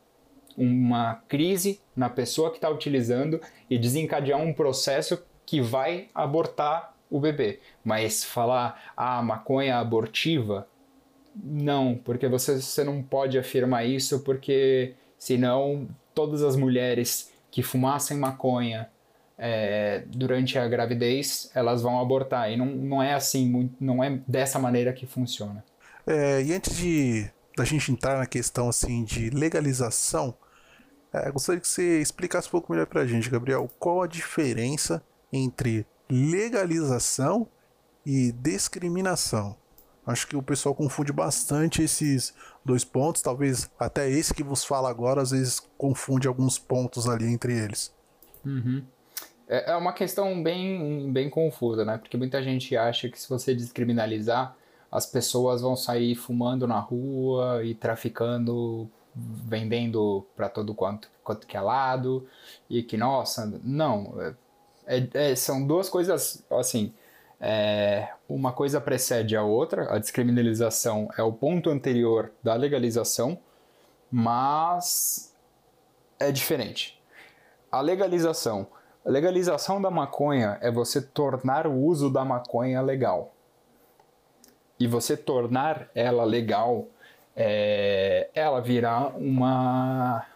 uma 0.57 1.22
crise 1.28 1.80
na 1.95 2.11
pessoa 2.11 2.51
que 2.51 2.57
está 2.57 2.68
utilizando 2.68 3.41
e 3.70 3.78
desencadear 3.78 4.41
um 4.41 4.53
processo 4.53 5.22
que 5.47 5.61
vai 5.61 6.09
abortar 6.14 6.95
o 7.11 7.20
bebê. 7.20 7.61
Mas 7.84 8.24
falar, 8.24 8.93
ah, 8.97 9.22
maconha 9.22 9.78
abortiva, 9.78 10.68
não, 11.34 11.95
porque 11.95 12.28
você, 12.28 12.61
você 12.61 12.82
não 12.82 13.03
pode 13.03 13.39
afirmar 13.39 13.86
isso, 13.86 14.20
porque 14.20 14.95
senão 15.16 15.89
todas 16.18 16.42
as 16.42 16.56
mulheres 16.56 17.30
que 17.48 17.62
fumassem 17.62 18.16
maconha 18.16 18.90
é, 19.38 20.02
durante 20.08 20.58
a 20.58 20.66
gravidez, 20.66 21.48
elas 21.54 21.80
vão 21.80 22.00
abortar. 22.00 22.50
E 22.50 22.56
não, 22.56 22.66
não 22.66 23.00
é 23.00 23.14
assim, 23.14 23.70
não 23.78 24.02
é 24.02 24.20
dessa 24.26 24.58
maneira 24.58 24.92
que 24.92 25.06
funciona. 25.06 25.64
É, 26.04 26.42
e 26.42 26.52
antes 26.52 26.76
de 26.76 27.30
da 27.56 27.64
gente 27.64 27.92
entrar 27.92 28.18
na 28.18 28.26
questão 28.26 28.68
assim 28.68 29.04
de 29.04 29.30
legalização, 29.30 30.34
é, 31.12 31.30
gostaria 31.30 31.60
que 31.60 31.68
você 31.68 32.00
explicasse 32.00 32.48
um 32.48 32.50
pouco 32.50 32.72
melhor 32.72 32.86
para 32.86 33.02
a 33.02 33.06
gente, 33.06 33.30
Gabriel, 33.30 33.70
qual 33.78 34.02
a 34.02 34.08
diferença 34.08 35.00
entre 35.32 35.86
legalização 36.10 37.46
e 38.04 38.32
discriminação. 38.32 39.56
Acho 40.09 40.26
que 40.26 40.34
o 40.34 40.42
pessoal 40.42 40.74
confunde 40.74 41.12
bastante 41.12 41.82
esses 41.82 42.34
dois 42.64 42.82
pontos, 42.82 43.20
talvez 43.20 43.70
até 43.78 44.09
esse 44.09 44.32
que 44.32 44.42
vos 44.42 44.64
fala 44.64 44.88
agora, 44.88 45.20
às 45.20 45.32
vezes 45.32 45.61
confunde 45.76 46.26
alguns 46.26 46.59
pontos 46.59 47.06
ali 47.06 47.30
entre 47.30 47.52
eles. 47.52 47.94
Uhum. 48.42 48.82
É, 49.46 49.72
é 49.72 49.76
uma 49.76 49.92
questão 49.92 50.42
bem, 50.42 51.12
bem 51.12 51.28
confusa, 51.28 51.84
né? 51.84 51.98
Porque 51.98 52.16
muita 52.16 52.42
gente 52.42 52.74
acha 52.74 53.11
que 53.11 53.20
se 53.20 53.28
você 53.28 53.54
descriminalizar, 53.54 54.56
as 54.90 55.04
pessoas 55.04 55.61
vão 55.61 55.76
sair 55.76 56.14
fumando 56.14 56.66
na 56.66 56.78
rua 56.78 57.62
e 57.62 57.74
traficando, 57.74 58.88
vendendo 59.14 60.24
para 60.34 60.48
todo 60.48 60.72
quanto, 60.72 61.11
quanto 61.22 61.46
que 61.46 61.54
é 61.54 61.61
lado, 61.61 62.26
e 62.70 62.82
que, 62.82 62.96
nossa, 62.96 63.61
não, 63.62 64.14
é, 64.86 65.06
é, 65.12 65.34
são 65.36 65.66
duas 65.66 65.90
coisas 65.90 66.42
assim. 66.50 66.94
É, 67.41 68.09
uma 68.28 68.53
coisa 68.53 68.80
precede 68.80 69.36
a 69.36 69.43
outra, 69.43 69.95
a 69.95 69.99
descriminalização 69.99 71.09
é 71.16 71.22
o 71.22 71.32
ponto 71.32 71.70
anterior 71.70 72.32
da 72.43 72.55
legalização, 72.55 73.39
mas 74.11 75.34
é 76.18 76.32
diferente. 76.32 77.01
A 77.70 77.80
legalização. 77.80 78.66
A 79.05 79.11
legalização 79.11 79.80
da 79.80 79.91
maconha 79.91 80.59
é 80.61 80.70
você 80.70 81.01
tornar 81.01 81.66
o 81.66 81.74
uso 81.74 82.11
da 82.11 82.24
maconha 82.24 82.80
legal. 82.80 83.32
E 84.80 84.86
você 84.86 85.16
tornar 85.16 85.89
ela 85.95 86.24
legal, 86.24 86.86
é, 87.36 88.28
ela 88.34 88.61
virá 88.61 89.09
uma, 89.09 90.26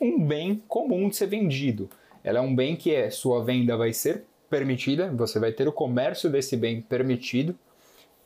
um 0.00 0.24
bem 0.24 0.62
comum 0.68 1.08
de 1.08 1.16
ser 1.16 1.26
vendido. 1.26 1.90
Ela 2.22 2.38
é 2.38 2.42
um 2.42 2.54
bem 2.54 2.76
que 2.76 2.94
é, 2.94 3.10
sua 3.10 3.44
venda 3.44 3.76
vai 3.76 3.92
ser 3.92 4.24
permitida, 4.48 5.10
você 5.10 5.38
vai 5.38 5.52
ter 5.52 5.68
o 5.68 5.72
comércio 5.72 6.30
desse 6.30 6.56
bem 6.56 6.80
permitido 6.80 7.54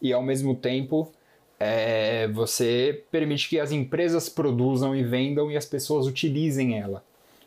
e 0.00 0.12
ao 0.12 0.22
mesmo 0.22 0.54
tempo 0.54 1.12
é, 1.58 2.26
você 2.28 3.04
permite 3.10 3.48
que 3.48 3.60
as 3.60 3.70
empresas 3.70 4.28
produzam 4.28 4.96
e 4.96 5.02
vendam 5.04 5.50
e 5.50 5.56
as 5.56 5.64
pessoas 5.64 6.06
utilizem 6.06 6.78
ela. 6.78 7.04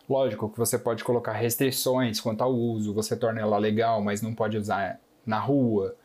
Lógico 0.09 0.49
que 0.49 0.57
você 0.57 0.78
pode 0.78 1.03
colocar 1.03 1.34
restrições 1.34 2.21
quanto 2.21 2.41
ao 2.41 2.53
uso, 2.53 2.93
você 2.93 3.15
torna 3.15 3.41
ela 3.41 3.57
legal, 3.57 4.01
mas 4.01 4.21
não 4.21 4.34
pode 4.34 4.57
usar 4.57 4.99
na 5.26 5.39
rua. 5.39 5.95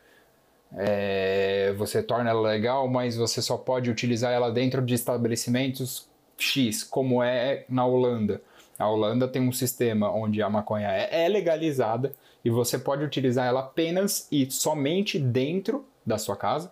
É, 0.73 1.73
você 1.77 2.01
torna 2.01 2.29
ela 2.29 2.41
legal, 2.41 2.87
mas 2.87 3.15
você 3.15 3.41
só 3.41 3.57
pode 3.57 3.89
utilizar 3.89 4.33
ela 4.33 4.51
dentro 4.51 4.81
de 4.81 4.93
estabelecimentos 4.93 6.09
X, 6.37 6.83
como 6.83 7.21
é 7.21 7.65
na 7.69 7.85
Holanda. 7.85 8.41
A 8.77 8.89
Holanda 8.89 9.27
tem 9.27 9.41
um 9.41 9.51
sistema 9.51 10.11
onde 10.11 10.41
a 10.41 10.49
maconha 10.49 10.89
é, 10.89 11.25
é 11.25 11.29
legalizada 11.29 12.13
e 12.43 12.49
você 12.49 12.77
pode 12.77 13.03
utilizar 13.03 13.47
ela 13.47 13.61
apenas 13.61 14.27
e 14.31 14.49
somente 14.49 15.19
dentro 15.19 15.85
da 16.05 16.17
sua 16.17 16.35
casa 16.35 16.71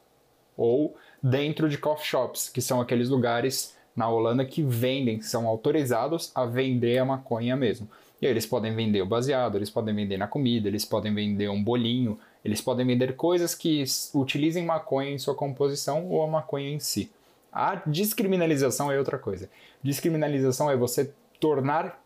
ou 0.57 0.95
dentro 1.22 1.70
de 1.70 1.78
coffee 1.78 2.05
shops, 2.05 2.49
que 2.49 2.61
são 2.61 2.82
aqueles 2.82 3.09
lugares 3.09 3.76
na 3.95 4.09
Holanda 4.09 4.45
que 4.45 4.61
vendem, 4.61 5.22
são 5.22 5.47
autorizados 5.47 6.32
a 6.34 6.45
vender 6.45 6.97
a 6.97 7.05
maconha 7.05 7.55
mesmo. 7.55 7.88
E 8.22 8.26
aí 8.26 8.32
eles 8.32 8.45
podem 8.45 8.76
vender 8.76 9.01
o 9.01 9.05
baseado, 9.05 9.55
eles 9.55 9.70
podem 9.70 9.95
vender 9.95 10.17
na 10.17 10.28
comida, 10.28 10.67
eles 10.67 10.84
podem 10.84 11.13
vender 11.13 11.49
um 11.49 11.63
bolinho, 11.63 12.20
eles 12.43 12.61
podem 12.61 12.86
vender 12.86 13.15
coisas 13.15 13.55
que 13.55 13.84
utilizem 14.13 14.65
maconha 14.65 15.11
em 15.11 15.17
sua 15.17 15.36
composição 15.36 16.05
ou 16.09 16.24
a 16.24 16.28
maconha 16.28 16.70
em 16.70 16.80
si. 16.80 17.11
A 17.51 17.76
descriminalização 17.86 18.91
é 18.91 18.97
outra 18.97 19.17
coisa. 19.17 19.49
Descriminalização 19.82 20.70
é 20.70 20.76
você 20.76 21.13
tornar 21.39 22.01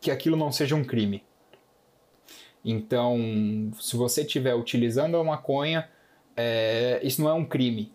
que 0.00 0.10
aquilo 0.10 0.36
não 0.36 0.50
seja 0.50 0.74
um 0.74 0.84
crime. 0.84 1.22
Então, 2.64 3.70
se 3.78 3.96
você 3.96 4.22
estiver 4.22 4.54
utilizando 4.54 5.16
a 5.16 5.24
maconha, 5.24 5.88
é, 6.36 7.00
isso 7.02 7.22
não 7.22 7.28
é 7.28 7.34
um 7.34 7.44
crime. 7.44 7.92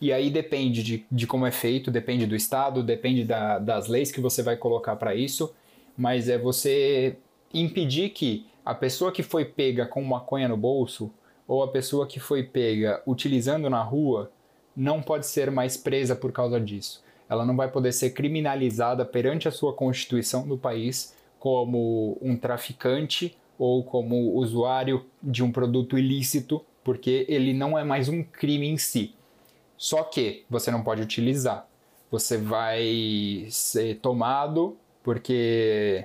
E 0.00 0.12
aí 0.12 0.30
depende 0.30 0.82
de, 0.82 1.06
de 1.10 1.26
como 1.26 1.46
é 1.46 1.50
feito, 1.50 1.90
depende 1.90 2.26
do 2.26 2.36
estado, 2.36 2.82
depende 2.82 3.24
da, 3.24 3.58
das 3.58 3.88
leis 3.88 4.12
que 4.12 4.20
você 4.20 4.42
vai 4.42 4.56
colocar 4.56 4.96
para 4.96 5.14
isso, 5.14 5.54
mas 5.96 6.28
é 6.28 6.38
você 6.38 7.16
impedir 7.52 8.10
que 8.10 8.46
a 8.64 8.74
pessoa 8.74 9.12
que 9.12 9.22
foi 9.22 9.44
pega 9.44 9.86
com 9.86 10.02
maconha 10.02 10.48
no 10.48 10.56
bolso 10.56 11.12
ou 11.46 11.62
a 11.62 11.68
pessoa 11.68 12.06
que 12.06 12.18
foi 12.18 12.42
pega 12.42 13.02
utilizando 13.06 13.68
na 13.68 13.82
rua 13.82 14.30
não 14.76 15.02
pode 15.02 15.26
ser 15.26 15.50
mais 15.50 15.76
presa 15.76 16.16
por 16.16 16.32
causa 16.32 16.60
disso 16.60 17.02
ela 17.32 17.46
não 17.46 17.56
vai 17.56 17.70
poder 17.70 17.92
ser 17.92 18.10
criminalizada 18.10 19.06
perante 19.06 19.48
a 19.48 19.50
sua 19.50 19.72
constituição 19.72 20.46
do 20.46 20.58
país 20.58 21.14
como 21.42 22.16
um 22.22 22.36
traficante 22.36 23.36
ou 23.58 23.82
como 23.82 24.34
usuário 24.34 25.06
de 25.20 25.42
um 25.42 25.50
produto 25.50 25.98
ilícito, 25.98 26.64
porque 26.84 27.26
ele 27.28 27.52
não 27.52 27.76
é 27.76 27.82
mais 27.82 28.08
um 28.08 28.22
crime 28.22 28.68
em 28.68 28.78
si. 28.78 29.16
Só 29.76 30.04
que 30.04 30.44
você 30.48 30.70
não 30.70 30.84
pode 30.84 31.02
utilizar. 31.02 31.66
Você 32.12 32.38
vai 32.38 33.48
ser 33.50 33.96
tomado 33.96 34.76
porque 35.02 36.04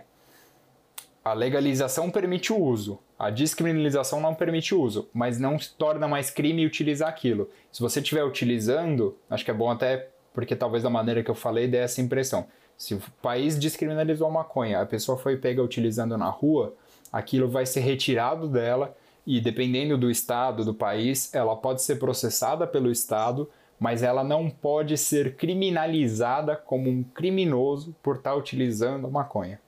a 1.24 1.34
legalização 1.34 2.10
permite 2.10 2.52
o 2.52 2.58
uso, 2.58 2.98
a 3.20 3.30
descriminalização 3.30 4.20
não 4.20 4.34
permite 4.34 4.74
o 4.74 4.82
uso, 4.82 5.08
mas 5.14 5.38
não 5.38 5.60
se 5.60 5.72
torna 5.76 6.08
mais 6.08 6.32
crime 6.32 6.66
utilizar 6.66 7.10
aquilo. 7.10 7.48
Se 7.72 7.80
você 7.80 8.00
estiver 8.00 8.24
utilizando, 8.24 9.16
acho 9.30 9.46
que 9.46 9.52
é 9.52 9.54
bom 9.54 9.70
até 9.70 10.10
porque 10.34 10.56
talvez 10.56 10.82
da 10.82 10.90
maneira 10.90 11.24
que 11.24 11.30
eu 11.30 11.36
falei 11.36 11.68
dê 11.68 11.78
essa 11.78 12.02
impressão. 12.02 12.48
Se 12.78 12.94
o 12.94 13.02
país 13.22 13.58
descriminalizou 13.58 14.28
a 14.28 14.32
maconha, 14.32 14.82
a 14.82 14.86
pessoa 14.86 15.18
foi 15.18 15.36
pega 15.36 15.64
utilizando 15.64 16.18
na 16.18 16.30
rua, 16.30 16.76
aquilo 17.12 17.50
vai 17.50 17.66
ser 17.66 17.80
retirado 17.80 18.48
dela 18.48 18.96
e 19.26 19.42
dependendo 19.42 19.98
do 19.98 20.10
estado, 20.10 20.64
do 20.64 20.74
país, 20.74 21.34
ela 21.34 21.56
pode 21.56 21.82
ser 21.82 21.98
processada 21.98 22.66
pelo 22.68 22.92
estado, 22.92 23.50
mas 23.80 24.02
ela 24.02 24.24
não 24.24 24.50
pode 24.50 24.98
ser 24.98 25.36
criminalizada 25.36 26.56
como 26.56 26.90
um 26.90 27.04
criminoso 27.04 27.96
por 28.02 28.18
estar 28.18 28.36
utilizando 28.36 29.08
a 29.08 29.10
maconha. 29.10 29.60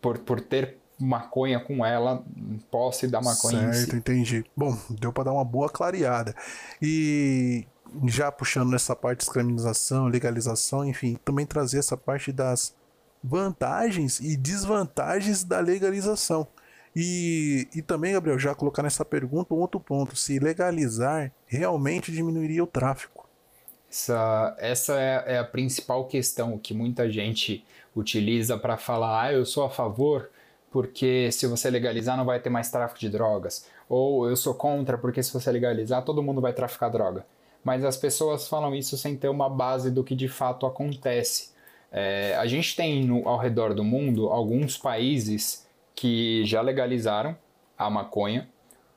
Por, 0.00 0.18
por 0.18 0.40
ter 0.40 0.78
maconha 0.98 1.60
com 1.60 1.84
ela, 1.84 2.24
posse 2.70 3.06
da 3.06 3.20
maconha 3.20 3.72
certo, 3.72 3.90
si. 3.90 3.96
entendi. 3.96 4.44
Bom, 4.56 4.76
deu 4.88 5.12
para 5.12 5.24
dar 5.24 5.32
uma 5.32 5.44
boa 5.44 5.68
clareada. 5.68 6.34
E 6.80 7.66
já 8.06 8.30
puxando 8.30 8.70
nessa 8.70 8.94
parte 8.94 9.20
de 9.20 9.24
descriminalização, 9.26 10.06
legalização, 10.06 10.84
enfim, 10.84 11.18
também 11.24 11.46
trazer 11.46 11.78
essa 11.78 11.96
parte 11.96 12.32
das 12.32 12.74
vantagens 13.22 14.20
e 14.20 14.36
desvantagens 14.36 15.44
da 15.44 15.60
legalização. 15.60 16.46
E, 16.94 17.66
e 17.74 17.82
também, 17.82 18.12
Gabriel, 18.12 18.38
já 18.38 18.54
colocar 18.54 18.82
nessa 18.82 19.04
pergunta 19.04 19.54
um 19.54 19.58
outro 19.58 19.80
ponto: 19.80 20.14
se 20.14 20.38
legalizar 20.38 21.32
realmente 21.46 22.12
diminuiria 22.12 22.62
o 22.62 22.66
tráfico. 22.66 23.28
Essa, 23.90 24.56
essa 24.58 25.00
é, 25.00 25.34
é 25.34 25.38
a 25.38 25.44
principal 25.44 26.06
questão 26.06 26.58
que 26.58 26.74
muita 26.74 27.10
gente 27.10 27.64
utiliza 27.96 28.56
para 28.56 28.76
falar: 28.76 29.22
ah, 29.22 29.32
eu 29.32 29.44
sou 29.44 29.64
a 29.64 29.70
favor 29.70 30.30
porque 30.70 31.30
se 31.30 31.46
você 31.46 31.70
legalizar 31.70 32.16
não 32.16 32.24
vai 32.24 32.40
ter 32.40 32.50
mais 32.50 32.70
tráfico 32.70 32.98
de 32.98 33.08
drogas. 33.08 33.66
Ou 33.88 34.28
eu 34.28 34.36
sou 34.36 34.54
contra 34.54 34.98
porque 34.98 35.22
se 35.22 35.32
você 35.32 35.50
legalizar 35.52 36.04
todo 36.04 36.22
mundo 36.22 36.40
vai 36.40 36.52
traficar 36.52 36.88
droga. 36.88 37.24
Mas 37.64 37.84
as 37.84 37.96
pessoas 37.96 38.46
falam 38.46 38.74
isso 38.74 38.96
sem 38.98 39.16
ter 39.16 39.28
uma 39.28 39.48
base 39.48 39.90
do 39.90 40.04
que 40.04 40.14
de 40.14 40.28
fato 40.28 40.66
acontece. 40.66 41.54
É, 41.90 42.36
a 42.36 42.46
gente 42.46 42.76
tem 42.76 43.04
no, 43.04 43.26
ao 43.26 43.38
redor 43.38 43.72
do 43.72 43.82
mundo 43.82 44.28
alguns 44.28 44.76
países 44.76 45.66
que 45.94 46.44
já 46.44 46.60
legalizaram 46.60 47.36
a 47.78 47.88
maconha, 47.88 48.48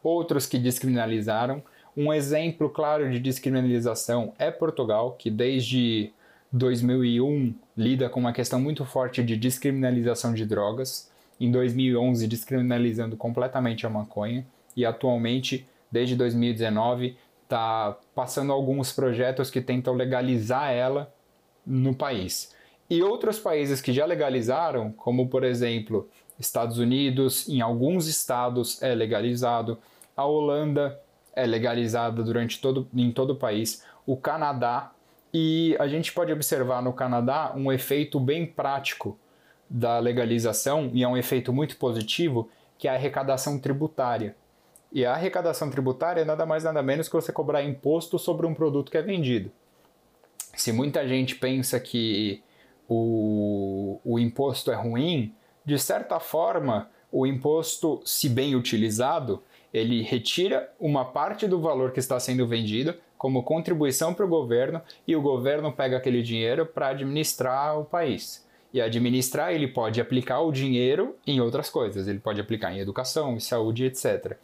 outros 0.03 0.45
que 0.45 0.57
descriminalizaram. 0.57 1.63
Um 1.95 2.11
exemplo 2.11 2.69
claro 2.69 3.09
de 3.09 3.19
descriminalização 3.19 4.33
é 4.37 4.51
Portugal, 4.51 5.15
que 5.17 5.31
desde 5.31 6.11
2001 6.51 7.53
lida 7.75 8.09
com 8.09 8.19
uma 8.19 8.33
questão 8.33 8.59
muito 8.59 8.83
forte 8.85 9.23
de 9.23 9.37
descriminalização 9.37 10.33
de 10.33 10.45
drogas. 10.45 11.09
Em 11.39 11.51
2011, 11.51 12.27
descriminalizando 12.27 13.15
completamente 13.15 13.85
a 13.85 13.89
maconha. 13.89 14.45
E 14.75 14.85
atualmente, 14.85 15.67
desde 15.91 16.15
2019, 16.15 17.15
está 17.47 17.97
passando 18.13 18.51
alguns 18.51 18.91
projetos 18.91 19.49
que 19.49 19.61
tentam 19.61 19.93
legalizar 19.93 20.71
ela 20.71 21.13
no 21.65 21.95
país. 21.95 22.53
E 22.89 23.01
outros 23.01 23.39
países 23.39 23.81
que 23.81 23.93
já 23.93 24.05
legalizaram, 24.05 24.91
como 24.91 25.29
por 25.29 25.45
exemplo 25.45 26.09
Estados 26.37 26.77
Unidos, 26.77 27.47
em 27.47 27.61
alguns 27.61 28.07
estados 28.07 28.81
é 28.83 28.93
legalizado, 28.93 29.79
a 30.15 30.25
Holanda 30.25 30.99
é 31.33 31.45
legalizada 31.45 32.21
durante 32.21 32.59
todo, 32.59 32.87
em 32.93 33.11
todo 33.11 33.31
o 33.31 33.35
país, 33.35 33.83
o 34.05 34.17
Canadá, 34.17 34.91
e 35.33 35.75
a 35.79 35.87
gente 35.87 36.11
pode 36.11 36.31
observar 36.31 36.81
no 36.81 36.93
Canadá 36.93 37.53
um 37.55 37.71
efeito 37.71 38.19
bem 38.19 38.45
prático 38.45 39.17
da 39.69 39.99
legalização, 39.99 40.89
e 40.93 41.03
é 41.03 41.07
um 41.07 41.17
efeito 41.17 41.53
muito 41.53 41.77
positivo, 41.77 42.49
que 42.77 42.87
é 42.87 42.91
a 42.91 42.95
arrecadação 42.95 43.59
tributária. 43.59 44.35
E 44.91 45.05
a 45.05 45.13
arrecadação 45.13 45.69
tributária 45.69 46.21
é 46.21 46.25
nada 46.25 46.45
mais 46.45 46.63
nada 46.63 46.81
menos 46.81 47.07
que 47.07 47.15
você 47.15 47.31
cobrar 47.31 47.63
imposto 47.63 48.17
sobre 48.17 48.45
um 48.45 48.53
produto 48.53 48.91
que 48.91 48.97
é 48.97 49.01
vendido. 49.01 49.51
Se 50.55 50.71
muita 50.71 51.07
gente 51.07 51.35
pensa 51.35 51.79
que 51.79 52.41
o, 52.87 53.99
o 54.03 54.17
imposto 54.17 54.71
é 54.71 54.75
ruim, 54.75 55.33
de 55.65 55.77
certa 55.77 56.19
forma, 56.19 56.89
o 57.11 57.27
imposto, 57.27 58.01
se 58.05 58.29
bem 58.29 58.55
utilizado, 58.55 59.43
ele 59.73 60.01
retira 60.01 60.71
uma 60.79 61.05
parte 61.05 61.47
do 61.47 61.59
valor 61.59 61.91
que 61.91 61.99
está 61.99 62.19
sendo 62.19 62.47
vendido 62.47 62.95
como 63.17 63.43
contribuição 63.43 64.13
para 64.13 64.25
o 64.25 64.29
governo 64.29 64.81
e 65.07 65.15
o 65.15 65.21
governo 65.21 65.71
pega 65.71 65.97
aquele 65.97 66.21
dinheiro 66.21 66.65
para 66.65 66.89
administrar 66.89 67.79
o 67.79 67.85
país. 67.85 68.45
E 68.73 68.81
administrar, 68.81 69.53
ele 69.53 69.67
pode 69.67 69.99
aplicar 69.99 70.41
o 70.41 70.51
dinheiro 70.51 71.15
em 71.25 71.41
outras 71.41 71.69
coisas, 71.69 72.07
ele 72.07 72.19
pode 72.19 72.39
aplicar 72.39 72.71
em 72.73 72.79
educação, 72.79 73.33
em 73.33 73.39
saúde, 73.39 73.85
etc. 73.85 74.37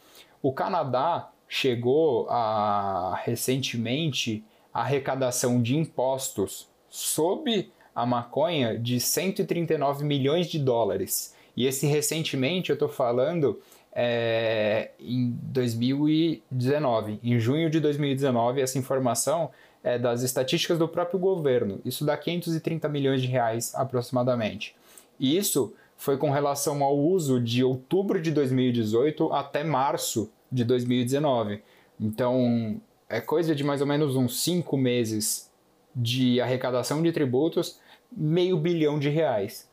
O 0.43 0.51
Canadá 0.51 1.31
chegou 1.47 2.27
a 2.29 3.17
recentemente 3.23 4.43
a 4.73 4.81
arrecadação 4.81 5.61
de 5.61 5.77
impostos 5.77 6.67
sob 6.89 7.71
a 7.95 8.05
maconha 8.05 8.77
de 8.77 8.99
139 8.99 10.03
milhões 10.03 10.47
de 10.47 10.59
dólares. 10.59 11.33
E 11.55 11.65
esse 11.65 11.87
recentemente 11.87 12.71
eu 12.71 12.73
estou 12.73 12.89
falando 12.89 13.61
é, 13.93 14.91
em 14.99 15.29
2019. 15.43 17.19
Em 17.23 17.39
junho 17.39 17.69
de 17.69 17.79
2019, 17.79 18.59
essa 18.59 18.77
informação 18.77 19.49
é 19.81 19.97
das 19.97 20.23
estatísticas 20.23 20.77
do 20.77 20.89
próprio 20.89 21.19
governo. 21.19 21.79
Isso 21.85 22.03
dá 22.03 22.17
530 22.17 22.89
milhões 22.89 23.21
de 23.21 23.29
reais 23.29 23.73
aproximadamente. 23.75 24.75
E 25.17 25.37
isso 25.37 25.73
foi 25.97 26.17
com 26.17 26.29
relação 26.29 26.83
ao 26.83 26.97
uso 26.97 27.39
de 27.39 27.63
outubro 27.63 28.21
de 28.21 28.31
2018 28.31 29.31
até 29.33 29.63
março 29.63 30.31
de 30.51 30.63
2019. 30.63 31.61
Então, 31.99 32.81
é 33.09 33.21
coisa 33.21 33.55
de 33.55 33.63
mais 33.63 33.81
ou 33.81 33.87
menos 33.87 34.15
uns 34.15 34.41
cinco 34.41 34.75
meses 34.75 35.51
de 35.95 36.41
arrecadação 36.41 37.01
de 37.01 37.11
tributos 37.11 37.79
meio 38.11 38.57
bilhão 38.57 38.99
de 38.99 39.09
reais. 39.09 39.69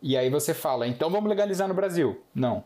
E 0.00 0.16
aí 0.16 0.28
você 0.28 0.52
fala, 0.52 0.86
então 0.86 1.10
vamos 1.10 1.28
legalizar 1.28 1.68
no 1.68 1.74
Brasil. 1.74 2.20
Não, 2.34 2.64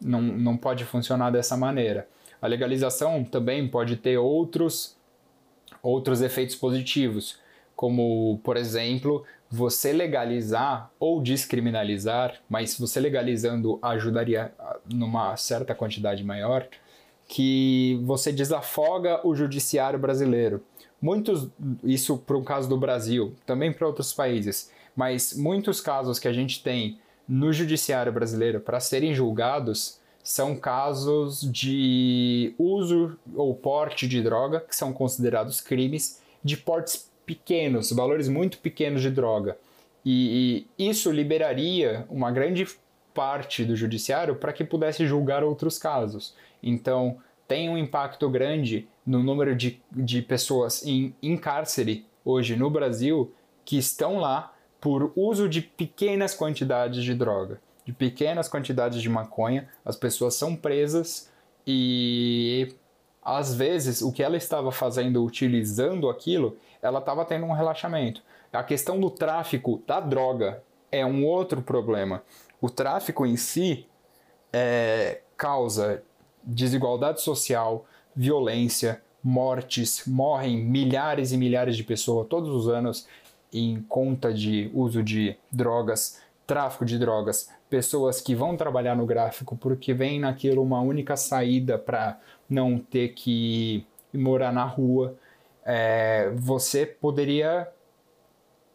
não, 0.00 0.20
não 0.20 0.56
pode 0.56 0.84
funcionar 0.84 1.30
dessa 1.30 1.56
maneira. 1.56 2.08
A 2.40 2.46
legalização 2.46 3.24
também 3.24 3.66
pode 3.66 3.96
ter 3.96 4.18
outros, 4.18 4.96
outros 5.82 6.20
efeitos 6.20 6.54
positivos, 6.54 7.38
como, 7.76 8.40
por 8.42 8.56
exemplo, 8.56 9.22
você 9.50 9.92
legalizar 9.92 10.90
ou 10.98 11.20
descriminalizar, 11.20 12.40
mas 12.48 12.76
você 12.78 12.98
legalizando 12.98 13.78
ajudaria 13.82 14.52
numa 14.90 15.36
certa 15.36 15.74
quantidade 15.74 16.24
maior, 16.24 16.66
que 17.28 18.00
você 18.02 18.32
desafoga 18.32 19.20
o 19.26 19.34
judiciário 19.34 19.98
brasileiro. 19.98 20.64
Muitos, 21.00 21.48
isso 21.84 22.16
para 22.16 22.36
o 22.36 22.42
caso 22.42 22.68
do 22.68 22.78
Brasil, 22.78 23.34
também 23.44 23.72
para 23.72 23.86
outros 23.86 24.12
países, 24.12 24.72
mas 24.96 25.36
muitos 25.36 25.80
casos 25.80 26.18
que 26.18 26.28
a 26.28 26.32
gente 26.32 26.62
tem 26.62 26.98
no 27.28 27.52
judiciário 27.52 28.12
brasileiro 28.12 28.60
para 28.60 28.80
serem 28.80 29.14
julgados 29.14 30.00
são 30.22 30.56
casos 30.56 31.40
de 31.40 32.54
uso 32.58 33.16
ou 33.34 33.54
porte 33.54 34.08
de 34.08 34.22
droga, 34.22 34.60
que 34.60 34.74
são 34.74 34.92
considerados 34.92 35.60
crimes 35.60 36.20
de 36.42 36.56
portes 36.56 37.10
pequenos, 37.26 37.90
valores 37.90 38.28
muito 38.28 38.58
pequenos 38.58 39.02
de 39.02 39.10
droga. 39.10 39.58
E, 40.04 40.64
e 40.78 40.88
isso 40.88 41.10
liberaria 41.10 42.06
uma 42.08 42.30
grande 42.30 42.66
parte 43.12 43.64
do 43.64 43.74
judiciário 43.74 44.36
para 44.36 44.52
que 44.52 44.62
pudesse 44.62 45.06
julgar 45.06 45.42
outros 45.42 45.78
casos. 45.78 46.34
Então, 46.62 47.18
tem 47.48 47.68
um 47.68 47.76
impacto 47.76 48.28
grande 48.30 48.88
no 49.04 49.22
número 49.22 49.54
de, 49.54 49.80
de 49.90 50.22
pessoas 50.22 50.84
em, 50.84 51.14
em 51.22 51.36
cárcere 51.36 52.06
hoje 52.24 52.56
no 52.56 52.68
Brasil 52.68 53.32
que 53.64 53.78
estão 53.78 54.18
lá 54.18 54.52
por 54.80 55.12
uso 55.16 55.48
de 55.48 55.60
pequenas 55.60 56.34
quantidades 56.34 57.02
de 57.02 57.14
droga, 57.14 57.60
de 57.84 57.92
pequenas 57.92 58.48
quantidades 58.48 59.00
de 59.00 59.08
maconha. 59.08 59.68
As 59.84 59.96
pessoas 59.96 60.34
são 60.34 60.54
presas 60.54 61.30
e 61.66 62.74
às 63.22 63.54
vezes 63.54 64.02
o 64.02 64.12
que 64.12 64.22
ela 64.22 64.36
estava 64.36 64.70
fazendo 64.70 65.24
utilizando 65.24 66.08
aquilo, 66.08 66.56
ela 66.86 67.00
estava 67.00 67.24
tendo 67.24 67.46
um 67.46 67.52
relaxamento. 67.52 68.22
A 68.52 68.62
questão 68.62 68.98
do 68.98 69.10
tráfico 69.10 69.82
da 69.86 70.00
droga 70.00 70.62
é 70.90 71.04
um 71.04 71.24
outro 71.26 71.60
problema. 71.60 72.22
O 72.60 72.70
tráfico 72.70 73.26
em 73.26 73.36
si 73.36 73.86
é, 74.52 75.20
causa 75.36 76.02
desigualdade 76.42 77.20
social, 77.20 77.84
violência, 78.14 79.02
mortes, 79.22 80.04
morrem 80.06 80.56
milhares 80.64 81.32
e 81.32 81.36
milhares 81.36 81.76
de 81.76 81.82
pessoas 81.82 82.28
todos 82.28 82.48
os 82.48 82.68
anos 82.68 83.06
em 83.52 83.82
conta 83.88 84.32
de 84.32 84.70
uso 84.72 85.02
de 85.02 85.36
drogas, 85.50 86.20
tráfico 86.46 86.84
de 86.84 86.98
drogas, 86.98 87.50
pessoas 87.68 88.20
que 88.20 88.34
vão 88.34 88.56
trabalhar 88.56 88.94
no 88.94 89.04
gráfico 89.04 89.56
porque 89.56 89.92
vem 89.92 90.20
naquilo 90.20 90.62
uma 90.62 90.80
única 90.80 91.16
saída 91.16 91.76
para 91.76 92.18
não 92.48 92.78
ter 92.78 93.08
que 93.14 93.84
morar 94.14 94.52
na 94.52 94.64
rua. 94.64 95.16
É, 95.66 96.30
você 96.36 96.86
poderia 96.86 97.68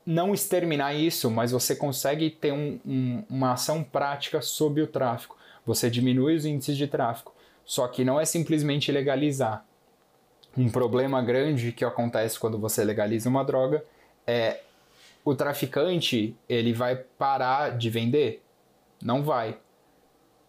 não 0.06 0.34
exterminar 0.34 0.94
isso, 0.94 1.32
mas 1.32 1.52
você 1.52 1.76
consegue 1.76 2.30
ter 2.30 2.52
um, 2.52 2.80
um, 2.86 3.24
uma 3.30 3.54
ação 3.54 3.82
prática 3.82 4.42
sobre 4.42 4.82
o 4.82 4.88
tráfico. 4.88 5.38
Você 5.66 5.90
diminui 5.90 6.36
os 6.36 6.46
índices 6.46 6.76
de 6.76 6.88
tráfico. 6.88 7.34
Só 7.64 7.88
que 7.88 8.04
não 8.04 8.20
é 8.20 8.26
simplesmente 8.26 8.92
legalizar. 8.92 9.66
Um 10.58 10.70
problema 10.70 11.22
grande 11.22 11.72
que 11.72 11.86
acontece 11.86 12.38
quando 12.38 12.60
você 12.60 12.84
legaliza 12.84 13.30
uma 13.30 13.44
droga 13.44 13.86
é 14.28 14.60
o 15.24 15.34
traficante 15.34 16.36
ele 16.50 16.74
vai 16.74 16.96
parar 16.96 17.78
de 17.78 17.90
vender? 17.90 18.44
Não 19.02 19.24
vai. 19.24 19.58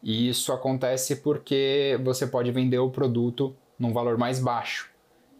E 0.03 0.29
isso 0.29 0.53
acontece 0.53 1.17
porque 1.17 1.99
você 2.03 2.27
pode 2.27 2.51
vender 2.51 2.79
o 2.79 2.91
produto 2.91 3.55
num 3.79 3.93
valor 3.93 4.19
mais 4.19 4.41
baixo. 4.41 4.92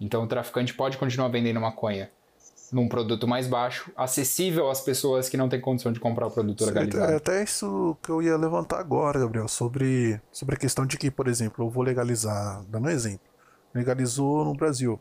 Então 0.03 0.25
o 0.25 0.27
traficante 0.27 0.75
pode 0.75 0.99
continuar 0.99 1.29
vendendo 1.29 1.61
maconha. 1.61 2.11
num 2.73 2.89
produto 2.89 3.29
mais 3.29 3.47
baixo, 3.47 3.93
acessível 3.95 4.71
às 4.71 4.81
pessoas 4.81 5.29
que 5.29 5.37
não 5.37 5.47
têm 5.47 5.61
condição 5.61 5.93
de 5.93 6.01
comprar 6.01 6.27
o 6.27 6.31
produto 6.31 6.65
legalizado. 6.65 7.13
É 7.13 7.17
até 7.17 7.43
isso 7.43 7.95
que 8.03 8.09
eu 8.09 8.23
ia 8.23 8.35
levantar 8.35 8.81
agora, 8.81 9.21
Gabriel, 9.21 9.47
sobre, 9.47 10.19
sobre 10.33 10.55
a 10.55 10.59
questão 10.59 10.87
de 10.87 10.97
que, 10.97 11.11
por 11.11 11.29
exemplo, 11.29 11.63
eu 11.63 11.69
vou 11.69 11.83
legalizar, 11.83 12.65
dando 12.71 12.87
um 12.87 12.91
exemplo, 12.91 13.27
legalizou 13.75 14.43
no 14.47 14.55
Brasil. 14.55 14.99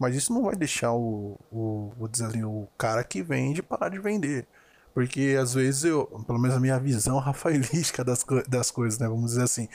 Mas 0.00 0.16
isso 0.16 0.32
não 0.32 0.42
vai 0.42 0.56
deixar 0.56 0.92
o, 0.92 1.38
o, 1.52 1.92
vou 1.96 2.08
dizer 2.08 2.26
assim, 2.26 2.42
o 2.42 2.66
cara 2.76 3.04
que 3.04 3.22
vende 3.22 3.62
parar 3.62 3.88
de 3.88 4.00
vender. 4.00 4.48
Porque 4.92 5.36
às 5.40 5.54
vezes 5.54 5.84
eu, 5.84 6.06
pelo 6.26 6.40
menos 6.40 6.56
a 6.56 6.60
minha 6.60 6.78
visão 6.78 7.18
rafaelística 7.22 8.02
das, 8.02 8.24
das 8.48 8.70
coisas, 8.70 8.98
né? 8.98 9.06
Vamos 9.06 9.30
dizer 9.30 9.44
assim. 9.44 9.68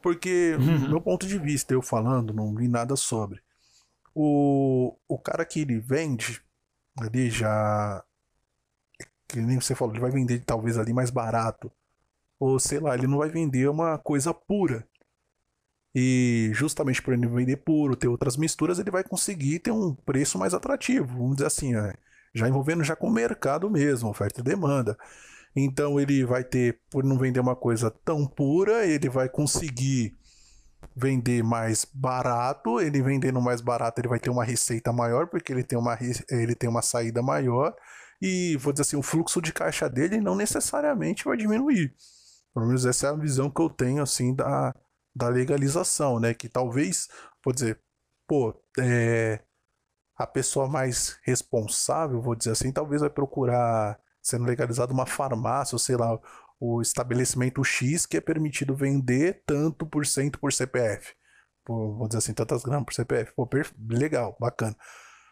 Porque, 0.00 0.56
uhum. 0.56 0.88
meu 0.88 1.00
ponto 1.00 1.26
de 1.26 1.36
vista, 1.36 1.74
eu 1.74 1.82
falando, 1.82 2.32
não 2.32 2.54
li 2.54 2.68
nada 2.68 2.94
sobre. 2.94 3.40
O, 4.14 4.96
o 5.08 5.18
cara 5.18 5.44
que 5.44 5.60
ele 5.60 5.78
vende, 5.78 6.42
ali 6.98 7.30
já. 7.30 8.04
Que 9.28 9.40
nem 9.40 9.60
você 9.60 9.74
falou, 9.74 9.94
ele 9.94 10.00
vai 10.00 10.10
vender 10.10 10.44
talvez 10.44 10.76
ali 10.76 10.92
mais 10.92 11.10
barato. 11.10 11.70
Ou 12.38 12.58
sei 12.58 12.80
lá, 12.80 12.94
ele 12.94 13.06
não 13.06 13.18
vai 13.18 13.28
vender 13.28 13.68
uma 13.68 13.98
coisa 13.98 14.34
pura. 14.34 14.86
E 15.94 16.50
justamente 16.54 17.02
por 17.02 17.12
ele 17.14 17.26
vender 17.26 17.56
puro, 17.58 17.96
ter 17.96 18.08
outras 18.08 18.36
misturas, 18.36 18.78
ele 18.78 18.90
vai 18.90 19.02
conseguir 19.04 19.58
ter 19.60 19.72
um 19.72 19.94
preço 19.94 20.38
mais 20.38 20.54
atrativo. 20.54 21.18
Vamos 21.18 21.36
dizer 21.36 21.46
assim, 21.46 21.74
é, 21.76 21.94
já 22.34 22.48
envolvendo 22.48 22.84
já 22.84 22.94
com 22.96 23.08
o 23.08 23.12
mercado 23.12 23.68
mesmo, 23.68 24.08
oferta 24.08 24.40
e 24.40 24.44
demanda. 24.44 24.96
Então 25.54 25.98
ele 25.98 26.24
vai 26.24 26.44
ter, 26.44 26.80
por 26.90 27.04
não 27.04 27.18
vender 27.18 27.40
uma 27.40 27.56
coisa 27.56 27.90
tão 27.90 28.26
pura, 28.26 28.86
ele 28.86 29.08
vai 29.08 29.28
conseguir 29.28 30.16
vender 30.94 31.42
mais 31.42 31.84
barato. 31.84 32.80
Ele 32.80 33.02
vendendo 33.02 33.40
mais 33.40 33.60
barato, 33.60 34.00
ele 34.00 34.08
vai 34.08 34.18
ter 34.18 34.30
uma 34.30 34.44
receita 34.44 34.92
maior, 34.92 35.26
porque 35.28 35.52
ele 35.52 35.64
tem 35.64 35.78
uma, 35.78 35.98
ele 36.30 36.54
tem 36.54 36.68
uma 36.68 36.82
saída 36.82 37.22
maior. 37.22 37.74
E 38.20 38.56
vou 38.58 38.72
dizer 38.72 38.82
assim, 38.82 38.96
o 38.96 39.02
fluxo 39.02 39.40
de 39.40 39.52
caixa 39.52 39.88
dele 39.88 40.20
não 40.20 40.34
necessariamente 40.34 41.24
vai 41.24 41.36
diminuir. 41.36 41.94
Pelo 42.52 42.66
menos 42.66 42.84
essa 42.84 43.06
é 43.06 43.10
a 43.10 43.14
visão 43.14 43.50
que 43.50 43.62
eu 43.62 43.70
tenho 43.70 44.02
assim 44.02 44.34
da, 44.34 44.74
da 45.14 45.28
legalização, 45.28 46.20
né? 46.20 46.34
Que 46.34 46.48
talvez, 46.48 47.08
vou 47.44 47.54
dizer, 47.54 47.80
pô, 48.26 48.54
é, 48.78 49.40
a 50.16 50.26
pessoa 50.26 50.68
mais 50.68 51.18
responsável, 51.22 52.20
vou 52.20 52.34
dizer 52.34 52.50
assim, 52.50 52.72
talvez 52.72 53.00
vai 53.00 53.10
procurar 53.10 53.98
sendo 54.22 54.44
legalizado 54.44 54.92
uma 54.92 55.06
farmácia, 55.06 55.74
ou 55.74 55.78
sei 55.78 55.96
lá, 55.96 56.18
o 56.60 56.82
estabelecimento 56.82 57.64
X 57.64 58.04
que 58.04 58.18
é 58.18 58.20
permitido 58.20 58.76
vender 58.76 59.42
tanto 59.46 59.86
por 59.86 60.06
cento 60.06 60.38
por 60.38 60.52
CPF. 60.52 61.14
Por, 61.64 61.96
vou 61.96 62.06
dizer 62.06 62.18
assim, 62.18 62.34
tantas 62.34 62.62
gramas 62.62 62.84
por 62.84 62.92
CPF. 62.94 63.32
Pô, 63.34 63.48
legal, 63.88 64.36
bacana. 64.38 64.76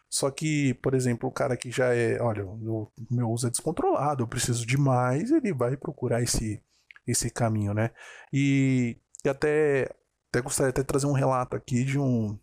Só 0.08 0.30
que, 0.30 0.72
por 0.74 0.94
exemplo, 0.94 1.28
o 1.28 1.32
cara 1.32 1.54
que 1.54 1.70
já 1.70 1.94
é, 1.94 2.18
olha, 2.20 2.46
o 2.46 2.90
meu 3.10 3.30
uso 3.30 3.46
é 3.46 3.50
descontrolado, 3.50 4.22
eu 4.22 4.28
preciso 4.28 4.64
de 4.66 4.78
mais, 4.78 5.30
ele 5.30 5.52
vai 5.52 5.76
procurar 5.76 6.22
esse, 6.22 6.62
esse 7.06 7.30
caminho, 7.30 7.74
né? 7.74 7.90
E, 8.32 8.98
e 9.22 9.28
até, 9.28 9.94
até 10.30 10.40
gostaria 10.40 10.72
de 10.72 10.82
trazer 10.82 11.06
um 11.06 11.12
relato 11.12 11.54
aqui 11.56 11.84
de 11.84 11.98
um, 11.98 12.38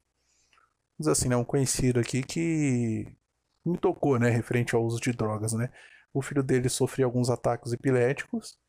dizer 0.99 1.11
assim, 1.11 1.27
né, 1.29 1.35
um 1.35 1.43
conhecido 1.43 1.99
aqui 1.99 2.21
que 2.21 3.07
me 3.65 3.77
tocou, 3.79 4.19
né, 4.19 4.29
referente 4.29 4.75
ao 4.75 4.85
uso 4.85 4.99
de 5.01 5.11
drogas, 5.11 5.53
né? 5.53 5.71
O 6.13 6.21
filho 6.21 6.43
dele 6.43 6.69
sofria 6.69 7.05
alguns 7.05 7.31
ataques 7.31 7.73
epiléticos 7.73 8.59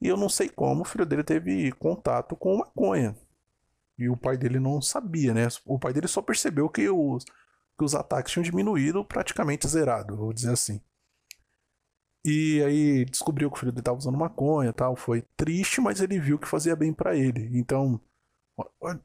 e 0.00 0.08
eu 0.08 0.16
não 0.16 0.28
sei 0.28 0.48
como 0.48 0.82
o 0.82 0.84
filho 0.84 1.06
dele 1.06 1.24
teve 1.24 1.72
contato 1.72 2.36
com 2.36 2.58
maconha. 2.58 3.16
E 3.98 4.08
o 4.08 4.16
pai 4.16 4.36
dele 4.36 4.60
não 4.60 4.80
sabia, 4.82 5.32
né? 5.32 5.48
O 5.64 5.78
pai 5.78 5.92
dele 5.92 6.06
só 6.06 6.20
percebeu 6.20 6.68
que 6.68 6.88
os, 6.88 7.24
que 7.24 7.84
os 7.84 7.94
ataques 7.94 8.32
tinham 8.32 8.44
diminuído 8.44 9.04
praticamente 9.04 9.66
zerado, 9.66 10.16
vou 10.16 10.32
dizer 10.32 10.52
assim. 10.52 10.80
E 12.24 12.62
aí 12.62 13.04
descobriu 13.06 13.50
que 13.50 13.56
o 13.56 13.60
filho 13.60 13.72
dele 13.72 13.80
estava 13.80 13.96
usando 13.96 14.18
maconha 14.18 14.72
tal. 14.72 14.96
Foi 14.96 15.22
triste, 15.36 15.80
mas 15.80 16.00
ele 16.00 16.18
viu 16.18 16.38
que 16.38 16.48
fazia 16.48 16.76
bem 16.76 16.92
para 16.92 17.16
ele. 17.16 17.56
Então, 17.58 18.00
olha, 18.80 19.00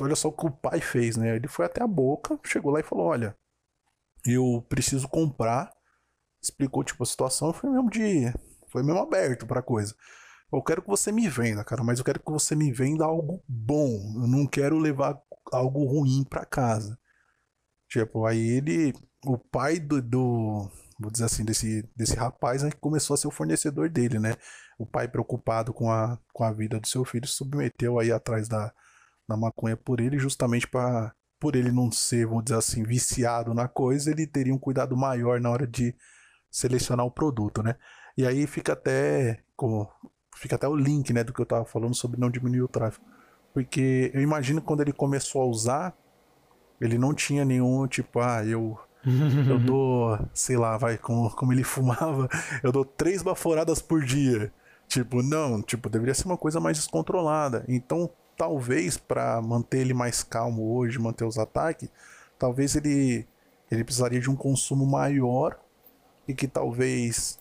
olha 0.00 0.14
só 0.14 0.28
o 0.28 0.32
que 0.32 0.46
o 0.46 0.50
pai 0.50 0.80
fez, 0.80 1.16
né? 1.16 1.34
Ele 1.34 1.48
foi 1.48 1.64
até 1.66 1.82
a 1.82 1.86
boca, 1.86 2.38
chegou 2.44 2.70
lá 2.70 2.80
e 2.80 2.84
falou: 2.84 3.06
Olha, 3.06 3.36
eu 4.26 4.64
preciso 4.68 5.08
comprar 5.08 5.72
explicou 6.46 6.84
tipo 6.84 7.02
a 7.02 7.06
situação, 7.06 7.52
foi 7.52 7.70
mesmo 7.70 7.90
de 7.90 8.02
foi 8.68 8.82
mesmo 8.82 9.00
aberto 9.00 9.46
para 9.46 9.62
coisa. 9.62 9.94
Eu 10.52 10.62
quero 10.62 10.82
que 10.82 10.88
você 10.88 11.10
me 11.10 11.28
venda, 11.28 11.64
cara, 11.64 11.82
mas 11.82 11.98
eu 11.98 12.04
quero 12.04 12.20
que 12.20 12.30
você 12.30 12.54
me 12.54 12.72
venda 12.72 13.04
algo 13.04 13.42
bom. 13.48 14.14
Eu 14.16 14.26
não 14.28 14.46
quero 14.46 14.78
levar 14.78 15.20
algo 15.52 15.84
ruim 15.84 16.24
para 16.24 16.44
casa. 16.44 16.98
Tipo, 17.88 18.26
aí 18.26 18.38
ele, 18.38 18.92
o 19.24 19.38
pai 19.38 19.78
do, 19.78 20.00
do 20.00 20.70
vou 20.98 21.10
dizer 21.10 21.24
assim, 21.24 21.44
desse, 21.44 21.88
desse 21.94 22.14
rapaz 22.16 22.64
aí 22.64 22.72
começou 22.72 23.14
a 23.14 23.16
ser 23.16 23.28
o 23.28 23.30
fornecedor 23.30 23.88
dele, 23.90 24.18
né? 24.18 24.34
O 24.78 24.86
pai 24.86 25.08
preocupado 25.08 25.72
com 25.72 25.90
a, 25.90 26.18
com 26.32 26.44
a 26.44 26.52
vida 26.52 26.80
do 26.80 26.86
seu 26.86 27.04
filho 27.04 27.26
submeteu 27.26 27.98
aí 27.98 28.10
atrás 28.12 28.48
da, 28.48 28.72
da 29.28 29.36
maconha 29.36 29.76
por 29.76 30.00
ele, 30.00 30.18
justamente 30.18 30.66
para 30.66 31.14
por 31.38 31.54
ele 31.54 31.70
não 31.70 31.92
ser, 31.92 32.26
vamos 32.26 32.44
dizer 32.44 32.56
assim, 32.56 32.82
viciado 32.82 33.52
na 33.52 33.68
coisa, 33.68 34.10
ele 34.10 34.26
teria 34.26 34.54
um 34.54 34.58
cuidado 34.58 34.96
maior 34.96 35.38
na 35.38 35.50
hora 35.50 35.66
de 35.66 35.94
selecionar 36.50 37.04
o 37.04 37.10
produto, 37.10 37.62
né? 37.62 37.76
E 38.16 38.26
aí 38.26 38.46
fica 38.46 38.72
até 38.72 39.40
como 39.56 39.88
fica 40.36 40.56
até 40.56 40.68
o 40.68 40.76
link, 40.76 41.12
né, 41.12 41.24
do 41.24 41.32
que 41.32 41.40
eu 41.40 41.46
tava 41.46 41.64
falando 41.64 41.94
sobre 41.94 42.20
não 42.20 42.30
diminuir 42.30 42.62
o 42.62 42.68
tráfego. 42.68 43.04
Porque 43.54 44.10
eu 44.14 44.20
imagino 44.20 44.60
que 44.60 44.66
quando 44.66 44.82
ele 44.82 44.92
começou 44.92 45.42
a 45.42 45.46
usar, 45.46 45.96
ele 46.80 46.98
não 46.98 47.14
tinha 47.14 47.44
nenhum 47.44 47.86
tipo, 47.86 48.20
ah, 48.20 48.44
eu 48.44 48.78
eu 49.48 49.58
dou, 49.60 50.18
sei 50.34 50.56
lá, 50.56 50.76
vai, 50.76 50.98
como, 50.98 51.30
como 51.30 51.52
ele 51.52 51.62
fumava, 51.64 52.28
eu 52.62 52.72
dou 52.72 52.84
três 52.84 53.22
baforadas 53.22 53.80
por 53.80 54.04
dia. 54.04 54.52
Tipo, 54.88 55.22
não, 55.22 55.62
tipo, 55.62 55.88
deveria 55.88 56.14
ser 56.14 56.26
uma 56.26 56.36
coisa 56.36 56.60
mais 56.60 56.76
descontrolada. 56.76 57.64
Então, 57.68 58.10
talvez 58.36 58.96
para 58.96 59.40
manter 59.42 59.78
ele 59.78 59.94
mais 59.94 60.22
calmo 60.22 60.76
hoje, 60.76 60.98
manter 60.98 61.24
os 61.24 61.38
ataques, 61.38 61.88
talvez 62.38 62.76
ele 62.76 63.26
ele 63.70 63.82
precisaria 63.82 64.20
de 64.20 64.30
um 64.30 64.36
consumo 64.36 64.86
maior 64.86 65.58
e 66.28 66.34
que 66.34 66.46
talvez, 66.46 67.38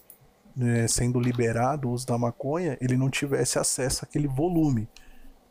né, 0.56 0.88
sendo 0.88 1.20
liberado 1.20 1.90
o 1.90 1.92
uso 1.92 2.08
da 2.08 2.18
maconha, 2.18 2.78
ele 2.80 2.96
não 2.96 3.10
tivesse 3.10 3.60
acesso 3.60 4.06
àquele 4.06 4.28
volume. 4.28 4.88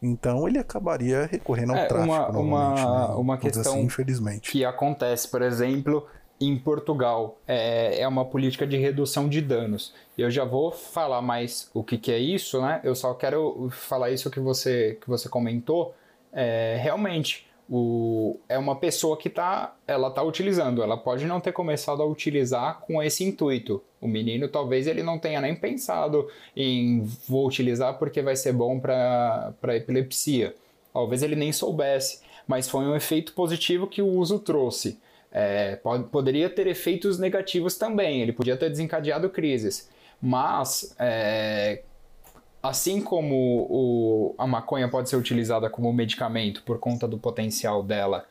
Então 0.02 0.46
ele 0.46 0.58
acabaria 0.58 1.26
recorrendo 1.26 1.72
ao 1.72 1.78
é, 1.78 1.86
tráfico. 1.86 2.12
Uma, 2.12 2.28
uma, 2.28 2.74
né? 2.74 3.14
uma 3.14 3.38
questão 3.38 3.74
assim, 3.74 3.82
infelizmente. 3.82 4.50
que 4.50 4.64
acontece, 4.64 5.28
por 5.28 5.40
exemplo, 5.40 6.06
em 6.40 6.58
Portugal. 6.58 7.38
É, 7.46 8.00
é 8.00 8.08
uma 8.08 8.24
política 8.24 8.66
de 8.66 8.76
redução 8.76 9.28
de 9.28 9.40
danos. 9.40 9.94
Eu 10.16 10.30
já 10.30 10.44
vou 10.44 10.70
falar 10.70 11.22
mais 11.22 11.70
o 11.72 11.82
que, 11.82 11.96
que 11.96 12.12
é 12.12 12.18
isso, 12.18 12.60
né? 12.60 12.80
Eu 12.84 12.94
só 12.94 13.14
quero 13.14 13.68
falar 13.70 14.10
isso 14.10 14.30
que 14.30 14.40
você, 14.40 14.98
que 15.00 15.08
você 15.08 15.28
comentou. 15.28 15.94
É, 16.32 16.76
realmente, 16.80 17.46
o, 17.68 18.38
é 18.48 18.58
uma 18.58 18.76
pessoa 18.76 19.16
que 19.16 19.30
tá, 19.30 19.74
ela 19.86 20.10
tá 20.10 20.22
utilizando, 20.22 20.82
ela 20.82 20.96
pode 20.96 21.24
não 21.24 21.40
ter 21.40 21.52
começado 21.52 22.02
a 22.02 22.06
utilizar 22.06 22.80
com 22.80 23.02
esse 23.02 23.24
intuito. 23.24 23.82
O 24.00 24.06
menino 24.06 24.48
talvez 24.48 24.86
ele 24.86 25.02
não 25.02 25.18
tenha 25.18 25.40
nem 25.40 25.54
pensado 25.54 26.28
em 26.54 27.02
vou 27.26 27.46
utilizar 27.46 27.98
porque 27.98 28.20
vai 28.20 28.36
ser 28.36 28.52
bom 28.52 28.78
para 28.78 29.54
epilepsia. 29.68 30.54
Talvez 30.92 31.22
ele 31.22 31.34
nem 31.34 31.52
soubesse, 31.52 32.20
mas 32.46 32.68
foi 32.68 32.84
um 32.84 32.94
efeito 32.94 33.32
positivo 33.32 33.86
que 33.86 34.02
o 34.02 34.08
uso 34.08 34.38
trouxe. 34.38 34.98
É, 35.32 35.76
pode, 35.76 36.04
poderia 36.04 36.48
ter 36.48 36.66
efeitos 36.68 37.18
negativos 37.18 37.76
também, 37.76 38.22
ele 38.22 38.32
podia 38.32 38.56
ter 38.56 38.70
desencadeado 38.70 39.28
crises, 39.28 39.90
mas 40.22 40.94
é, 40.96 41.82
assim 42.64 43.02
como 43.02 43.66
o, 43.68 44.34
a 44.38 44.46
maconha 44.46 44.88
pode 44.88 45.10
ser 45.10 45.16
utilizada 45.16 45.68
como 45.68 45.92
medicamento 45.92 46.62
por 46.62 46.78
conta 46.78 47.06
do 47.06 47.18
potencial 47.18 47.82
dela, 47.82 48.24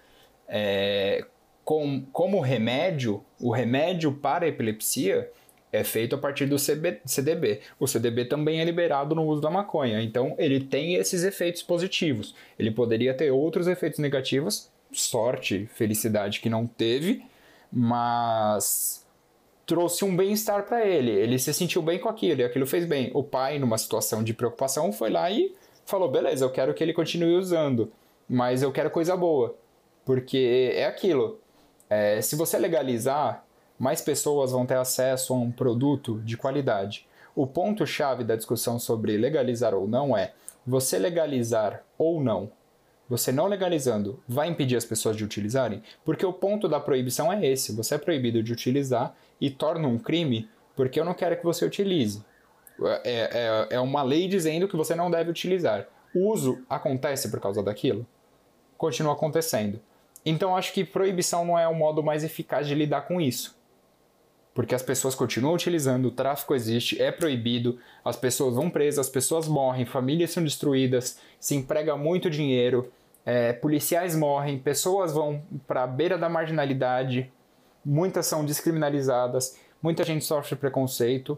é, 0.47 1.23
com, 1.63 2.03
como 2.11 2.39
remédio, 2.39 3.23
o 3.39 3.51
remédio 3.51 4.11
para 4.11 4.45
a 4.45 4.47
epilepsia 4.47 5.29
é 5.71 5.83
feito 5.83 6.15
a 6.15 6.17
partir 6.17 6.47
do 6.47 6.55
CB, 6.55 7.01
CDB. 7.05 7.61
O 7.79 7.85
CDB 7.85 8.25
também 8.25 8.59
é 8.59 8.65
liberado 8.65 9.13
no 9.13 9.23
uso 9.23 9.39
da 9.39 9.51
maconha, 9.51 10.01
então 10.01 10.33
ele 10.39 10.59
tem 10.59 10.95
esses 10.95 11.23
efeitos 11.23 11.61
positivos. 11.61 12.33
Ele 12.57 12.71
poderia 12.71 13.13
ter 13.13 13.29
outros 13.29 13.67
efeitos 13.67 13.99
negativos, 13.99 14.67
sorte, 14.91 15.69
felicidade 15.75 16.39
que 16.39 16.49
não 16.49 16.65
teve, 16.65 17.23
mas 17.71 19.02
trouxe 19.65 20.03
um 20.05 20.15
bem-estar 20.15 20.63
para 20.63 20.85
ele. 20.85 21.11
Ele 21.11 21.39
se 21.39 21.53
sentiu 21.53 21.81
bem 21.81 21.99
com 21.99 22.09
aquilo 22.09 22.41
e 22.41 22.43
aquilo 22.43 22.65
fez 22.65 22.85
bem. 22.85 23.11
O 23.13 23.23
pai, 23.23 23.59
numa 23.59 23.77
situação 23.77 24.23
de 24.23 24.33
preocupação, 24.33 24.91
foi 24.91 25.09
lá 25.09 25.29
e 25.29 25.53
falou: 25.85 26.09
beleza, 26.09 26.45
eu 26.45 26.51
quero 26.51 26.73
que 26.73 26.83
ele 26.83 26.93
continue 26.93 27.35
usando, 27.35 27.91
mas 28.27 28.61
eu 28.61 28.71
quero 28.71 28.89
coisa 28.89 29.15
boa. 29.15 29.55
Porque 30.05 30.71
é 30.75 30.85
aquilo. 30.85 31.39
É, 31.89 32.21
se 32.21 32.35
você 32.35 32.57
legalizar, 32.57 33.45
mais 33.77 34.01
pessoas 34.01 34.51
vão 34.51 34.65
ter 34.65 34.77
acesso 34.77 35.33
a 35.33 35.37
um 35.37 35.51
produto 35.51 36.19
de 36.23 36.37
qualidade. 36.37 37.07
O 37.35 37.47
ponto-chave 37.47 38.23
da 38.23 38.35
discussão 38.35 38.77
sobre 38.77 39.17
legalizar 39.17 39.73
ou 39.73 39.87
não 39.87 40.15
é 40.15 40.33
você 40.65 40.97
legalizar 40.97 41.83
ou 41.97 42.21
não. 42.21 42.51
Você 43.09 43.31
não 43.31 43.47
legalizando 43.47 44.23
vai 44.27 44.47
impedir 44.47 44.77
as 44.77 44.85
pessoas 44.85 45.15
de 45.15 45.23
utilizarem? 45.23 45.83
Porque 46.05 46.25
o 46.25 46.33
ponto 46.33 46.69
da 46.69 46.79
proibição 46.79 47.31
é 47.31 47.45
esse: 47.45 47.73
você 47.73 47.95
é 47.95 47.97
proibido 47.97 48.41
de 48.41 48.53
utilizar 48.53 49.15
e 49.43 49.49
torna 49.49 49.89
um 49.89 49.99
crime 49.99 50.49
porque 50.73 50.97
eu 50.97 51.03
não 51.03 51.13
quero 51.13 51.35
que 51.35 51.43
você 51.43 51.65
utilize. 51.65 52.23
É, 53.03 53.67
é, 53.71 53.75
é 53.75 53.79
uma 53.81 54.01
lei 54.01 54.25
dizendo 54.29 54.69
que 54.69 54.77
você 54.77 54.95
não 54.95 55.11
deve 55.11 55.29
utilizar. 55.29 55.85
O 56.15 56.31
uso 56.31 56.63
acontece 56.69 57.29
por 57.29 57.41
causa 57.41 57.61
daquilo? 57.61 58.07
Continua 58.77 59.11
acontecendo. 59.11 59.81
Então 60.25 60.55
acho 60.55 60.71
que 60.71 60.85
proibição 60.85 61.43
não 61.43 61.59
é 61.59 61.67
o 61.67 61.75
modo 61.75 62.01
mais 62.01 62.23
eficaz 62.23 62.65
de 62.65 62.73
lidar 62.73 63.01
com 63.01 63.19
isso. 63.19 63.61
Porque 64.53 64.73
as 64.73 64.81
pessoas 64.81 65.13
continuam 65.13 65.55
utilizando, 65.55 66.05
o 66.05 66.11
tráfico 66.11 66.55
existe, 66.55 67.01
é 67.01 67.11
proibido, 67.11 67.79
as 68.05 68.15
pessoas 68.15 68.55
vão 68.55 68.69
presas, 68.69 69.07
as 69.07 69.11
pessoas 69.11 69.45
morrem, 69.45 69.85
famílias 69.85 70.31
são 70.31 70.43
destruídas, 70.43 71.19
se 71.37 71.53
emprega 71.53 71.97
muito 71.97 72.29
dinheiro, 72.29 72.89
é, 73.25 73.51
policiais 73.51 74.15
morrem, 74.15 74.57
pessoas 74.57 75.11
vão 75.11 75.43
para 75.67 75.83
a 75.83 75.87
beira 75.87 76.17
da 76.17 76.29
marginalidade, 76.29 77.29
muitas 77.85 78.25
são 78.25 78.45
descriminalizadas, 78.45 79.57
muita 79.81 80.03
gente 80.03 80.23
sofre 80.23 80.55
preconceito 80.55 81.37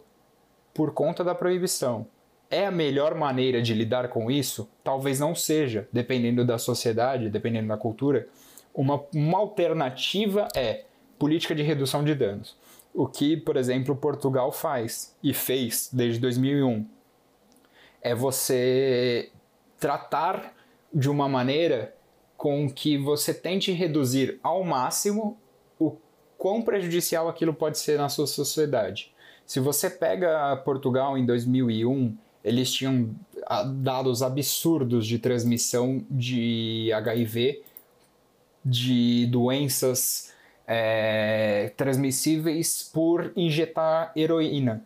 por 0.73 0.93
conta 0.93 1.23
da 1.23 1.33
proibição. 1.33 2.07
É 2.49 2.65
a 2.67 2.71
melhor 2.71 3.15
maneira 3.15 3.61
de 3.61 3.73
lidar 3.73 4.09
com 4.09 4.29
isso? 4.29 4.69
Talvez 4.83 5.19
não 5.19 5.33
seja, 5.33 5.87
dependendo 5.91 6.45
da 6.45 6.57
sociedade, 6.57 7.29
dependendo 7.29 7.69
da 7.69 7.77
cultura. 7.77 8.27
Uma, 8.73 9.03
uma 9.13 9.39
alternativa 9.39 10.47
é 10.55 10.83
política 11.17 11.55
de 11.55 11.63
redução 11.63 12.03
de 12.03 12.13
danos. 12.13 12.55
O 12.93 13.07
que, 13.07 13.35
por 13.35 13.57
exemplo, 13.57 13.95
Portugal 13.95 14.51
faz 14.51 15.15
e 15.23 15.33
fez 15.33 15.89
desde 15.91 16.19
2001 16.19 16.85
é 18.01 18.13
você 18.13 19.31
tratar 19.79 20.53
de 20.93 21.09
uma 21.09 21.27
maneira 21.27 21.95
com 22.37 22.69
que 22.69 22.97
você 22.97 23.33
tente 23.33 23.71
reduzir 23.71 24.39
ao 24.43 24.63
máximo 24.63 25.37
o 25.79 25.91
quão 26.45 26.61
prejudicial 26.61 27.27
aquilo 27.27 27.55
pode 27.55 27.79
ser 27.79 27.97
na 27.97 28.07
sua 28.07 28.27
sociedade. 28.27 29.11
Se 29.47 29.59
você 29.59 29.89
pega 29.89 30.55
Portugal 30.57 31.17
em 31.17 31.25
2001, 31.25 32.15
eles 32.43 32.71
tinham 32.71 33.15
ah, 33.47 33.63
dados 33.63 34.21
absurdos 34.21 35.07
de 35.07 35.17
transmissão 35.17 36.05
de 36.07 36.91
HIV, 36.93 37.63
de 38.63 39.25
doenças 39.25 40.35
é, 40.67 41.73
transmissíveis 41.75 42.91
por 42.93 43.33
injetar 43.35 44.11
heroína. 44.15 44.85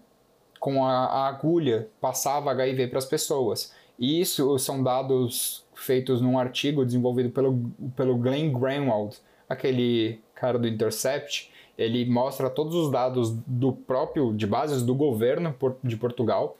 Com 0.61 0.85
a, 0.85 1.07
a 1.07 1.27
agulha, 1.27 1.89
passava 1.99 2.51
HIV 2.51 2.87
para 2.87 2.99
as 2.99 3.05
pessoas. 3.05 3.73
E 3.99 4.21
isso 4.21 4.57
são 4.59 4.81
dados 4.81 5.65
feitos 5.75 6.21
num 6.21 6.39
artigo 6.39 6.85
desenvolvido 6.85 7.31
pelo, 7.31 7.69
pelo 7.97 8.15
Glenn 8.15 8.49
Greenwald, 8.57 9.17
aquele 9.49 10.21
cara 10.35 10.57
do 10.57 10.65
Intercept, 10.65 11.48
ele 11.79 12.05
mostra 12.05 12.49
todos 12.49 12.75
os 12.75 12.91
dados 12.91 13.31
do 13.47 13.71
próprio 13.71 14.33
de 14.33 14.45
bases 14.45 14.83
do 14.83 14.93
governo 14.93 15.55
de 15.81 15.95
Portugal 15.95 16.57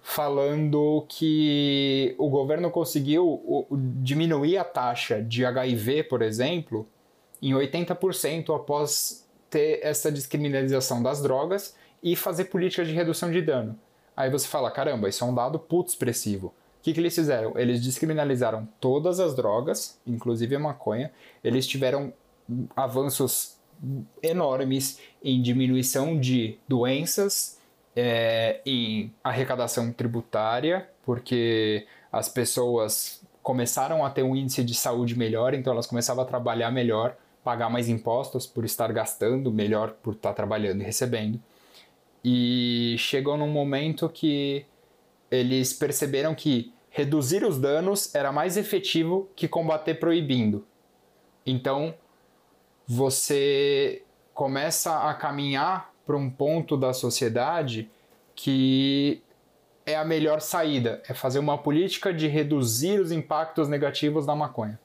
falando 0.00 1.04
que 1.06 2.14
o 2.16 2.30
governo 2.30 2.70
conseguiu 2.70 3.66
diminuir 4.02 4.56
a 4.56 4.64
taxa 4.64 5.20
de 5.20 5.44
HIV, 5.44 6.04
por 6.04 6.22
exemplo, 6.22 6.88
em 7.42 7.52
80% 7.52 8.54
após 8.54 9.26
ter 9.50 9.80
essa 9.82 10.10
descriminalização 10.10 11.02
das 11.02 11.20
drogas 11.20 11.76
e 12.02 12.16
fazer 12.16 12.44
políticas 12.44 12.86
de 12.86 12.94
redução 12.94 13.30
de 13.30 13.42
dano. 13.42 13.76
Aí 14.16 14.30
você 14.30 14.46
fala, 14.46 14.70
caramba, 14.70 15.08
isso 15.08 15.24
é 15.24 15.26
um 15.26 15.34
dado 15.34 15.58
puto 15.58 15.90
expressivo. 15.90 16.46
O 16.46 16.52
que, 16.82 16.94
que 16.94 17.00
eles 17.00 17.14
fizeram? 17.14 17.52
Eles 17.58 17.82
descriminalizaram 17.82 18.66
todas 18.80 19.20
as 19.20 19.34
drogas, 19.34 19.98
inclusive 20.06 20.54
a 20.54 20.60
maconha. 20.60 21.10
Eles 21.42 21.66
tiveram 21.66 22.12
avanços 22.76 23.55
enormes 24.22 25.00
em 25.22 25.40
diminuição 25.40 26.18
de 26.18 26.58
doenças, 26.68 27.58
é, 27.94 28.60
em 28.66 29.12
arrecadação 29.22 29.92
tributária, 29.92 30.88
porque 31.04 31.86
as 32.12 32.28
pessoas 32.28 33.22
começaram 33.42 34.04
a 34.04 34.10
ter 34.10 34.22
um 34.22 34.34
índice 34.34 34.64
de 34.64 34.74
saúde 34.74 35.16
melhor, 35.16 35.54
então 35.54 35.72
elas 35.72 35.86
começavam 35.86 36.24
a 36.24 36.26
trabalhar 36.26 36.70
melhor, 36.70 37.16
pagar 37.44 37.70
mais 37.70 37.88
impostos 37.88 38.46
por 38.46 38.64
estar 38.64 38.92
gastando, 38.92 39.52
melhor 39.52 39.92
por 40.02 40.14
estar 40.14 40.32
trabalhando 40.32 40.82
e 40.82 40.84
recebendo. 40.84 41.40
E 42.24 42.96
chegou 42.98 43.36
num 43.36 43.48
momento 43.48 44.08
que 44.08 44.66
eles 45.30 45.72
perceberam 45.72 46.34
que 46.34 46.72
reduzir 46.90 47.44
os 47.44 47.58
danos 47.58 48.14
era 48.14 48.32
mais 48.32 48.56
efetivo 48.56 49.28
que 49.36 49.46
combater 49.46 49.94
proibindo. 49.94 50.66
Então, 51.44 51.94
você 52.86 54.02
começa 54.32 55.08
a 55.08 55.14
caminhar 55.14 55.92
para 56.06 56.16
um 56.16 56.30
ponto 56.30 56.76
da 56.76 56.92
sociedade 56.92 57.90
que 58.34 59.22
é 59.84 59.96
a 59.96 60.04
melhor 60.04 60.40
saída, 60.40 61.02
é 61.08 61.14
fazer 61.14 61.38
uma 61.38 61.56
política 61.56 62.12
de 62.12 62.26
reduzir 62.26 63.00
os 63.00 63.12
impactos 63.12 63.68
negativos 63.68 64.26
da 64.26 64.34
maconha. 64.34 64.78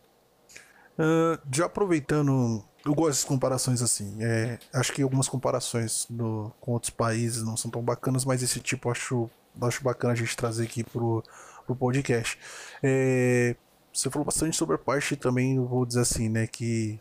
Uh, 0.98 1.40
já 1.52 1.66
aproveitando, 1.66 2.64
eu 2.86 2.94
gosto 2.94 3.22
de 3.22 3.26
comparações 3.26 3.82
assim. 3.82 4.18
É, 4.20 4.60
acho 4.74 4.94
que 4.94 5.02
algumas 5.02 5.28
comparações 5.28 6.06
do, 6.10 6.52
com 6.62 6.74
outros 6.74 6.92
países 6.92 7.44
não 7.44 7.58
são 7.58 7.70
tão 7.72 7.82
bacanas, 7.82 8.24
mas 8.26 8.44
esse 8.44 8.60
tipo 8.60 8.88
eu 8.88 8.92
acho, 8.92 9.30
acho 9.62 9.84
bacana 9.84 10.14
a 10.14 10.16
gente 10.16 10.36
trazer 10.38 10.64
aqui 10.64 10.84
pro, 10.84 11.24
pro 11.66 11.76
podcast. 11.76 12.38
É, 12.84 13.56
você 13.92 14.10
falou 14.10 14.26
bastante 14.26 14.56
sobre 14.56 14.76
a 14.76 14.80
parte 14.80 15.16
também, 15.16 15.60
vou 15.60 15.86
dizer 15.86 16.02
assim, 16.02 16.30
né, 16.30 16.48
que 16.48 17.00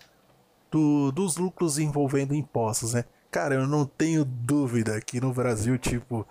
do, 0.71 1.11
dos 1.13 1.37
lucros 1.37 1.79
envolvendo 1.79 2.35
impostos, 2.35 2.95
né? 2.95 3.05
Cara, 3.31 3.55
eu 3.55 3.67
não 3.67 3.85
tenho 3.87 4.25
dúvida 4.25 5.01
que 5.01 5.21
no 5.21 5.33
Brasil, 5.33 5.79
tipo, 5.79 6.27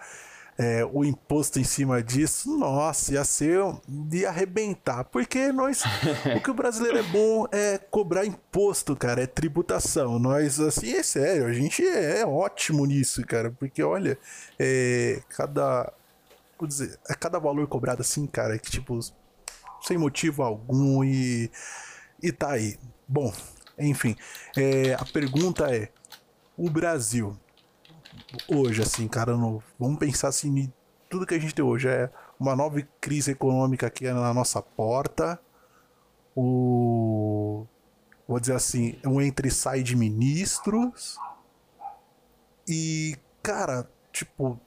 é, 0.59 0.83
o 0.83 1.05
imposto 1.05 1.57
em 1.57 1.63
cima 1.63 2.03
disso, 2.03 2.57
nossa, 2.57 3.13
ia 3.13 3.23
ser. 3.23 3.61
ia 4.11 4.27
arrebentar. 4.27 5.05
Porque 5.05 5.53
nós. 5.53 5.83
o 6.35 6.41
que 6.41 6.51
o 6.51 6.53
brasileiro 6.53 6.97
é 6.97 7.03
bom 7.03 7.47
é 7.49 7.77
cobrar 7.77 8.25
imposto, 8.25 8.93
cara, 8.93 9.23
é 9.23 9.25
tributação. 9.25 10.19
Nós, 10.19 10.59
assim, 10.59 10.91
é 10.91 11.01
sério, 11.01 11.45
a 11.45 11.53
gente 11.53 11.81
é 11.87 12.25
ótimo 12.25 12.85
nisso, 12.85 13.25
cara. 13.25 13.49
Porque, 13.51 13.81
olha, 13.81 14.17
é, 14.59 15.21
cada. 15.29 15.93
Vou 16.59 16.67
dizer, 16.67 16.99
é 17.09 17.13
cada 17.13 17.39
valor 17.39 17.65
cobrado 17.67 18.01
assim, 18.01 18.27
cara, 18.27 18.59
que, 18.59 18.69
tipo, 18.69 18.99
sem 19.81 19.97
motivo 19.97 20.43
algum 20.43 21.05
e. 21.05 21.49
e 22.21 22.33
tá 22.33 22.51
aí. 22.51 22.77
Bom, 23.07 23.33
enfim, 23.79 24.15
é, 24.57 24.93
a 24.93 25.05
pergunta 25.05 25.73
é: 25.73 25.91
o 26.57 26.69
Brasil 26.69 27.37
hoje, 28.47 28.81
assim, 28.81 29.07
cara, 29.07 29.35
no, 29.35 29.63
vamos 29.79 29.97
pensar 29.99 30.29
assim, 30.29 30.71
tudo 31.09 31.25
que 31.25 31.33
a 31.33 31.39
gente 31.39 31.55
tem 31.55 31.63
hoje 31.63 31.87
é 31.87 32.09
uma 32.39 32.55
nova 32.55 32.81
crise 33.01 33.31
econômica 33.31 33.87
aqui 33.87 34.05
na 34.05 34.33
nossa 34.33 34.61
porta, 34.61 35.39
o 36.35 37.65
vou 38.27 38.39
dizer 38.39 38.53
assim, 38.53 38.95
um 39.03 39.19
entre 39.19 39.47
e 39.47 39.51
sai 39.51 39.81
de 39.81 39.95
ministros 39.95 41.17
e, 42.69 43.17
cara, 43.41 43.89
tipo, 44.13 44.59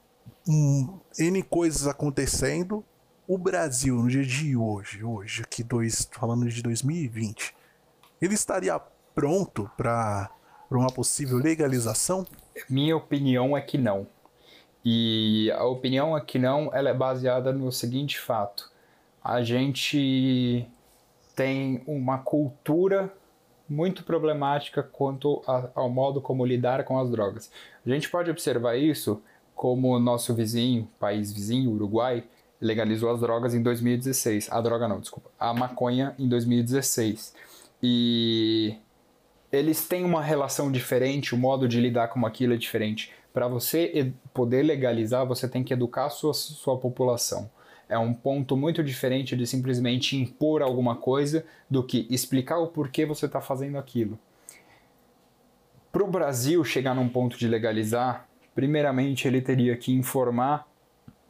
um, 0.45 0.99
N 1.17 1.41
coisas 1.43 1.87
acontecendo. 1.87 2.83
O 3.25 3.37
Brasil, 3.37 3.95
no 3.95 4.09
dia 4.09 4.25
de 4.25 4.57
hoje, 4.57 5.01
hoje, 5.01 5.41
aqui 5.41 5.63
dois, 5.63 6.09
falando 6.11 6.45
de 6.49 6.61
2020, 6.61 7.55
ele 8.21 8.33
estaria 8.33 8.77
pronto 9.13 9.69
para 9.77 10.29
uma 10.69 10.91
possível 10.91 11.37
legalização? 11.37 12.25
Minha 12.69 12.95
opinião 12.97 13.55
é 13.55 13.61
que 13.61 13.77
não. 13.77 14.07
E 14.85 15.49
a 15.51 15.63
opinião 15.65 16.17
é 16.17 16.21
que 16.21 16.37
não, 16.37 16.69
ela 16.73 16.89
é 16.89 16.93
baseada 16.93 17.53
no 17.53 17.71
seguinte 17.71 18.19
fato: 18.19 18.69
a 19.23 19.41
gente 19.41 20.67
tem 21.35 21.81
uma 21.87 22.17
cultura 22.17 23.11
muito 23.67 24.03
problemática 24.03 24.83
quanto 24.83 25.41
a, 25.47 25.69
ao 25.73 25.89
modo 25.89 26.21
como 26.21 26.45
lidar 26.45 26.83
com 26.83 26.99
as 26.99 27.09
drogas. 27.09 27.49
A 27.85 27.89
gente 27.89 28.09
pode 28.09 28.29
observar 28.29 28.75
isso 28.75 29.21
como 29.55 29.97
nosso 29.99 30.33
vizinho, 30.33 30.89
país 30.99 31.31
vizinho, 31.31 31.71
Uruguai, 31.71 32.23
legalizou 32.59 33.11
as 33.11 33.19
drogas 33.19 33.53
em 33.53 33.61
2016. 33.61 34.49
A 34.51 34.59
droga 34.61 34.87
não, 34.87 34.99
desculpa. 34.99 35.29
A 35.39 35.53
maconha 35.53 36.15
em 36.19 36.27
2016. 36.27 37.33
E 37.81 38.75
eles 39.53 39.87
têm 39.87 40.03
uma 40.03 40.21
relação 40.21 40.71
diferente, 40.71 41.35
o 41.35 41.37
modo 41.37 41.67
de 41.67 41.79
lidar 41.79 42.07
com 42.07 42.25
aquilo 42.25 42.55
é 42.55 42.57
diferente. 42.57 43.13
Para 43.31 43.47
você 43.47 44.11
poder 44.33 44.63
legalizar, 44.63 45.27
você 45.27 45.47
tem 45.47 45.63
que 45.63 45.71
educar 45.71 46.05
a 46.05 46.09
sua, 46.09 46.33
sua 46.33 46.75
população. 46.75 47.49
É 47.87 47.97
um 47.97 48.15
ponto 48.15 48.57
muito 48.57 48.83
diferente 48.83 49.37
de 49.37 49.45
simplesmente 49.45 50.17
impor 50.17 50.63
alguma 50.63 50.95
coisa 50.95 51.45
do 51.69 51.83
que 51.83 52.07
explicar 52.09 52.57
o 52.57 52.67
porquê 52.67 53.05
você 53.05 53.27
está 53.27 53.39
fazendo 53.39 53.77
aquilo. 53.77 54.17
Para 55.91 56.03
o 56.03 56.07
Brasil 56.07 56.63
chegar 56.63 56.95
num 56.95 57.07
ponto 57.07 57.37
de 57.37 57.47
legalizar, 57.47 58.27
primeiramente 58.55 59.27
ele 59.27 59.39
teria 59.39 59.77
que 59.77 59.93
informar 59.93 60.67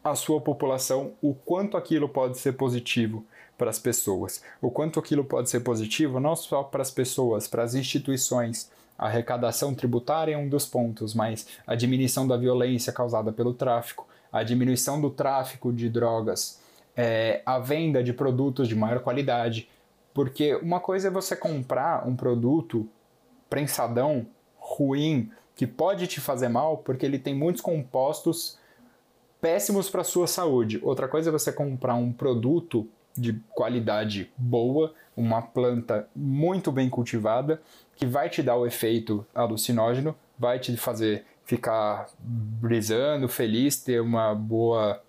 a 0.01 0.15
sua 0.15 0.39
população 0.39 1.13
o 1.21 1.33
quanto 1.33 1.75
aquilo 1.75 2.07
pode 2.07 2.37
ser 2.37 2.53
positivo 2.53 3.25
para 3.63 3.69
as 3.69 3.79
pessoas. 3.79 4.43
O 4.61 4.69
quanto 4.69 4.99
aquilo 4.99 5.23
pode 5.23 5.49
ser 5.49 5.61
positivo 5.61 6.19
não 6.19 6.35
só 6.35 6.63
para 6.63 6.81
as 6.81 6.91
pessoas, 6.91 7.47
para 7.47 7.63
as 7.63 7.75
instituições. 7.75 8.69
A 8.97 9.05
arrecadação 9.05 9.73
tributária 9.73 10.33
é 10.33 10.37
um 10.37 10.49
dos 10.49 10.65
pontos, 10.65 11.13
mas 11.13 11.47
a 11.65 11.73
diminuição 11.73 12.27
da 12.27 12.35
violência 12.35 12.91
causada 12.91 13.31
pelo 13.31 13.53
tráfico, 13.53 14.05
a 14.29 14.43
diminuição 14.43 14.99
do 14.99 15.09
tráfico 15.09 15.71
de 15.71 15.89
drogas, 15.89 16.59
é, 16.93 17.41
a 17.45 17.57
venda 17.57 18.03
de 18.03 18.11
produtos 18.11 18.67
de 18.67 18.75
maior 18.75 18.99
qualidade. 18.99 19.69
Porque 20.13 20.55
uma 20.55 20.81
coisa 20.81 21.07
é 21.07 21.11
você 21.11 21.33
comprar 21.33 22.05
um 22.05 22.17
produto 22.17 22.85
prensadão, 23.49 24.27
ruim, 24.57 25.31
que 25.55 25.65
pode 25.65 26.05
te 26.07 26.19
fazer 26.19 26.49
mal 26.49 26.79
porque 26.79 27.05
ele 27.05 27.17
tem 27.17 27.33
muitos 27.33 27.61
compostos 27.61 28.57
péssimos 29.39 29.89
para 29.89 30.03
sua 30.03 30.27
saúde. 30.27 30.81
Outra 30.83 31.07
coisa 31.07 31.29
é 31.29 31.31
você 31.31 31.53
comprar 31.53 31.95
um 31.95 32.11
produto 32.11 32.89
de 33.17 33.33
qualidade 33.53 34.31
boa, 34.37 34.93
uma 35.15 35.41
planta 35.41 36.07
muito 36.15 36.71
bem 36.71 36.89
cultivada, 36.89 37.61
que 37.95 38.05
vai 38.05 38.29
te 38.29 38.41
dar 38.41 38.55
o 38.55 38.65
efeito 38.65 39.25
alucinógeno, 39.33 40.15
vai 40.37 40.59
te 40.59 40.75
fazer 40.75 41.25
ficar 41.45 42.07
brisando, 42.19 43.27
feliz, 43.27 43.77
ter 43.77 44.01
uma 44.01 44.33
boa 44.33 45.01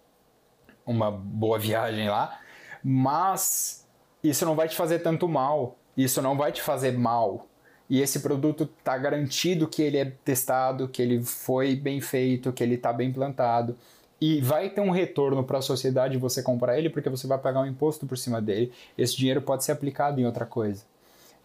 uma 0.86 1.10
boa 1.10 1.58
viagem 1.58 2.10
lá, 2.10 2.38
mas 2.82 3.88
isso 4.22 4.44
não 4.44 4.54
vai 4.54 4.68
te 4.68 4.76
fazer 4.76 4.98
tanto 4.98 5.26
mal, 5.26 5.78
isso 5.96 6.20
não 6.20 6.36
vai 6.36 6.52
te 6.52 6.60
fazer 6.60 6.92
mal. 6.98 7.46
E 7.88 8.00
esse 8.00 8.20
produto 8.20 8.64
está 8.78 8.96
garantido 8.96 9.68
que 9.68 9.82
ele 9.82 9.98
é 9.98 10.04
testado, 10.04 10.88
que 10.88 11.00
ele 11.00 11.22
foi 11.22 11.76
bem 11.76 12.00
feito, 12.00 12.52
que 12.52 12.62
ele 12.62 12.74
está 12.74 12.92
bem 12.92 13.12
plantado 13.12 13.76
e 14.26 14.40
vai 14.40 14.70
ter 14.70 14.80
um 14.80 14.88
retorno 14.88 15.44
para 15.44 15.58
a 15.58 15.60
sociedade 15.60 16.16
você 16.16 16.42
comprar 16.42 16.78
ele 16.78 16.88
porque 16.88 17.10
você 17.10 17.26
vai 17.26 17.36
pagar 17.36 17.60
um 17.60 17.66
imposto 17.66 18.06
por 18.06 18.16
cima 18.16 18.40
dele. 18.40 18.72
Esse 18.96 19.14
dinheiro 19.14 19.42
pode 19.42 19.62
ser 19.62 19.72
aplicado 19.72 20.18
em 20.18 20.24
outra 20.24 20.46
coisa. 20.46 20.82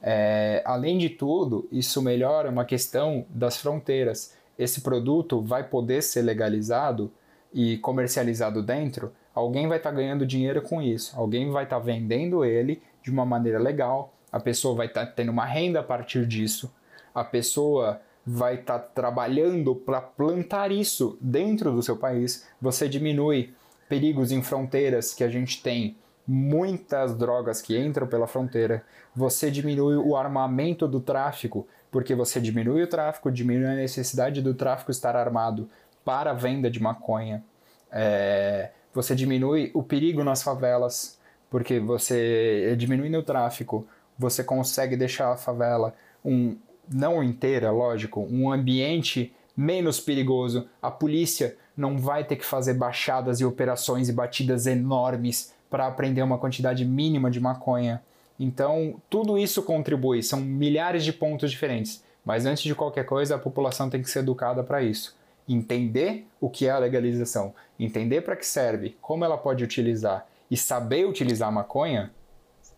É, 0.01 0.63
além 0.65 0.97
de 0.97 1.09
tudo, 1.09 1.67
isso 1.73 2.01
melhora 2.01 2.49
uma 2.49 2.63
questão 2.63 3.25
das 3.29 3.57
fronteiras. 3.57 4.33
Esse 4.57 4.79
produto 4.79 5.41
vai 5.41 5.61
poder 5.61 6.01
ser 6.01 6.21
legalizado 6.21 7.11
e 7.53 7.77
comercializado 7.79 8.63
dentro. 8.63 9.11
Alguém 9.35 9.67
vai 9.67 9.75
estar 9.75 9.89
tá 9.89 9.97
ganhando 9.97 10.25
dinheiro 10.25 10.61
com 10.61 10.81
isso. 10.81 11.13
Alguém 11.19 11.51
vai 11.51 11.65
estar 11.65 11.79
tá 11.79 11.85
vendendo 11.85 12.45
ele 12.45 12.81
de 13.03 13.11
uma 13.11 13.25
maneira 13.25 13.59
legal. 13.59 14.13
A 14.31 14.39
pessoa 14.39 14.73
vai 14.73 14.87
estar 14.87 15.05
tá 15.05 15.11
tendo 15.11 15.33
uma 15.33 15.43
renda 15.43 15.81
a 15.81 15.83
partir 15.83 16.25
disso. 16.25 16.73
A 17.13 17.25
pessoa 17.25 17.99
vai 18.31 18.59
estar 18.59 18.77
tá 18.77 18.87
trabalhando 18.93 19.75
para 19.75 19.99
plantar 19.99 20.71
isso 20.71 21.17
dentro 21.19 21.71
do 21.71 21.81
seu 21.81 21.97
país, 21.97 22.47
você 22.61 22.87
diminui 22.87 23.55
perigos 23.87 24.31
em 24.31 24.43
fronteiras 24.43 25.15
que 25.15 25.23
a 25.23 25.29
gente 25.29 25.63
tem 25.63 25.97
muitas 26.27 27.17
drogas 27.17 27.59
que 27.59 27.75
entram 27.75 28.05
pela 28.05 28.27
fronteira, 28.27 28.83
você 29.15 29.49
diminui 29.49 29.95
o 29.95 30.15
armamento 30.15 30.87
do 30.87 30.99
tráfico, 30.99 31.67
porque 31.89 32.13
você 32.13 32.39
diminui 32.39 32.83
o 32.83 32.87
tráfico, 32.87 33.31
diminui 33.31 33.65
a 33.65 33.73
necessidade 33.73 34.43
do 34.43 34.53
tráfico 34.53 34.91
estar 34.91 35.15
armado 35.15 35.67
para 36.05 36.29
a 36.29 36.35
venda 36.35 36.69
de 36.69 36.79
maconha. 36.79 37.43
É, 37.91 38.69
você 38.93 39.15
diminui 39.15 39.71
o 39.73 39.81
perigo 39.81 40.23
nas 40.23 40.43
favelas, 40.43 41.19
porque 41.49 41.79
você 41.79 42.75
diminuindo 42.77 43.17
o 43.17 43.23
tráfico, 43.23 43.87
você 44.15 44.43
consegue 44.43 44.95
deixar 44.95 45.31
a 45.31 45.37
favela 45.37 45.95
um, 46.23 46.55
não 46.91 47.23
inteira, 47.23 47.71
lógico, 47.71 48.27
um 48.29 48.51
ambiente 48.51 49.33
menos 49.55 49.99
perigoso. 49.99 50.67
A 50.81 50.89
polícia 50.89 51.57
não 51.75 51.97
vai 51.97 52.23
ter 52.23 52.35
que 52.35 52.45
fazer 52.45 52.73
baixadas 52.73 53.39
e 53.39 53.45
operações 53.45 54.09
e 54.09 54.13
batidas 54.13 54.65
enormes 54.67 55.53
para 55.69 55.87
apreender 55.87 56.23
uma 56.23 56.37
quantidade 56.37 56.83
mínima 56.83 57.29
de 57.29 57.39
maconha. 57.39 58.01
Então, 58.39 59.01
tudo 59.09 59.37
isso 59.37 59.61
contribui, 59.63 60.23
são 60.23 60.39
milhares 60.39 61.03
de 61.03 61.13
pontos 61.13 61.51
diferentes. 61.51 62.03
Mas 62.25 62.45
antes 62.45 62.63
de 62.63 62.75
qualquer 62.75 63.05
coisa, 63.05 63.35
a 63.35 63.39
população 63.39 63.89
tem 63.89 64.01
que 64.01 64.09
ser 64.09 64.19
educada 64.19 64.63
para 64.63 64.81
isso. 64.81 65.15
Entender 65.47 66.25
o 66.39 66.49
que 66.49 66.67
é 66.67 66.69
a 66.69 66.77
legalização, 66.77 67.53
entender 67.79 68.21
para 68.21 68.35
que 68.35 68.45
serve, 68.45 68.95
como 69.01 69.25
ela 69.25 69.37
pode 69.37 69.63
utilizar 69.63 70.27
e 70.49 70.55
saber 70.55 71.07
utilizar 71.07 71.49
a 71.49 71.51
maconha, 71.51 72.11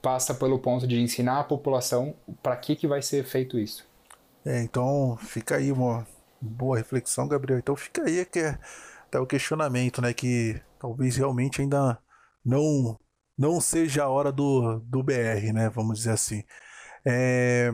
passa 0.01 0.33
pelo 0.33 0.57
ponto 0.57 0.87
de 0.87 0.99
ensinar 0.99 1.39
a 1.39 1.43
população 1.43 2.13
para 2.41 2.55
que, 2.55 2.75
que 2.75 2.87
vai 2.87 3.01
ser 3.01 3.23
feito 3.23 3.59
isso. 3.59 3.85
É, 4.45 4.61
então 4.63 5.17
fica 5.17 5.57
aí 5.57 5.71
uma 5.71 6.05
boa 6.41 6.77
reflexão, 6.77 7.27
Gabriel. 7.27 7.59
Então 7.59 7.75
fica 7.75 8.03
aí 8.03 8.25
que 8.25 8.39
é 8.39 8.59
até 9.07 9.19
o 9.19 9.27
questionamento, 9.27 10.01
né? 10.01 10.13
Que 10.13 10.61
talvez 10.79 11.15
realmente 11.17 11.61
ainda 11.61 11.99
não 12.43 12.97
não 13.37 13.59
seja 13.61 14.03
a 14.03 14.09
hora 14.09 14.31
do, 14.31 14.79
do 14.81 15.03
BR, 15.03 15.51
né? 15.53 15.69
Vamos 15.69 15.99
dizer 15.99 16.11
assim. 16.11 16.43
É, 17.05 17.73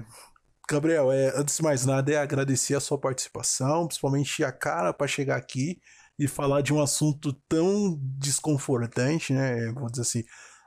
Gabriel, 0.70 1.11
é, 1.11 1.30
antes 1.38 1.57
de 1.57 1.63
mais 1.63 1.86
nada, 1.86 2.11
é 2.11 2.18
agradecer 2.18 2.76
a 2.76 2.80
sua 2.80 2.99
participação, 2.99 3.88
principalmente 3.88 4.43
a 4.43 4.51
cara 4.51 4.93
para 4.93 5.07
chegar 5.07 5.38
aqui 5.38 5.80
e 6.20 6.28
falar 6.28 6.61
de 6.61 6.74
um 6.74 6.82
assunto 6.82 7.34
tão 7.49 7.97
desconfortante, 8.18 9.34
né? 9.34 9.72
Vamos 9.74 9.91
dizer 9.91 10.03
assim, 10.03 10.24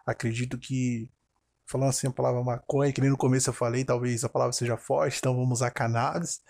acredito 0.07 0.59
que 0.59 1.11
falando 1.71 1.91
assim 1.91 2.09
a 2.09 2.13
palavra 2.13 2.43
maconha, 2.43 2.93
que 2.93 3.01
nem 3.01 3.11
no 3.11 3.17
começo 3.17 3.49
eu 3.49 3.55
falei, 3.55 3.85
talvez 3.85 4.25
a 4.25 4.29
palavra 4.29 4.53
seja 4.53 4.77
forte, 4.77 5.19
então 5.19 5.35
vamos 5.37 5.59
usar 5.59 5.71
cannabis. 5.71 6.41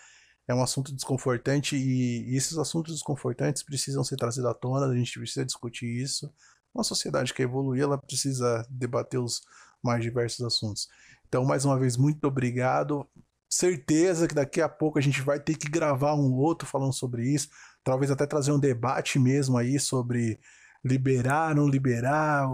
É 0.49 0.55
um 0.55 0.63
assunto 0.63 0.95
desconfortante 0.95 1.77
e, 1.77 2.35
esses 2.35 2.57
assuntos 2.57 2.95
desconfortantes 2.95 3.63
precisam 3.63 4.03
ser 4.03 4.17
trazidos 4.17 4.51
à 4.51 4.55
tona, 4.55 4.87
a 4.87 4.97
gente 4.97 5.19
precisa 5.19 5.45
discutir 5.45 5.87
isso. 5.87 6.33
Uma 6.75 6.83
sociedade 6.83 7.35
que 7.35 7.43
evolui, 7.43 7.81
ela 7.81 7.99
precisa 7.99 8.67
debater 8.71 9.21
os 9.21 9.43
mais 9.83 10.03
diversos 10.03 10.45
assuntos. 10.45 10.89
Então, 11.29 11.45
mais 11.45 11.65
uma 11.65 11.79
vez, 11.79 11.97
muito 11.97 12.27
obrigado. 12.27 13.07
Certeza 13.49 14.27
que 14.27 14.35
daqui 14.35 14.61
a 14.61 14.69
pouco 14.69 14.99
a 14.99 15.03
gente 15.03 15.21
vai 15.21 15.39
ter 15.39 15.57
que 15.57 15.69
gravar 15.69 16.15
um 16.15 16.33
outro 16.35 16.67
falando 16.67 16.93
sobre 16.93 17.29
isso, 17.29 17.49
talvez 17.85 18.11
até 18.11 18.27
trazer 18.27 18.53
um 18.53 18.59
debate 18.59 19.19
mesmo 19.19 19.59
aí 19.59 19.79
sobre 19.79 20.41
liberar, 20.85 21.55
não 21.55 21.69
liberar, 21.69 22.49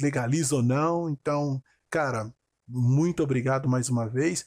legaliza 0.00 0.56
ou 0.56 0.62
não. 0.62 1.08
Então, 1.08 1.62
Cara, 1.92 2.32
muito 2.66 3.22
obrigado 3.22 3.68
mais 3.68 3.90
uma 3.90 4.08
vez. 4.08 4.46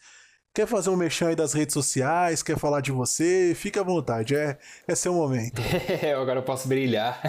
Quer 0.52 0.66
fazer 0.66 0.90
um 0.90 0.96
mexão 0.96 1.28
aí 1.28 1.36
das 1.36 1.54
redes 1.54 1.76
sociais? 1.76 2.42
Quer 2.42 2.58
falar 2.58 2.82
de 2.82 2.92
você? 2.92 3.54
Fica 3.56 3.82
à 3.82 3.84
vontade, 3.84 4.36
é, 4.36 4.58
é 4.88 4.96
seu 4.96 5.14
momento. 5.14 5.62
Agora 6.20 6.40
eu 6.40 6.44
posso 6.44 6.68
brilhar. 6.68 7.22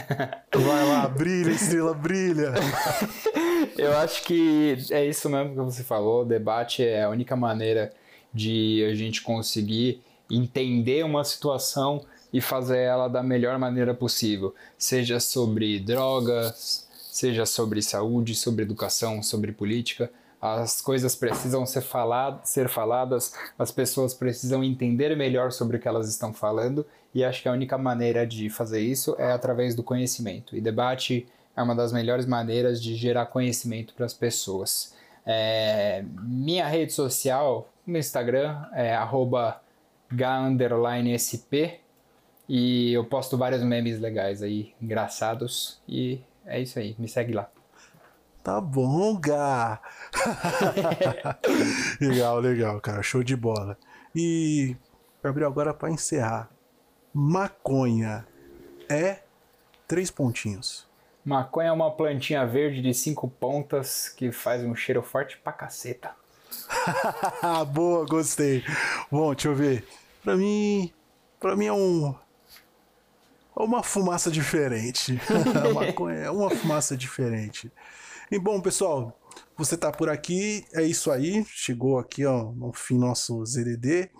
Vai 0.55 0.89
lá, 0.89 1.07
brilha, 1.07 1.51
estrela, 1.51 1.93
brilha. 1.93 2.55
eu 3.77 3.95
acho 3.99 4.23
que 4.23 4.79
é 4.91 5.05
isso 5.05 5.29
mesmo 5.29 5.51
que 5.51 5.57
você 5.57 5.85
falou. 5.85 6.23
O 6.23 6.25
debate 6.25 6.83
é 6.83 7.03
a 7.03 7.11
única 7.11 7.37
maneira 7.37 7.93
de 8.33 8.89
a 8.91 8.95
gente 8.95 9.21
conseguir 9.21 10.03
entender 10.31 11.05
uma 11.05 11.25
situação 11.25 12.07
e 12.33 12.41
fazer 12.41 12.79
ela 12.79 13.07
da 13.07 13.23
melhor 13.23 13.59
maneira 13.59 13.93
possível. 13.93 14.55
Seja 14.79 15.21
sobre 15.21 15.79
drogas, 15.79 16.86
seja 17.17 17.47
sobre 17.47 17.81
saúde, 17.81 18.35
sobre 18.35 18.63
educação, 18.63 19.23
sobre 19.23 19.51
política. 19.51 20.11
As 20.41 20.83
coisas 20.83 21.17
precisam 21.17 21.65
ser, 21.65 21.81
falad 21.81 22.41
ser 22.45 22.69
faladas, 22.69 23.33
as 23.59 23.71
pessoas 23.71 24.13
precisam 24.13 24.63
entender 24.63 25.17
melhor 25.17 25.51
sobre 25.51 25.79
o 25.79 25.81
que 25.81 25.89
elas 25.89 26.11
estão 26.11 26.35
falando, 26.35 26.85
e 27.15 27.25
acho 27.25 27.41
que 27.41 27.49
a 27.49 27.53
única 27.53 27.79
maneira 27.79 28.27
de 28.27 28.51
fazer 28.51 28.81
isso 28.81 29.17
é 29.19 29.33
através 29.33 29.75
do 29.75 29.83
conhecimento. 29.83 30.55
E 30.55 30.61
debate 30.61 31.27
é 31.57 31.63
uma 31.63 31.75
das 31.75 31.91
melhores 31.91 32.27
maneiras 32.27 32.83
de 32.83 32.95
gerar 32.95 33.25
conhecimento 33.27 33.95
para 33.95 34.05
as 34.05 34.13
pessoas. 34.13 34.95
É, 35.25 36.05
minha 36.23 36.69
rede 36.69 36.93
social, 36.93 37.73
no 37.87 37.97
Instagram, 37.97 38.63
é 38.75 38.95
ga_sp 40.13 41.81
e 42.47 42.93
eu 42.93 43.05
posto 43.05 43.39
vários 43.39 43.63
memes 43.63 43.99
legais 43.99 44.43
aí, 44.43 44.75
engraçados, 44.81 45.81
e 45.89 46.21
é 46.47 46.61
isso 46.61 46.79
aí, 46.79 46.95
me 46.99 47.09
segue 47.09 47.33
lá. 47.33 47.51
Tá 48.43 48.61
bom, 48.61 49.19
Gá. 49.19 49.81
legal, 52.01 52.39
legal, 52.39 52.81
cara. 52.81 53.03
Show 53.03 53.25
de 53.25 53.37
bola. 53.37 53.77
E, 54.15 54.77
Gabriel, 55.23 55.51
agora 55.51 55.75
para 55.75 55.91
encerrar. 55.91 56.49
Maconha 57.13 58.25
é 58.89 59.23
três 59.89 60.11
pontinhos. 60.11 60.87
Maconha 61.25 61.71
é 61.71 61.73
uma 61.73 61.91
plantinha 61.91 62.47
verde 62.47 62.81
de 62.81 62.95
cinco 62.95 63.29
pontas 63.29 64.09
que 64.09 64.31
faz 64.31 64.63
um 64.63 64.77
cheiro 64.77 65.03
forte 65.03 65.37
pra 65.39 65.53
caceta. 65.53 66.15
Boa, 67.75 68.07
gostei. 68.07 68.63
Bom, 69.11 69.35
deixa 69.35 69.49
eu 69.49 69.55
ver. 69.57 69.85
Pra 70.23 70.37
mim, 70.37 70.93
pra 71.41 71.57
mim 71.57 71.67
é 71.67 71.73
um 71.73 72.15
uma 73.65 73.83
fumaça 73.83 74.31
diferente. 74.31 75.19
maconha 75.75 76.19
é 76.19 76.31
uma 76.31 76.51
fumaça 76.51 76.97
diferente. 76.97 77.73
E 78.31 78.39
bom, 78.39 78.61
pessoal, 78.61 79.19
você 79.57 79.77
tá 79.77 79.91
por 79.93 80.09
aqui, 80.09 80.65
é 80.75 80.83
isso 80.83 81.11
aí. 81.11 81.45
Chegou 81.47 81.99
aqui, 81.99 82.27
ó, 82.27 82.53
no 82.53 82.73
fim 82.73 82.99
nosso 82.99 83.45
ZDD. 83.45 84.11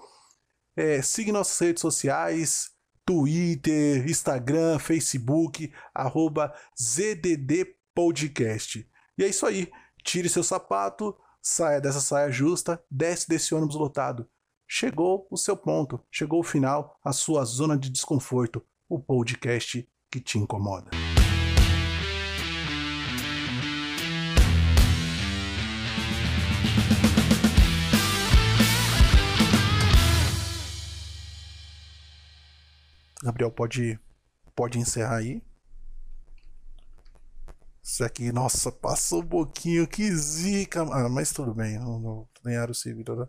É, 0.77 1.03
siga 1.03 1.33
nossas 1.33 1.59
redes 1.59 1.81
sociais, 1.81 2.71
Twitter, 3.05 4.09
Instagram, 4.09 4.79
Facebook, 4.79 5.73
arroba 5.95 6.55
ZDD 6.81 7.77
Podcast. 7.95 8.89
E 9.19 9.25
é 9.25 9.29
isso 9.29 9.47
aí. 9.47 9.71
Tire 10.03 10.29
seu 10.29 10.43
sapato, 10.43 11.17
saia 11.43 11.81
dessa 11.81 12.01
saia 12.01 12.31
justa, 12.31 12.83
desce 12.91 13.29
desse 13.29 13.55
ônibus 13.55 13.77
lotado. 13.77 14.29
Chegou 14.69 15.27
o 15.31 15.37
seu 15.37 15.57
ponto, 15.57 16.05
chegou 16.11 16.41
o 16.41 16.45
final, 16.45 16.99
a 17.05 17.13
sua 17.13 17.45
zona 17.45 17.79
de 17.79 17.89
desconforto, 17.89 18.65
o 18.89 18.99
podcast 18.99 19.89
que 20.11 20.21
te 20.21 20.39
incomoda. 20.39 20.91
Gabriel, 33.23 33.51
pode, 33.51 33.99
pode 34.55 34.79
encerrar 34.79 35.17
aí. 35.17 35.43
Isso 37.83 38.05
aqui, 38.05 38.31
nossa, 38.33 38.71
passou 38.71 39.23
um 39.23 39.27
pouquinho, 39.27 39.87
que 39.87 40.11
zica. 40.15 40.83
Ah, 40.83 41.09
mas 41.09 41.33
tudo 41.33 41.55
bem, 41.55 41.79
não, 41.79 42.29
ganharam 42.43 42.73
o 42.73 42.75
civil. 42.75 43.05
Tá? 43.05 43.29